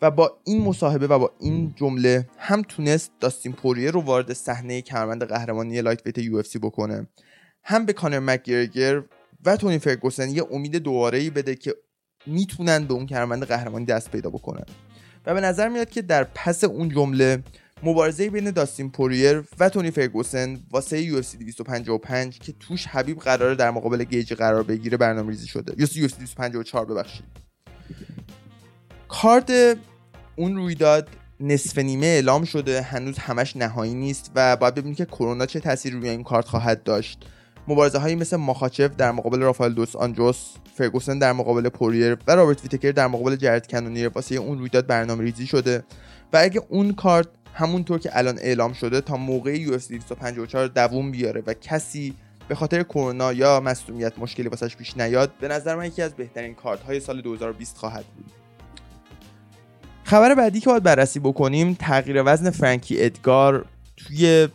و 0.01 0.12
با 0.12 0.38
این 0.43 0.62
مصاحبه 0.62 1.08
و 1.08 1.19
با 1.19 1.32
این 1.39 1.73
جمله 1.75 2.27
هم 2.38 2.62
تونست 2.62 3.12
داستین 3.19 3.53
پوریه 3.53 3.91
رو 3.91 4.01
وارد 4.01 4.34
صحنه 4.34 4.82
کمربند 4.82 5.23
قهرمانی 5.23 5.82
lightweight 5.82 6.17
UFC 6.17 6.60
بکنه. 6.60 7.08
هم 7.63 7.86
به 7.86 7.93
کانر 7.93 8.19
مکگرگر 8.19 9.03
و 9.45 9.58
تونی 9.58 9.79
فرگوسن 9.79 10.29
یه 10.29 10.43
امید 10.51 10.75
دوباره 10.75 11.17
ای 11.17 11.29
بده 11.29 11.56
که 11.56 11.75
می‌تونن 12.25 12.86
به 12.86 12.93
اون 12.93 13.06
کمربند 13.06 13.44
قهرمانی 13.44 13.85
دست 13.85 14.12
پیدا 14.12 14.29
بکنن. 14.29 14.65
و 15.25 15.33
به 15.33 15.41
نظر 15.41 15.69
میاد 15.69 15.89
که 15.89 16.02
در 16.02 16.23
پس 16.23 16.63
اون 16.63 16.89
جمله 16.89 17.44
مبارزه 17.86 18.29
بین 18.29 18.52
داستین 18.52 18.92
پوریر 18.92 19.44
و 19.60 19.69
تونی 19.69 19.92
فرگوسن 19.92 20.60
واسه 20.71 21.02
UFC 21.02 21.37
255 21.38 22.40
که 22.40 22.54
توش 22.60 22.88
حبیب 22.88 23.19
قراره 23.19 23.56
در 23.56 23.71
مقابل 23.71 24.04
گیجی 24.04 24.33
قرار 24.34 24.63
بگیره 24.63 24.98
برنامه‌ریزی 24.98 25.48
شده. 25.48 25.73
UFC 25.77 26.02
254 26.02 26.86
ببخشید. 26.86 27.25
کارت 29.08 29.77
اون 30.36 30.56
رویداد 30.56 31.10
نصف 31.40 31.77
نیمه 31.77 32.06
اعلام 32.06 32.44
شده. 32.44 32.81
هنوز 32.81 33.17
همش 33.17 33.58
نهایی 33.58 33.94
نیست 33.94 34.31
و 34.36 34.56
باید 34.56 34.75
ببینید 34.75 34.98
که 34.98 35.06
کرونا 35.06 35.46
چه 35.46 35.60
تاثیری 35.60 35.96
روی 35.96 36.10
این 36.10 36.23
کارت 36.23 36.46
خواهد 36.46 36.84
داشت. 36.84 37.25
مبارزه 37.67 37.98
هایی 37.98 38.15
مثل 38.15 38.38
ماخاچف 38.38 38.96
در 38.96 39.12
مقابل 39.12 39.40
رافائل 39.40 39.73
دوس 39.73 39.96
آنجوس 39.96 40.38
فرگوسن 40.75 41.19
در 41.19 41.34
مقابل 41.34 41.69
پوریر 41.69 42.17
و 42.27 42.36
رابرت 42.36 42.63
ویتکر 42.63 42.92
در 42.92 43.08
مقابل 43.08 43.36
جرد 43.36 43.67
کنونیر 43.67 44.08
واسه 44.08 44.36
اون 44.36 44.60
رویداد 44.60 44.88
برنامه 44.88 45.23
ریزی 45.23 45.48
شده. 45.48 45.84
و 46.34 46.38
اگه 46.38 46.62
اون 46.69 46.94
کارت 46.94 47.27
همونطور 47.54 47.99
که 47.99 48.17
الان 48.17 48.37
اعلام 48.37 48.73
شده 48.73 49.01
تا 49.01 49.17
موقع 49.17 49.65
UFC 49.65 49.87
254 49.87 50.67
دووم 50.67 51.12
بیاره 51.12 51.43
و 51.47 51.54
کسی 51.54 52.13
به 52.47 52.56
خاطر 52.56 52.83
کرونا 52.83 53.33
یا 53.33 53.60
مصونیت 53.60 54.19
مشکلی 54.19 54.47
واسش 54.47 54.75
پیش 54.75 54.97
نیاد 54.97 55.31
به 55.39 55.47
نظر 55.47 55.75
من 55.75 55.85
یکی 55.85 56.01
از 56.01 56.13
بهترین 56.13 56.54
کارت 56.56 56.81
های 56.81 56.99
سال 56.99 57.21
2020 57.21 57.77
خواهد 57.77 58.06
بود. 58.06 58.31
خبر 60.04 60.35
بعدی 60.35 60.60
که 60.60 60.69
باید 60.69 60.83
بررسی 60.83 61.19
بکنیم 61.19 61.73
تغییر 61.73 62.23
وزن 62.25 62.49
فرانکی 62.49 63.04
ادگار 63.04 63.65
توی 63.97 64.47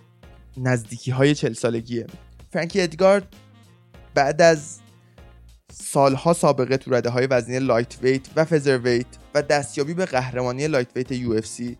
نزدیکی 0.57 1.11
های 1.11 1.35
چل 1.35 1.53
سالگیه. 1.53 2.07
فرانکی 2.53 2.81
ادگار 2.81 3.23
بعد 4.15 4.43
از 4.43 4.79
سالها 5.73 6.33
سابقه 6.33 6.77
تو 6.77 6.95
رده 6.95 7.11
های 7.11 7.27
وزنی 7.27 7.59
lightweight 7.59 8.29
و 8.37 8.45
featherweight 8.45 9.07
و 9.35 9.43
دستیابی 9.43 9.95
به 9.95 10.05
قهرمانی 10.05 10.69
lightweight 10.69 11.13
UFC 11.13 11.79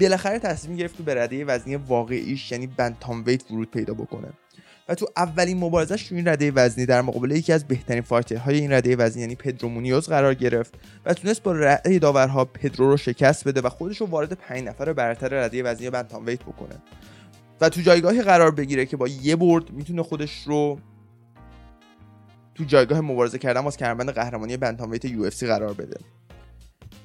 بالاخره 0.00 0.38
تصمیم 0.38 0.76
گرفت 0.76 0.96
تو 0.96 1.02
به 1.02 1.44
وزنی 1.44 1.76
واقعیش 1.76 2.52
یعنی 2.52 2.66
bantamweight 2.66 3.50
ورود 3.50 3.70
پیدا 3.70 3.94
بکنه. 3.94 4.28
و 4.88 4.94
تو 4.94 5.06
اولین 5.16 5.58
مبارزش 5.58 6.08
تو 6.08 6.14
این 6.14 6.28
رده 6.28 6.50
وزنی 6.50 6.86
در 6.86 7.00
مقابل 7.00 7.30
یکی 7.30 7.52
از 7.52 7.64
بهترین 7.64 8.02
fighter 8.02 8.46
های 8.46 8.58
این 8.58 8.72
رده 8.72 8.96
وزنی 8.96 9.22
یعنی 9.22 9.34
پدرو 9.34 9.68
مونیوز 9.68 10.08
قرار 10.08 10.34
گرفت 10.34 10.74
و 11.04 11.14
تونست 11.14 11.42
با 11.42 11.52
رده 11.52 11.98
داورها 11.98 12.44
پدرو 12.44 12.90
رو 12.90 12.96
شکست 12.96 13.48
بده 13.48 13.60
و 13.60 13.68
خودش 13.68 14.00
رو 14.00 14.06
وارد 14.06 14.32
پنج 14.32 14.64
نفر 14.64 14.92
برتر 14.92 15.28
رده 15.28 15.62
وزنی 15.62 15.90
بنتام 15.90 16.26
ویت 16.26 16.42
بکنه. 16.42 16.82
و 17.60 17.68
تو 17.68 17.80
جایگاهی 17.80 18.22
قرار 18.22 18.50
بگیره 18.50 18.86
که 18.86 18.96
با 18.96 19.08
یه 19.08 19.36
برد 19.36 19.70
می‌تونه 19.70 20.02
خودش 20.02 20.42
رو 20.46 20.78
تو 22.54 22.64
جایگاه 22.64 23.00
مبارزه 23.00 23.38
کردن 23.38 23.60
واسه 23.60 23.78
کمربند 23.78 24.10
قهرمانی 24.10 24.56
بنتام 24.56 24.90
ویت 24.90 25.04
یو 25.04 25.30
قرار 25.40 25.74
بده. 25.74 26.00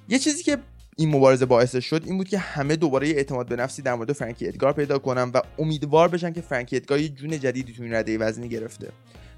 یه 0.08 0.20
چیزی 0.20 0.43
که 0.43 0.58
این 0.98 1.16
مبارزه 1.16 1.46
باعث 1.46 1.76
شد 1.76 2.02
این 2.06 2.18
بود 2.18 2.28
که 2.28 2.38
همه 2.38 2.76
دوباره 2.76 3.08
اعتماد 3.08 3.48
به 3.48 3.56
نفسی 3.56 3.82
در 3.82 3.96
مورد 3.96 4.12
فرانکی 4.12 4.48
ادگار 4.48 4.74
پیدا 4.74 5.00
کنن 5.00 5.32
و 5.34 5.41
امیدوار 5.60 6.08
بشن 6.08 6.34
که 6.34 6.41
فرانکی 6.41 6.76
ادگار 6.76 7.00
یه 7.00 7.10
جون 7.10 7.39
جدیدی 7.39 7.74
تو 7.74 7.84
این 7.84 7.93
رده 7.93 8.18
وزنی 8.18 8.50
گرفته. 8.50 8.91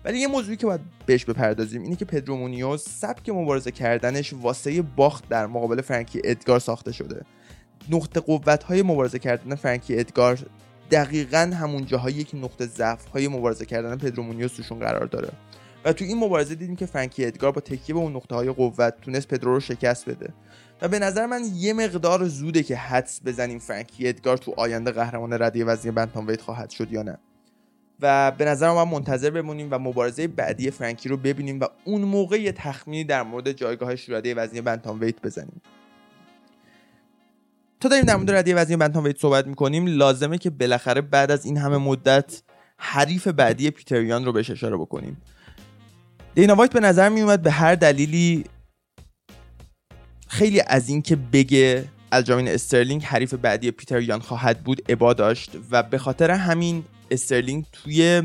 ولی 0.05 0.19
یه 0.19 0.27
موضوعی 0.27 0.57
که 0.57 0.65
باید 0.65 0.81
بهش 1.05 1.25
بپردازیم 1.25 1.81
اینه 1.81 1.95
که 1.95 2.05
پدرو 2.05 2.77
سبک 2.77 3.29
مبارزه 3.29 3.71
کردنش 3.71 4.33
واسه 4.33 4.81
باخت 4.81 5.29
در 5.29 5.47
مقابل 5.47 5.81
فرانکی 5.81 6.21
ادگار 6.23 6.59
ساخته 6.59 6.91
شده. 6.91 7.25
نقطه 7.89 8.19
قوت 8.19 8.63
های 8.63 8.81
مبارزه 8.81 9.19
کردن 9.19 9.55
فرانکی 9.55 9.99
ادگار 9.99 10.39
دقیقا 10.91 11.51
همون 11.53 11.85
جاهایی 11.85 12.23
که 12.23 12.37
نقطه 12.37 12.65
ضعف 12.65 13.05
های 13.05 13.27
مبارزه 13.27 13.65
کردن 13.65 13.97
پدرو 13.97 14.47
توشون 14.47 14.79
قرار 14.79 15.05
داره. 15.05 15.29
و 15.85 15.93
تو 15.93 16.05
این 16.05 16.17
مبارزه 16.17 16.55
دیدیم 16.55 16.75
که 16.75 16.85
فرانکی 16.85 17.25
ادگار 17.25 17.51
با 17.51 17.61
تکیه 17.61 17.95
به 17.95 18.01
اون 18.01 18.15
نقطه 18.15 18.35
های 18.35 18.49
قوت 18.49 19.01
تونست 19.01 19.27
پدرو 19.27 19.53
رو 19.53 19.59
شکست 19.59 20.09
بده. 20.09 20.33
و 20.81 20.87
به 20.87 20.99
نظر 20.99 21.25
من 21.25 21.41
یه 21.55 21.73
مقدار 21.73 22.27
زوده 22.27 22.63
که 22.63 22.75
حدس 22.75 23.21
بزنیم 23.25 23.59
فرانکی 23.59 24.07
ادگار 24.07 24.37
تو 24.37 24.53
آینده 24.57 24.91
قهرمان 24.91 25.33
ردی 25.33 25.63
وزنی 25.63 25.91
بنتام 25.91 26.27
ویت 26.27 26.41
خواهد 26.41 26.69
شد 26.69 26.91
یا 26.91 27.03
نه. 27.03 27.17
و 28.01 28.31
به 28.31 28.45
نظر 28.45 28.71
من 28.71 28.83
منتظر 28.83 29.29
بمونیم 29.29 29.67
و 29.71 29.79
مبارزه 29.79 30.27
بعدی 30.27 30.71
فرانکی 30.71 31.09
رو 31.09 31.17
ببینیم 31.17 31.59
و 31.59 31.65
اون 31.85 32.01
موقع 32.01 32.41
یه 32.41 32.51
تخمینی 32.51 33.03
در 33.03 33.23
مورد 33.23 33.51
جایگاهش 33.51 34.09
رده 34.09 34.35
وزنی 34.35 34.61
bantamweight 34.61 35.21
بزنیم. 35.21 35.61
تا 37.79 37.89
داریم 37.89 38.05
در 38.05 38.15
مورد 38.15 38.31
ردی 38.31 38.53
وزنی 38.53 38.77
bantamweight 38.77 39.17
صحبت 39.17 39.47
می‌کنیم 39.47 39.87
لازمه 39.87 40.37
که 40.37 40.49
بالاخره 40.49 41.01
بعد 41.01 41.31
از 41.31 41.45
این 41.45 41.57
همه 41.57 41.77
مدت 41.77 42.41
حریف 42.77 43.27
بعدی 43.27 43.71
پیتر 43.71 44.07
یان 44.07 44.25
رو 44.25 44.31
بهش 44.33 44.51
اشاره 44.51 44.77
بکنیم. 44.77 45.17
دینا 46.35 46.55
وایت 46.55 46.73
به 46.73 46.79
نظر 46.79 47.09
میومد 47.09 47.41
به 47.41 47.51
هر 47.51 47.75
دلیلی 47.75 48.43
خیلی 50.27 50.61
از 50.67 50.89
این 50.89 51.01
که 51.01 51.15
بگه 51.15 51.85
الجامین 52.11 52.47
استرلینگ 52.47 53.03
حریف 53.03 53.33
بعدی 53.33 53.71
پیتر 53.71 54.01
یان 54.01 54.19
خواهد 54.19 54.63
بود 54.63 54.81
ابا 54.89 55.13
داشت 55.13 55.51
و 55.71 55.83
به 55.83 55.97
خاطر 55.97 56.31
همین 56.31 56.83
استرلینگ 57.11 57.65
توی 57.71 58.23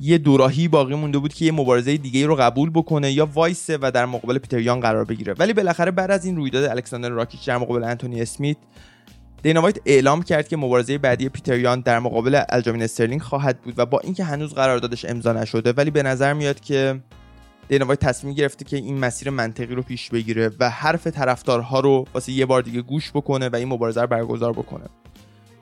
یه 0.00 0.18
دوراهی 0.18 0.68
باقی 0.68 0.94
مونده 0.94 1.18
بود 1.18 1.34
که 1.34 1.44
یه 1.44 1.52
مبارزه 1.52 1.96
دیگه 1.96 2.26
رو 2.26 2.36
قبول 2.36 2.70
بکنه 2.70 3.12
یا 3.12 3.26
وایسه 3.26 3.78
و 3.82 3.90
در 3.90 4.06
مقابل 4.06 4.38
پیتر 4.38 4.60
یان 4.60 4.80
قرار 4.80 5.04
بگیره. 5.04 5.34
ولی 5.38 5.52
بالاخره 5.52 5.90
بعد 5.90 6.10
از 6.10 6.24
این 6.24 6.36
رویداد 6.36 6.64
الکساندر 6.64 7.08
راکیچ 7.08 7.46
در 7.46 7.58
مقابل 7.58 7.84
انتونی 7.84 8.22
اسمیت 8.22 8.56
دینا 9.42 9.62
وایت 9.62 9.78
اعلام 9.86 10.22
کرد 10.22 10.48
که 10.48 10.56
مبارزه 10.56 10.98
بعدی 10.98 11.28
پیتر 11.28 11.58
یان 11.58 11.80
در 11.80 11.98
مقابل 11.98 12.42
الجامین 12.48 12.82
استرلینگ 12.82 13.22
خواهد 13.22 13.60
بود 13.60 13.74
و 13.76 13.86
با 13.86 14.00
اینکه 14.00 14.24
هنوز 14.24 14.54
قراردادش 14.54 15.04
امضا 15.04 15.32
نشده 15.32 15.72
ولی 15.72 15.90
به 15.90 16.02
نظر 16.02 16.32
میاد 16.32 16.60
که 16.60 17.00
دینا 17.68 17.82
وایت 17.82 17.96
تصمیم 17.96 18.34
گرفته 18.34 18.64
که 18.64 18.76
این 18.76 18.98
مسیر 18.98 19.30
منطقی 19.30 19.74
رو 19.74 19.82
پیش 19.82 20.10
بگیره 20.10 20.50
و 20.60 20.70
حرف 20.70 21.06
طرفدارها 21.06 21.80
رو 21.80 22.06
واسه 22.14 22.32
یه 22.32 22.46
بار 22.46 22.62
دیگه 22.62 22.82
گوش 22.82 23.10
بکنه 23.10 23.48
و 23.48 23.56
این 23.56 23.68
مبارزه 23.68 24.00
رو 24.00 24.06
برگزار 24.06 24.52
بکنه. 24.52 24.84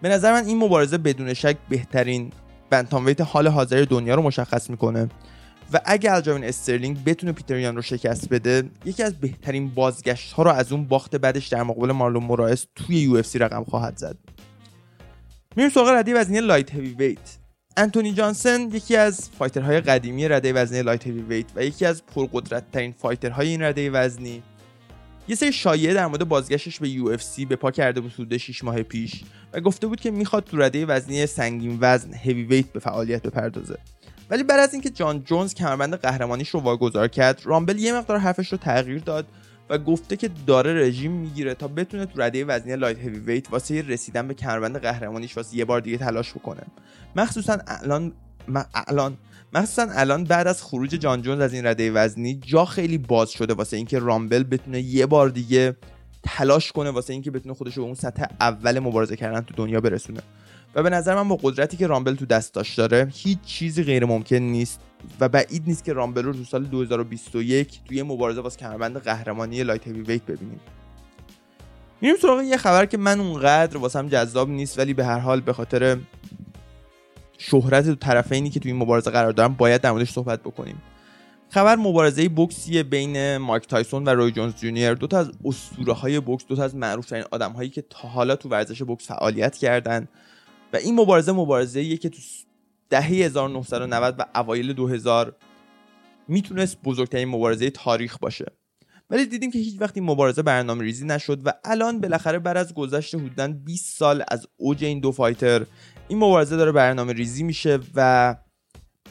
به 0.02 0.09
نظر 0.09 0.32
من 0.32 0.46
این 0.46 0.59
مبارزه 0.59 0.98
بدون 0.98 1.34
شک 1.34 1.57
بهترین 1.68 2.32
bantamweight 2.70 3.20
حال 3.20 3.48
حاضر 3.48 3.86
دنیا 3.90 4.14
رو 4.14 4.22
مشخص 4.22 4.70
می‌کنه. 4.70 5.09
و 5.72 5.80
اگه 5.84 6.12
الجامین 6.12 6.44
استرلینگ 6.44 7.05
بتونه 7.05 7.32
پیتر 7.32 7.62
یان 7.62 7.76
رو 7.76 7.82
شکست 7.82 8.28
بده 8.28 8.70
یکی 8.84 9.02
از 9.02 9.20
بهترین 9.20 9.68
بازگشت 9.68 10.32
ها 10.32 10.42
رو 10.42 10.50
از 10.50 10.72
اون 10.72 10.84
باخت 10.84 11.16
بعدش 11.16 11.48
در 11.48 11.62
مقابل 11.62 11.92
مارلون 11.92 12.22
مورایس 12.24 12.66
توی 12.74 12.96
UFC 12.96 13.22
رقم 13.34 13.64
خواهد 13.64 13.96
زد. 13.96 14.16
میریم 15.57 15.70
سراغ 15.70 15.88
ردی 15.88 16.12
وزنی 16.12 16.40
light 16.40 16.74
heavyweight 16.74 17.38
انتونی 17.76 18.12
جانسن 18.12 18.68
یکی 18.72 18.96
از 18.96 19.30
fighter 19.38 19.71
های 19.71 19.80
قدیمی 19.80 20.28
رده 20.28 20.52
وزنی 20.52 20.82
light 20.82 21.07
heavyweight 21.07 21.46
و 21.56 21.64
یکی 21.64 21.86
از 21.86 22.06
پرقدرت 22.06 22.70
ترین 22.72 22.92
fighter 22.92 23.36
های 23.36 23.48
این 23.48 23.62
رده 23.62 23.90
وزنی. 23.90 24.42
یه 25.28 25.36
سری 25.36 25.52
شایعه 25.52 25.94
در 25.94 26.06
مورد 26.06 26.28
بازگشتش 26.28 26.80
به 26.80 26.88
UFC 26.88 27.16
به 27.48 27.56
پا 27.56 27.70
کرده 27.70 28.00
بود 28.00 28.12
حدود 28.12 28.36
6 28.36 28.64
ماه 28.64 28.82
پیش 28.82 29.24
و 29.52 29.60
گفته 29.60 29.86
بود 29.86 30.00
که 30.00 30.10
می‌خواد 30.10 30.44
تو 30.44 30.56
رده 30.56 30.86
وزنی 30.86 31.26
سنگین 31.26 31.78
وزن 31.80 32.14
heavyweight 32.14 32.66
به 32.66 32.80
فعالیت 32.80 33.22
بپردازه. 33.22 33.78
ولی 34.30 34.42
بعد 34.42 34.60
از 34.60 34.72
اینکه 34.72 34.90
جان 34.90 35.24
جونز 35.24 35.54
کمربند 35.54 35.94
قهرمانیش 35.94 36.48
رو 36.48 36.60
واگذار 36.60 37.08
کرد 37.08 37.40
رامبل 37.44 37.78
یه 37.78 37.92
مقدار 37.92 38.18
حرفش 38.18 38.52
رو 38.52 38.58
تغییر 38.58 38.98
داد 38.98 39.26
و 39.70 39.78
گفته 39.78 40.16
که 40.16 40.30
داره 40.46 40.80
رژیم 40.80 41.12
می‌گیره 41.12 41.54
تا 41.54 41.68
بتونه 41.68 42.06
تو 42.06 42.22
رده 42.22 42.44
وزنی 42.44 42.76
light 42.76 42.98
heavyweight 42.98 43.52
واسه 43.52 43.82
رسیدن 43.82 44.28
به 44.28 44.34
کمربند 44.34 44.78
قهرمانیش 44.78 45.36
واسه 45.36 45.56
یه 45.56 45.64
بار 45.64 45.80
دیگه 45.80 45.98
تلاش 45.98 46.32
بکنه. 46.32 46.62
مخصوصا 47.16 47.58
الان 47.66 48.12
الان. 48.74 49.16
مخصوصا 49.52 49.86
الان 49.90 50.24
بعد 50.24 50.46
از 50.46 50.62
خروج 50.62 50.90
جان 50.90 51.22
جونز 51.22 51.40
از 51.40 51.52
این 51.52 51.66
رده 51.66 51.90
وزنی 51.90 52.40
جا 52.46 52.64
خیلی 52.64 52.98
باز 52.98 53.30
شده 53.30 53.54
واسه 53.54 53.76
اینکه 53.76 53.98
رامبل 53.98 54.42
بتونه 54.42 54.80
یه 54.80 55.06
بار 55.06 55.28
دیگه 55.28 55.76
تلاش 56.22 56.72
کنه 56.72 56.90
واسه 56.90 57.12
اینکه 57.12 57.30
بتونه 57.30 57.54
خودش 57.54 57.74
رو 57.74 57.82
به 57.82 57.86
اون 57.86 57.94
سطح 57.94 58.24
اول 58.40 58.78
مبارزه 58.78 59.16
کردن 59.16 59.40
تو 59.40 59.54
دنیا 59.56 59.80
برسونه. 59.80 60.20
و 60.74 60.82
به 60.82 60.90
نظر 60.90 61.14
من 61.14 61.28
با 61.28 61.38
قدرتی 61.42 61.76
که 61.76 61.86
رامبل 61.86 62.14
تو 62.14 62.26
دستاش 62.26 62.74
داره 62.74 63.08
هیچ 63.14 63.40
چیزی 63.40 63.82
غیر 63.82 64.04
ممکن 64.04 64.36
نیست. 64.36 64.80
و 65.20 65.28
بعید 65.28 65.62
نیست 65.66 65.84
که 65.84 65.92
رامبل 65.92 66.22
رو 66.22 66.32
تو 66.32 66.44
سال 66.44 66.64
2021 66.64 67.80
توی 67.84 68.02
مبارزه 68.02 68.40
واسه 68.40 68.59
کمربند 68.59 68.96
قهرمانی 68.96 69.62
لایت 69.62 69.86
هیوی 69.86 70.02
ویت 70.02 70.22
ببینیم. 70.22 70.61
میریم 72.00 72.16
سراغ 72.16 72.42
یه 72.42 72.57
خبر 72.57 72.86
که 72.86 72.96
من 72.96 73.20
اونقدر 73.20 73.76
واسم 73.76 74.09
جذاب 74.09 74.48
نیست 74.48 74.78
ولی 74.78 74.94
به 74.94 75.05
هر 75.05 75.18
حال 75.18 75.40
به 75.40 75.52
خاطر 75.52 75.98
شهرت 77.38 77.86
دو 77.86 77.94
طرفینی 77.94 78.50
که 78.50 78.61
توی 78.61 78.70
این 78.70 78.80
مبارزه 78.80 79.11
قرار 79.11 79.32
دارن 79.32 79.55
باید 79.55 79.80
در 79.80 79.90
موردش 79.92 80.11
صحبت 80.11 80.40
بکنیم. 80.40 80.82
خبر 81.50 81.76
مبارزه 81.76 82.28
بوکسی 82.28 82.82
بین 82.82 83.36
مایک 83.36 83.66
تایسون 83.66 84.05
و 84.05 84.09
روی 84.09 84.30
جونز 84.30 84.55
جونیور. 84.55 84.94
دو 84.94 85.07
تا 85.07 85.18
از 85.18 85.30
اسطوره 85.44 85.92
های 85.92 86.20
بوکس 86.20 86.46
دو 86.46 86.57
تا 86.57 86.64
از 86.64 86.76
معروف 86.76 87.07
ترین 87.07 87.24
آدم 87.30 87.52
هایی 87.52 87.70
که 87.70 87.82
تا 87.82 88.09
حالا 88.09 88.36
تو 88.36 88.48
ورزش 88.48 88.82
بوکس 88.82 89.09
فعالیت 89.09 89.57
کردن. 89.57 90.09
و 90.72 90.76
این 90.76 90.94
مبارزه 90.94 91.32
مبارزه 91.32 91.96
که 91.96 92.09
تو 92.09 92.18
دهه 92.91 93.07
1990 93.07 94.14
و 94.18 94.24
اوایل 94.35 94.72
2000 94.72 95.37
می‌تونست 96.28 96.78
بزرگترین 96.85 97.28
مبارزه 97.28 97.70
تاریخ 97.70 98.18
باشه. 98.18 98.47
ولی 99.11 99.26
دیدیم 99.26 99.51
که 99.51 99.59
هیچ 99.59 99.80
وقتی 99.80 100.01
مبارزه 100.01 100.43
برنامه 100.43 100.85
ریزی 100.85 101.07
نشد 101.07 101.41
و 101.45 101.53
الان 101.64 102.01
بالاخره 102.01 102.39
بعد 102.39 102.57
از 102.57 102.74
گذشت 102.74 103.14
حدودا 103.14 103.49
20 103.49 103.99
سال 103.99 104.24
از 104.28 104.47
اوج 104.57 104.85
این 104.85 105.01
دو 105.01 105.12
fighter 105.12 105.66
این 106.09 106.18
مبارزه 106.18 106.57
داره 106.57 106.72
برنامه 106.72 107.12
ریزی 107.12 107.43
میشه 107.43 107.78
و 107.95 108.37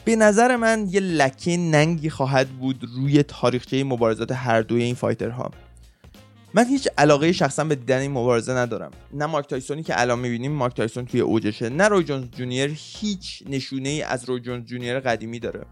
به 0.04 0.16
نظر 0.16 0.56
من 0.56 0.86
یه 0.90 1.00
لکه 1.00 1.56
ننگی 1.56 2.10
خواهد 2.10 2.48
بود 2.48 2.84
روی 2.96 3.22
تاریخچه 3.22 3.84
مبارزات 3.84 4.32
هر 4.32 4.62
دوی 4.62 4.82
این 4.82 4.94
fighter 4.94 5.38
ها. 5.38 5.50
من 6.56 6.66
هیچ 6.66 6.88
علاقه 6.98 7.32
شخصا 7.32 7.64
به 7.64 7.74
دیدن 7.74 7.98
این 7.98 8.10
مبارزه 8.10 8.52
ندارم. 8.52 8.90
نه 9.12 9.26
مایک 9.26 9.48
تایسونی 9.48 9.82
که 9.82 10.00
الان 10.00 10.18
می‌بینیم 10.18 10.52
مایک 10.52 10.76
تایسون 10.76 11.04
توی 11.04 11.20
اوجشه 11.20 11.68
نه 11.68 11.88
روی 11.88 12.04
جونز 12.04 12.24
جونیور 12.30 12.70
هیچ 12.74 13.42
نشونه 13.46 13.88
ای 13.88 14.02
از 14.02 14.24
روی 14.24 14.40
جونز 14.40 14.64
جونیور 14.64 15.00
قدیمی 15.00 15.38
داره. 15.38 15.64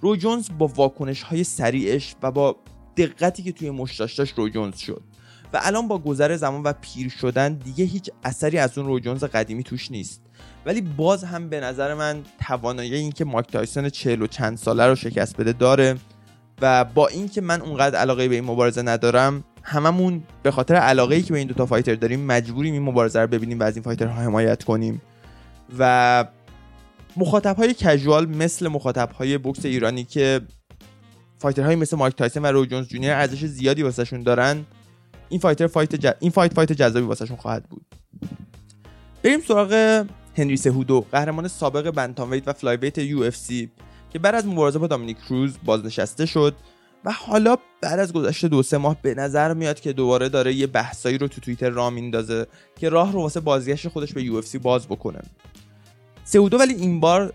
روی 0.00 0.18
جونز 0.18 0.48
با 0.58 0.66
واکنش 0.66 1.22
های 1.22 1.44
سریعش 1.44 2.14
و 2.22 2.30
با 2.30 2.56
دقتی 2.96 3.42
که 3.42 3.52
توی 3.52 3.70
مشتاش 3.70 4.14
داشت 4.14 4.38
روی 4.38 4.50
جونز 4.50 4.78
شد. 4.78 5.02
و 5.52 5.60
الان 5.62 5.88
با 5.88 5.98
گذر 5.98 6.36
زمان 6.36 6.62
و 6.62 6.72
پیر 6.72 7.08
شدن 7.08 7.54
دیگه 7.54 7.84
هیچ 7.84 8.10
اثری 8.24 8.58
از 8.58 8.78
اون 8.78 8.86
روی 8.86 9.00
جونز 9.00 9.24
قدیمی 9.24 9.62
توش 9.62 9.90
نیست. 9.90 10.22
ولی 10.66 10.80
باز 10.80 11.24
هم 11.24 11.48
به 11.48 11.60
نظر 11.60 11.94
من 11.94 12.22
توانایی 12.48 12.94
اینکه 12.94 13.24
مایک 13.24 13.52
تایسون 13.52 13.88
چهل 13.88 14.22
و 14.22 14.26
چند 14.26 14.58
ساله 14.58 14.86
رو 14.86 14.94
شکست 14.94 15.36
بده 15.36 15.52
داره 15.52 15.96
و 16.60 16.84
با 16.84 17.08
اینکه 17.08 17.40
من 17.40 17.60
اونقدر 17.60 17.98
علاقه 17.98 18.28
به 18.28 18.34
این 18.34 18.44
مبارزه 18.44 18.82
ندارم 18.82 19.44
هممون 19.68 20.22
به 20.42 20.50
خاطر 20.50 20.74
علاقه 20.74 21.14
ای 21.14 21.22
که 21.22 21.32
به 21.32 21.38
این 21.38 21.48
دوتا 21.48 21.66
fighter 21.66 21.94
داریم 21.94 22.20
مجبوریم 22.20 22.72
این 22.72 22.82
مبارزه 22.82 23.20
رو 23.20 23.26
ببینیم 23.26 23.60
و 23.60 23.62
از 23.62 23.76
این 23.76 23.82
fighter 23.82 24.17
ها 24.17 24.22
حمایت 24.22 24.64
کنیم. 24.64 25.02
و 25.78 26.24
مخاطب 27.16 27.56
های 27.56 27.74
casual 27.74 28.28
مثل 28.28 28.68
مخاطب 28.68 29.10
های 29.12 29.38
بوکس 29.38 29.64
ایرانی 29.64 30.04
که 30.04 30.40
fighter 31.38 31.65
هایی 31.65 31.76
مثل 31.76 31.96
مایک 31.96 32.14
تایسون 32.14 32.42
و 32.42 32.46
روی 32.46 32.66
جونز 32.66 32.88
جونیور 32.88 33.14
ارزش 33.14 33.44
زیادی 33.44 33.82
واسهشون 33.82 34.22
دارن 34.22 34.64
این 35.28 35.40
fighter 35.40 35.66
fight 35.66 36.16
این 36.20 36.30
fight 36.30 36.54
fight 36.54 36.72
جذابی 36.72 37.06
واسهشون 37.06 37.36
خواهد 37.36 37.64
بود. 37.64 37.86
بریم 39.22 39.40
سراغ 39.40 40.04
هنری 40.36 40.56
سهودو 40.56 41.04
قهرمان 41.12 41.48
سابق 41.48 41.90
bantamweight 41.90 42.48
و 42.48 42.52
flyweight 42.52 42.98
UFC 42.98 43.70
که 44.10 44.18
بعد 44.18 44.34
از 44.34 44.46
مبارزه 44.46 44.78
با 44.78 44.86
دامینیک 44.86 45.18
کروز 45.18 45.54
بازنشسته 45.64 46.26
شد 46.26 46.54
و 47.04 47.12
حالا 47.12 47.56
بعد 47.80 47.98
از 47.98 48.12
گذشته 48.12 48.48
دو 48.48 48.62
سه 48.62 48.78
ماه 48.78 48.96
به 49.02 49.14
نظر 49.14 49.54
میاد 49.54 49.80
که 49.80 49.92
دوباره 49.92 50.28
داره 50.28 50.54
یه 50.54 50.66
بحثایی 50.66 51.18
رو 51.18 51.28
تو 51.28 51.40
توییتر 51.40 51.70
راه 51.70 51.90
میندازه 51.90 52.46
که 52.76 52.88
راه 52.88 53.12
رو 53.12 53.20
واسه 53.20 53.40
بازگشت 53.40 53.88
خودش 53.88 54.12
به 54.12 54.22
UFC 54.22 54.42
باز 54.62 54.86
بکنه. 54.86 55.20
سهودو 56.24 56.58
ولی 56.58 56.74
این 56.74 57.00
بار 57.00 57.32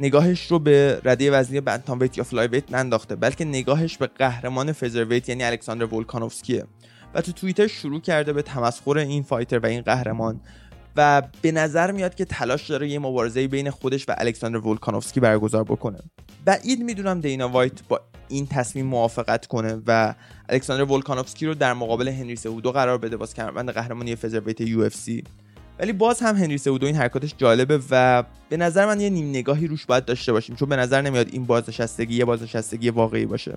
نگاهش 0.00 0.46
رو 0.46 0.58
به 0.58 1.00
رده 1.04 1.30
وزنی 1.30 1.60
bantam 1.60 2.08
یا 2.16 2.24
flyweight 2.24 2.72
ننداخته 2.72 3.16
بلکه 3.16 3.44
نگاهش 3.44 3.96
به 3.96 4.06
قهرمان 4.06 4.72
featherweight 4.72 5.28
یعنی 5.28 5.44
الکساندر 5.44 5.94
ولکانوفسکیه 5.94 6.64
و 7.14 7.20
تو 7.20 7.32
توییتر 7.32 7.66
شروع 7.66 8.00
کرده 8.00 8.32
به 8.32 8.42
تمسخر 8.42 8.98
این 8.98 9.22
fighter 9.22 9.58
و 9.58 9.66
این 9.66 9.80
قهرمان. 9.80 10.40
و 10.96 11.22
به 11.42 11.52
نظر 11.52 11.92
میاد 11.92 12.14
که 12.14 12.24
تلاش 12.24 12.70
داره 12.70 12.88
یه 12.88 12.98
مبارزه 12.98 13.48
بین 13.48 13.70
خودش 13.70 14.08
و 14.08 14.14
الکساندر 14.18 14.66
ولکانوفسکی 14.66 15.20
برگزار 15.20 15.64
بکنه. 15.64 15.98
بعید 16.44 16.82
می‌دونم 16.82 17.20
دینا 17.20 17.48
وایت 17.48 17.88
با 17.88 18.00
این 18.28 18.46
تصمیم 18.46 18.86
موافقت 18.86 19.46
کنه 19.46 19.82
و 19.86 20.14
الکساندر 20.48 20.92
ولکانوفسکی 20.92 21.46
رو 21.46 21.54
در 21.54 21.72
مقابل 21.72 22.08
هنری 22.08 22.36
سهودو 22.36 22.72
قرار 22.72 22.98
بده 22.98 23.16
باز 23.16 23.34
کمربند 23.34 23.70
قهرمانی 23.70 24.16
featherweight 24.16 24.60
UFC. 24.60 25.24
ولی 25.78 25.92
باز 25.92 26.20
هم 26.20 26.36
هنری 26.36 26.58
سهودو 26.58 26.86
این 26.86 26.96
حرکاتش 26.96 27.34
جالبه 27.38 27.80
و 27.90 28.24
به 28.48 28.56
نظر 28.56 28.86
من 28.86 29.00
یه 29.00 29.10
نیم 29.10 29.28
نگاهی 29.28 29.66
روش 29.66 29.86
باید 29.86 30.04
داشته 30.04 30.32
باشیم 30.32 30.56
چون 30.56 30.68
به 30.68 30.76
نظر 30.76 31.02
نمیاد 31.02 31.28
این 31.32 31.44
بازنشستگی 31.44 32.16
یه 32.16 32.24
بازنشستگی 32.24 32.90
واقعی 32.90 33.26
باشه. 33.26 33.56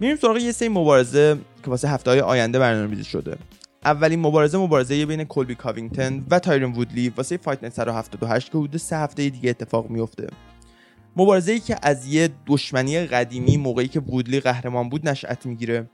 میریم 0.00 0.16
سراغ 0.16 0.36
یه 0.36 0.52
سری 0.52 0.68
مبارزه 0.68 1.38
که 1.64 1.70
واسه 1.70 1.88
هفته 1.88 2.10
های 2.10 2.20
آینده 2.20 2.58
برنامه‌ریزی 2.58 3.04
شده. 3.04 3.36
اولین 3.84 4.20
مبارزه 4.20 4.58
مبارزه 4.58 5.06
بین 5.06 5.24
کلبی 5.24 5.54
کاوینگتن 5.54 6.24
و 6.30 6.38
تایرن 6.38 6.72
وودلی 6.72 7.08
واسه 7.08 7.36
Fight 7.36 7.64
Night 7.64 7.72
178 7.72 8.52
که 8.52 8.58
حدود 8.58 8.76
سه 8.76 8.96
هفته 8.96 9.28
دیگه 9.28 9.50
اتفاق 9.50 9.90
میفته 9.90 10.26
مبارزه 11.16 11.52
ای 11.52 11.60
که 11.60 11.76
از 11.82 12.06
یه 12.06 12.28
دشمنی 12.46 13.06
قدیمی 13.06 13.56
موقعی 13.56 13.88
که 13.88 14.00
وودلی 14.00 14.40
قهرمان 14.40 14.88
بود 14.88 15.08
نشأت 15.08 15.46
می‌گیره 15.46 15.90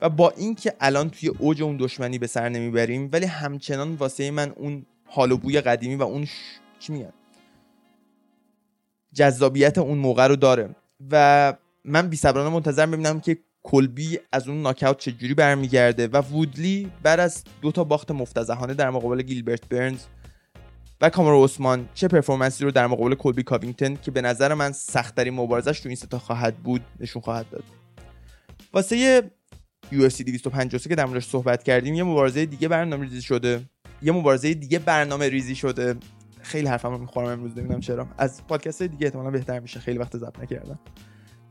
و 0.00 0.08
با 0.08 0.30
اینکه 0.30 0.74
الان 0.80 1.10
توی 1.10 1.28
اوج 1.28 1.62
اون 1.62 1.76
دشمنی 1.76 2.18
به 2.18 2.26
سر 2.26 2.48
نمی‌بریم 2.48 3.08
ولی 3.12 3.26
همچنان 3.26 3.94
واسه 3.94 4.30
من 4.30 4.52
اون 4.56 4.86
حال 5.04 5.32
و 5.32 5.36
بوی 5.36 5.60
قدیمی 5.60 5.94
و 5.94 6.02
اون 6.02 6.24
ش... 6.24 6.30
چی 6.78 6.92
میگن؟ 6.92 7.12
جذابیت 9.14 9.78
اون 9.78 9.98
موقع 9.98 10.26
رو 10.26 10.36
داره. 10.36 10.74
و 11.10 11.54
من 11.84 12.08
بی 12.08 12.18
منتظر 12.24 12.86
ببینم 12.86 13.20
که 13.20 13.38
کلبی 13.62 14.18
از 14.32 14.48
اون 14.48 14.62
ناکاوت 14.62 14.98
چجوری 14.98 15.34
برمیگرده 15.34 16.08
و 16.08 16.16
وودلی 16.16 16.90
بعد 17.02 17.20
از 17.20 17.44
دو 17.62 17.72
تا 17.72 17.84
باخت 17.84 18.10
مفتضحانه 18.10 18.74
در 18.74 18.90
مقابل 18.90 19.22
گیلبرت 19.22 19.68
برنز 19.68 20.00
و 21.00 21.10
کامارو 21.10 21.44
عثمان 21.44 21.88
چه 21.94 22.08
performance 22.08 22.59
ی 22.59 22.64
رو 22.64 22.70
در 22.70 22.86
مقابل 22.86 23.14
کلبی 23.14 23.42
کاوینگتن 23.42 23.96
که 23.96 24.10
به 24.10 24.20
نظر 24.20 24.54
من 24.54 24.72
سختترین 24.72 25.34
مبارزش 25.34 25.80
تو 25.80 25.88
این 25.88 25.96
سه 25.96 26.11
تا 26.11 26.18
خواهد 26.18 26.56
بود 26.56 26.80
نشون 27.00 27.22
خواهد 27.22 27.50
داد. 27.50 27.64
واسه 28.72 29.22
UFC 29.92 30.22
253 30.24 30.88
که 30.88 30.94
در 30.94 31.20
صحبت 31.20 31.62
کردیم 31.62 31.94
یه 31.94 32.04
مبارزه 32.04 32.46
دیگه 32.46 32.68
برنامه 32.68 33.04
ریزی 33.04 33.22
شده. 33.22 33.62
یه 34.02 34.12
مبارزه 34.12 34.54
دیگه 34.54 34.78
برنامه 34.78 35.28
ریزی 35.28 35.54
شده. 35.54 35.96
خیلی 36.42 36.68
حرفمو 36.68 36.98
می‌خورم 36.98 37.28
امروز 37.28 37.58
نمی‌دونم 37.58 37.80
چرا. 37.80 38.08
از 38.18 38.46
پادکست 38.46 38.82
دیگه 38.82 39.06
احتمالاً 39.06 39.30
بهتر 39.30 39.60
میشه. 39.60 39.80
خیلی 39.80 39.98
وقت 39.98 40.16
ضبط 40.16 40.40
نکردم. 40.40 40.78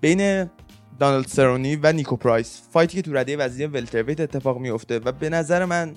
بین 0.01 0.49
دانالد 1.02 1.28
سرونی 1.28 1.76
و 1.76 1.91
نیکو 1.91 2.16
پرایس. 2.16 2.62
fight 2.72 2.93
ی 2.93 2.97
که 2.97 3.02
تو 3.02 3.14
رده 3.14 3.38
وزنی 3.38 3.66
welterweight 3.66 4.20
اتفاق 4.20 4.58
میفته 4.58 4.99
و 4.99 5.12
به 5.12 5.30
نظر 5.30 5.66
من 5.66 5.95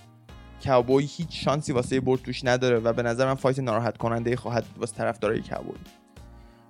کاوبوی 0.64 1.04
هیچ 1.04 1.44
شانسی 1.44 1.72
واسه 1.72 2.00
برد 2.00 2.22
توش 2.22 2.44
نداره 2.44 2.78
و 2.78 2.92
به 2.92 3.02
نظر 3.02 3.26
من 3.26 3.34
fight 3.34 3.58
ناراحت 3.58 3.98
کننده 3.98 4.36
خواهد 4.36 4.64
واسه 4.76 4.94
طرفدارای 4.94 5.40
کاوبوی. 5.40 5.78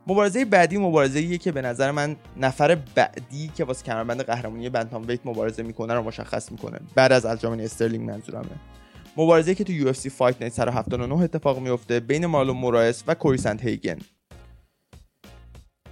مبارزه 0.06 0.44
بعدی 0.44 0.78
مبارزه 0.78 1.38
که 1.38 1.52
به 1.52 1.62
نظر 1.62 1.90
من 1.90 2.16
نفر 2.36 2.74
بعدی 2.94 3.50
که 3.56 3.64
واسه 3.64 3.84
کمربند 3.84 4.22
قهرمانی 4.22 4.68
bantamweight 4.68 5.20
مبارزه 5.24 5.62
می‌کنه 5.62 5.94
رو 5.94 6.02
مشخص 6.02 6.52
می‌کنه. 6.52 6.80
بعد 6.94 7.12
از 7.12 7.26
الجامن 7.26 7.60
استرلینگ 7.60 8.10
منظورمه. 8.10 8.56
مبارزه 9.16 9.54
که 9.54 9.64
تو 9.64 9.92
UFC 9.92 10.10
Fight 10.10 10.40
Night 10.40 10.52
179 10.52 11.22
اتفاق 11.22 11.58
میفته 11.58 12.00
بین 12.00 12.26
مارلون 12.26 12.56
مورایس 12.56 13.04
و 13.06 13.14
کوری 13.14 13.38
سنت 13.38 13.64
هیگن 13.64 13.98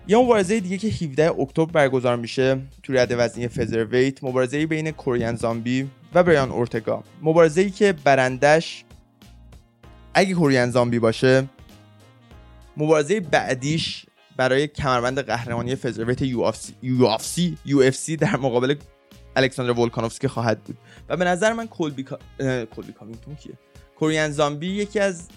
یه 0.09 0.18
مبارزه 0.18 0.61
دیگه 0.61 0.78
که 0.78 0.88
17 0.88 1.30
اکتبر 1.30 1.72
برگزار 1.72 2.16
میشه 2.16 2.59
تو 2.82 2.92
رده 2.92 3.16
وزنی 3.16 3.48
featherweight 3.49 4.24
مبارزه 4.24 4.66
بین 4.66 4.90
کوریان 4.90 5.36
زامبی 5.36 5.90
و 6.14 6.22
برایان 6.22 6.51
اورتگا. 6.50 7.05
مبارزه 7.22 7.61
ای 7.61 7.70
که 7.70 7.92
برندش 7.92 8.84
اگه 10.14 10.34
کوریان 10.34 10.70
زامبی 10.70 10.98
باشه 10.98 11.48
مبارزه 12.76 13.20
بعدیش 13.20 14.07
برای 14.36 14.68
کمربند 14.68 15.20
قهرمانی 15.20 15.76
featherweight 15.76 16.22
UFC 16.22 18.16
در 18.16 18.36
مقابل 18.36 18.74
الکساندر 19.36 19.80
ولکانوفسکی 19.80 20.28
خواهد 20.28 20.64
بود. 20.64 20.78
و 21.09 21.16
به 21.16 21.24
نظر 21.24 21.53
من 21.53 21.66
کلبی 21.66 22.03
کا... 22.03 22.18
کلبی 22.64 22.94
کیه؟ 23.40 23.59
کوریان 23.98 24.30
زامبی 24.30 24.66
یکی 24.66 25.00
از 25.00 25.28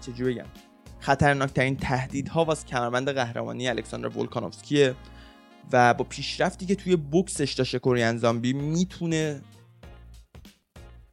چجوری 0.00 0.34
بگم؟ 0.34 0.46
خطرناکترین 1.00 1.76
تهدیدها 1.76 2.44
واسه 2.44 2.66
کمربند 2.66 3.10
قهرمانی 3.10 3.68
الکساندر 3.68 4.18
ولکانوفسکیه 4.18 4.94
و 5.72 5.94
با 5.94 6.04
پیشرفتی 6.04 6.66
که 6.66 6.74
توی 6.74 6.96
بوکسش 6.96 7.52
داشته 7.52 7.78
کوریان 7.78 8.18
زامبی 8.18 8.52
می‌تونه 8.52 9.40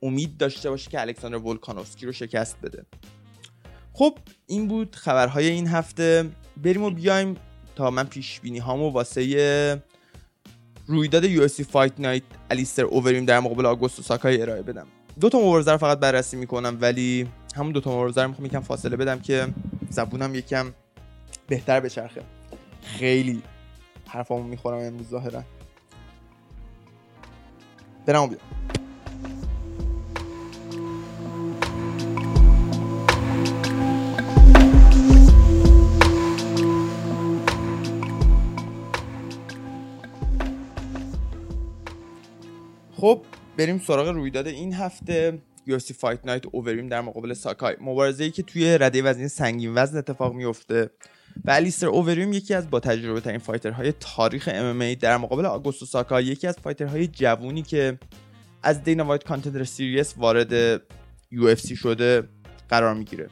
امید 0.01 0.37
داشته 0.37 0.69
باشه 0.69 0.91
که 0.91 1.01
الکساندر 1.01 1.37
ولکانوفسکی 1.37 2.05
رو 2.05 2.11
شکست 2.11 2.57
بده. 2.63 2.85
خب 3.93 4.17
این 4.47 4.67
بود 4.67 4.95
خبرهای 4.95 5.47
این 5.47 5.67
هفته. 5.67 6.29
بریم 6.63 6.83
و 6.83 6.89
بیایم 6.89 7.35
تا 7.75 7.91
من 7.91 8.03
پیش 8.03 8.39
بینی 8.39 8.59
هامو 8.59 8.89
واسه 8.89 9.81
رویداد 10.85 11.23
یو 11.23 11.43
اس 11.43 11.61
فایت 11.61 11.99
نایت 11.99 12.23
الیستر 12.51 12.83
اووریم 12.83 13.25
در 13.25 13.39
مقابل 13.39 13.65
آگوستو 13.65 14.01
ساکای 14.01 14.41
ارائه 14.41 14.61
بدم. 14.61 14.87
دو 15.19 15.29
تا 15.29 15.39
مبارزه 15.39 15.71
رو 15.71 15.77
فقط 15.77 15.99
بررسی 15.99 16.37
می‌کنم 16.37 16.77
ولی 16.81 17.27
همون 17.55 17.71
دو 17.71 17.81
تا 17.81 17.91
مبارزه 17.91 18.21
رو 18.21 18.27
می‌خوام 18.27 18.45
یکم 18.45 18.59
فاصله 18.59 18.95
بدم 18.95 19.19
که 19.19 19.47
زبونم 19.89 20.35
یکم 20.35 20.73
بهتر 21.47 21.79
بچرخه 21.79 22.21
خیلی 22.81 23.43
حرفامو 24.07 24.43
می‌خورم 24.43 24.77
امروز 24.77 25.09
ظاهرا. 25.09 25.43
برم 28.05 28.27
بیام. 28.27 28.41
خب 42.97 43.21
بریم 43.57 43.79
سراغ 43.79 44.07
رویداد 44.07 44.47
این 44.47 44.73
هفته. 44.73 45.39
UFC 45.67 45.93
Fight 45.93 46.25
Night 46.25 46.45
اووریم 46.51 46.87
در 46.87 47.01
مقابل 47.01 47.33
ساکای. 47.33 47.75
مبارزه 47.81 48.23
ای 48.23 48.31
که 48.31 48.43
توی 48.43 48.77
رده 48.77 49.03
وزنی 49.03 49.27
سنگین 49.27 49.71
وزن 49.75 49.97
اتفاق 49.97 50.33
میفته 50.33 50.89
و 51.45 51.51
الیستر 51.51 51.87
اووریم 51.87 52.33
یکی 52.33 52.53
از 52.53 52.69
با 52.69 52.79
تجربه 52.79 53.21
ترین 53.21 53.37
fighter 53.37 53.81
های 53.81 53.93
تاریخ 53.99 54.49
MMA 54.53 54.93
در 54.93 55.17
مقابل 55.17 55.45
آگوستو 55.45 55.85
ساکای 55.85 56.25
یکی 56.25 56.47
از 56.47 56.55
fighter 56.63 56.97
های 56.97 57.07
جوونی 57.07 57.61
که 57.61 57.99
از 58.63 58.83
دینا 58.83 59.05
وایت 59.05 59.23
Contender 59.23 59.63
Series 59.63 60.13
وارد 60.17 60.77
UFC 61.33 61.77
شده 61.77 62.23
قرار 62.69 62.93
می‌گیره. 62.93 63.29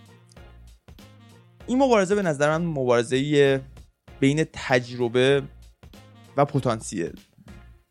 این 1.67 1.77
مبارزه 1.77 2.15
به 2.15 2.21
نظر 2.21 2.57
من 2.57 2.65
مبارزه 2.65 3.61
بین 4.19 4.45
تجربه 4.53 5.43
و 6.37 6.45
پتانسیل. 6.45 7.13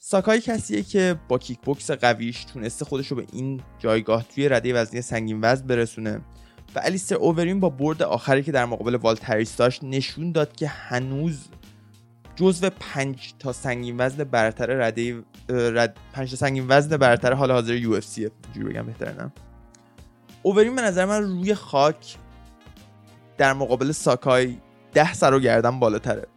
ساکای 0.07 0.41
کسیه 0.41 0.83
که 0.83 1.17
با 1.29 1.39
کیک 1.39 1.61
بوکس 1.61 1.91
قویش 1.91 2.45
تونسته 2.45 2.85
خودش 2.85 3.09
رو 3.09 3.17
به 3.17 3.27
این 3.33 3.61
جایگاه 3.79 4.23
توی 4.23 4.49
رده 4.49 4.75
وزنی 4.75 5.03
سنگین 5.03 5.39
وزن 5.43 5.67
برسونه. 5.67 6.21
و 6.75 6.81
الیستر 6.83 7.15
اووریم 7.15 7.61
با 7.61 7.69
برد 7.69 8.03
آخری 8.03 8.43
که 8.43 8.53
در 8.53 8.65
مقابل 8.65 8.95
والتریس 8.95 9.57
داشت 9.57 9.85
نشون 9.85 10.33
داد 10.33 10.57
که 10.57 10.69
هنوز 10.69 11.49
جزو 12.37 12.71
پنج 12.81 13.35
تا 13.39 13.53
سنگین 13.53 13.97
وزن 13.99 14.25
برتر 14.25 14.67
رده 14.67 15.23
رد 15.49 15.97
پنج 16.13 16.31
تا 16.31 16.37
سنگین 16.37 16.67
وزن 16.69 16.97
برتر 16.97 17.33
حال 17.33 17.53
حاضر 17.53 17.75
UFC 17.75 18.05
ه 18.05 18.31
جوری 18.55 18.69
بگم 18.69 18.87
بهتره 18.87 19.23
نه؟ 19.23 19.33
اووریم 20.43 20.77
به 20.77 20.83
نظر 20.83 21.05
من 21.05 21.23
روی 21.23 21.55
خاک 21.55 22.17
در 23.39 23.53
مقابل 23.53 23.93
ساکای 23.93 24.57
ده 24.93 25.15
سر 25.15 25.35
و 25.35 25.41
گردن 25.41 25.81
بالاتره. 25.81 26.34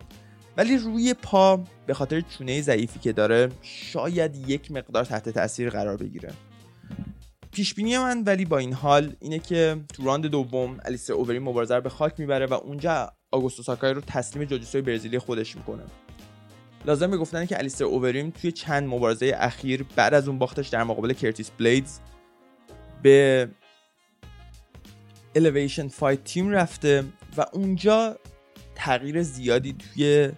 ولی 0.58 0.78
روی 0.78 1.14
پا 1.14 1.64
به 1.88 1.93
خاطر 1.93 2.22
چونه 2.22 2.62
ضعیفی 2.62 2.99
که 2.99 3.14
داره 3.14 3.49
شاید 3.62 4.49
یک 4.49 4.72
مقدار 4.72 5.05
تحت 5.05 5.30
تاثیر 5.30 5.70
قرار 5.70 5.97
بگیره. 5.97 6.34
پیش 7.51 7.74
بینی 7.74 7.97
من 7.97 8.24
ولی 8.24 8.45
با 8.45 8.58
این 8.58 8.74
حال 8.74 9.16
اینه 9.20 9.39
که 9.39 9.78
تو 9.93 10.05
راند 10.05 10.26
دوم 10.26 10.78
الیستر 10.86 11.14
اووری 11.14 11.39
مبارزه 11.39 11.76
رو 11.76 11.82
به 11.82 11.89
خاک 11.89 12.20
می‌بره 12.20 12.45
و 12.45 12.53
اونجا 12.53 13.14
آگوستو 13.32 13.64
ساکای 13.64 13.93
رو 13.93 14.01
تسلیم 14.01 14.45
جوجیسوی 14.45 14.82
برزیلی 14.82 15.20
خودش 15.20 15.55
می‌کنه. 15.55 15.84
لازم 16.86 17.12
به 17.12 17.18
گفتن 17.18 17.45
که 17.45 17.58
الیستر 17.58 17.86
اووریم 17.86 18.30
توی 18.30 18.51
چند 18.51 18.88
مبارزه 18.88 19.34
اخیر 19.36 19.86
بعد 19.95 20.14
از 20.14 20.28
اون 20.28 20.39
باختش 20.39 20.68
در 20.68 20.84
مقابل 20.84 21.14
کرتیس 21.14 21.51
بلیدز 21.60 21.99
به 23.03 23.49
Elevation 25.36 25.88
Fight 25.88 26.24
Team 26.24 26.50
رفته 26.49 27.03
و 27.38 27.45
اونجا 27.53 28.18
تغییر 28.76 29.24
زیادی 29.24 29.74
توی 29.74 30.32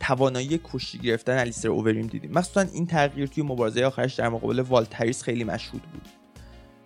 توانایی 0.00 0.60
کشتی 0.64 0.98
گرفتن 0.98 1.38
الیستر 1.38 1.68
اووریم 1.68 2.06
دیدیم. 2.06 2.30
مخصوصا 2.34 2.60
این 2.60 2.86
تغییر 2.86 3.26
توی 3.26 3.42
مبارزه 3.42 3.84
آخرش 3.84 4.14
در 4.14 4.28
مقابل 4.28 4.58
والتریس 4.58 5.22
خیلی 5.22 5.44
مشهود 5.44 5.82
بود. 5.82 6.08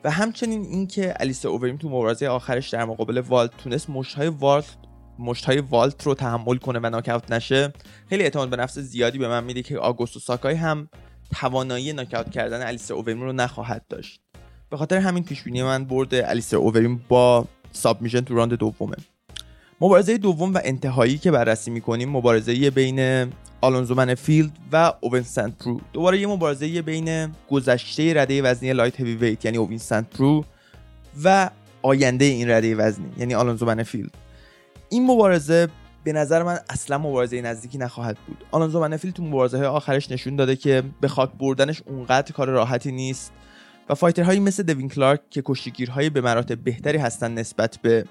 و 0.05 0.11
همچنین 0.11 0.63
اینکه 0.63 1.15
الیستر 1.21 1.49
اووریم 1.49 1.77
تو 1.77 1.89
مبارزه 1.89 2.29
آخرش 2.29 2.69
در 2.69 2.85
مقابل 2.85 3.19
والت 3.19 3.57
تونست 3.57 3.91
مشتهای 3.91 4.29
والت 4.29 4.77
مشتهای 5.19 5.59
والت 5.59 6.07
رو 6.07 6.15
تحمل 6.15 6.57
کنه 6.57 6.79
و 6.83 6.91
ناکاوت 6.91 7.33
نشه 7.33 7.73
خیلی 8.09 8.23
اعتماد 8.23 8.51
به 8.51 8.57
نفس 8.57 8.79
زیادی 8.79 9.19
به 9.19 9.29
من 9.29 9.45
میده 9.45 9.63
که 9.63 9.79
آگوستو 9.79 10.21
ساکای 10.21 10.55
هم 10.55 10.89
توانایی 11.35 11.93
ناکاوت 11.93 12.31
کردن 12.31 12.67
الیستر 12.67 12.95
اووریم 12.95 13.21
رو 13.23 13.33
نخواهد 13.33 13.85
داشت. 13.89 14.21
به 14.71 14.77
خاطر 14.77 14.97
همین 14.99 15.25
پیش 15.25 15.47
من 15.47 15.85
برد 15.85 16.15
الیستر 16.15 16.57
اووریم 16.57 17.05
با 17.09 17.47
submission 17.73 18.21
تو 18.21 18.35
راند 18.35 18.55
دومه. 18.55 18.97
مبارزه 19.81 20.19
دوم 20.19 20.55
و 20.55 20.61
انتهایی 20.65 21.19
که 21.19 21.31
بررسی 21.31 21.71
می‌کنیم 21.71 22.11
مبارزه 22.11 22.71
بین 22.71 23.31
آلونزو 23.61 23.95
منفیلد 23.95 24.51
و 24.73 24.93
اووینس 25.01 25.23
سنت 25.23 25.52
پرو 25.52 25.81
دوباره 25.93 26.21
یه 26.21 26.27
مبارزه 26.27 26.83
بین 26.83 27.35
گذشته 27.51 28.15
رده 28.17 28.43
وزنی 28.43 28.73
light 28.73 29.01
heavyweight 29.01 29.45
یعنی 29.45 29.57
اووینس 29.57 29.79
سنت 29.79 30.12
پرو 30.12 30.45
و 31.25 31.51
آینده 31.83 32.25
این 32.25 32.51
رده 32.51 32.77
وزنی 32.77 33.07
یعنی 33.19 33.35
آلونزو 33.35 33.67
منفیلد. 33.67 34.11
این 34.89 35.07
مبارزه 35.07 35.69
به 36.05 36.13
نظر 36.13 36.43
من 36.43 36.59
اصلا 36.71 36.99
مبارزه 36.99 37.41
نزدیکی 37.41 37.79
نخواهد 37.79 38.17
بود. 38.27 38.45
آلونزو 38.51 38.81
منفیلد 38.81 39.15
تو 39.15 39.23
مبارزه 39.23 39.59
های 39.59 39.67
آخرش 39.67 40.11
نشون 40.11 40.37
داده 40.37 40.57
که 40.57 40.83
به 41.01 41.09
خاک 41.09 41.31
بردنش 41.39 41.83
اونقدر 41.87 42.33
کار 42.33 42.49
راحتی 42.49 42.93
نیست 42.93 43.33
و 43.89 43.95
fighter 43.95 44.27
هایی 44.27 44.41
مثل 44.41 44.63
دوین 44.63 44.89
کلارک 44.89 45.21
که 45.31 45.43
کشتیگیرهایی 45.45 46.11
به 46.11 46.21
مراتب 46.21 46.65
بهتری 46.65 46.99
هستن 46.99 47.35
نسبت 47.35 47.79
به 47.83 48.05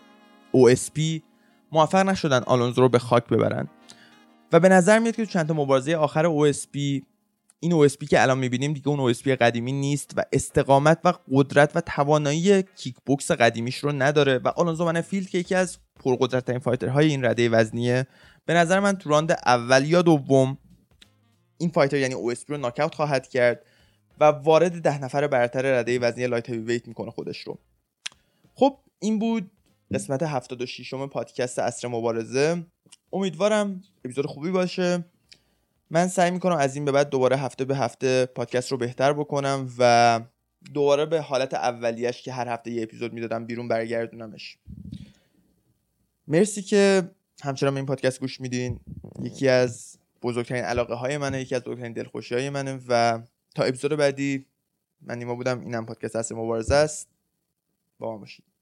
OSP 0.56 1.22
موفق 1.74 2.06
نشدن 2.10 2.44
آلونزو 2.44 2.82
رو 2.82 2.90
به 2.90 3.00
خاک 3.00 3.28
ببرن. 3.28 3.70
و 4.52 4.60
به 4.60 4.70
نظر 4.70 5.00
میاد 5.00 5.16
که 5.16 5.26
تو 5.26 5.32
چند 5.32 5.48
تا 5.48 5.54
مبارزه 5.54 5.96
آخر 5.96 6.26
OSP 6.26 7.04
این 7.60 7.88
OSP 7.88 8.08
که 8.10 8.22
الان 8.22 8.38
می‌بینیم 8.38 8.74
دیگه 8.74 8.90
اون 8.90 9.14
OSP 9.14 9.28
قدیمی 9.28 9.72
نیست 9.72 10.12
و 10.18 10.24
استقامت 10.34 11.00
و 11.04 11.14
قدرت 11.32 11.76
و 11.76 11.82
توانایی 11.82 12.64
کیک 12.64 12.96
بوکس 13.06 13.32
قدیمیش 13.32 13.78
رو 13.78 13.92
نداره 13.92 14.38
و 14.38 14.48
آلونزو 14.48 14.86
منفیلد 14.86 15.30
که 15.30 15.38
یکی 15.38 15.56
از 15.56 15.78
پرقدرترین 16.04 16.60
fighter 16.60 16.97
های 16.97 17.08
این 17.08 17.26
رده 17.26 17.50
وزنیه. 17.50 18.08
به 18.46 18.54
نظر 18.54 18.80
من 18.80 18.94
تو 18.94 19.10
راند 19.10 19.32
اول 19.32 19.86
یا 19.86 20.02
دوم 20.02 20.58
این 21.58 21.70
fighter 21.70 21.98
یعنی 21.98 22.16
OSP 22.16 22.46
رو 22.48 22.58
ناکاوت 22.58 22.96
خواهد 22.96 23.28
کرد 23.28 23.66
و 24.20 24.24
وارد 24.24 24.82
ده 24.82 25.04
نفر 25.04 25.28
برتر 25.28 25.80
رده 25.80 26.00
وزنی 26.00 26.28
lightweight 26.28 26.88
می‌کنه 26.88 27.12
خودش 27.12 27.40
رو. 27.40 27.58
خب 28.56 28.78
این 29.00 29.20
بود 29.20 29.52
قسمت 29.94 30.24
76م 30.24 31.08
پادکست 31.08 31.60
عصر 31.60 31.88
مبارزه. 31.88 32.66
امیدوارم 33.14 33.84
اپیزود 34.06 34.26
خوبی 34.26 34.52
باشه. 34.52 35.06
من 35.90 36.08
سعی 36.08 36.32
می‌کنم 36.32 36.56
از 36.58 36.76
این 36.76 36.86
به 36.86 36.92
بعد 36.92 37.10
دوباره 37.10 37.38
هفته 37.38 37.66
به 37.66 37.78
هفته 37.78 38.26
پادکست 38.26 38.72
رو 38.72 38.78
بهتر 38.78 39.14
بکنم 39.14 39.70
و 39.78 40.22
دوباره 40.74 41.06
به 41.06 41.22
حالت 41.22 41.54
اولیش 41.54 42.22
که 42.22 42.34
هر 42.34 42.48
هفته 42.48 42.72
یه 42.72 42.84
اپیزود 42.84 43.14
می‌دادم 43.14 43.46
بیرون 43.46 43.68
برگردونمش. 43.68 44.58
مرسی 46.28 46.62
که 46.62 47.12
همچنان 47.44 47.74
به 47.74 47.78
این 47.78 47.86
پادکست 47.86 48.20
گوش 48.20 48.42
میدین. 48.42 48.80
یکی 49.22 49.48
از 49.48 49.98
بزرگترین 50.22 50.64
علاقه 50.64 50.94
های 50.94 51.18
منه 51.18 51.42
یکی 51.42 51.56
از 51.56 51.62
بزرگترین 51.62 51.94
دلخوشی 51.94 52.36
های 52.36 52.50
منه 52.50 52.80
و 52.88 53.22
تا 53.56 53.64
اپیزود 53.64 53.96
بعدی 53.96 54.46
من 55.02 55.18
نیما 55.18 55.36
بودم. 55.36 55.60
اینم 55.60 55.86
پادکست 55.86 56.16
هست 56.16 56.32
مبارزه 56.32 56.76
است. 56.76 57.08
با 58.00 58.12
ما 58.12 58.18
باشید. 58.18 58.53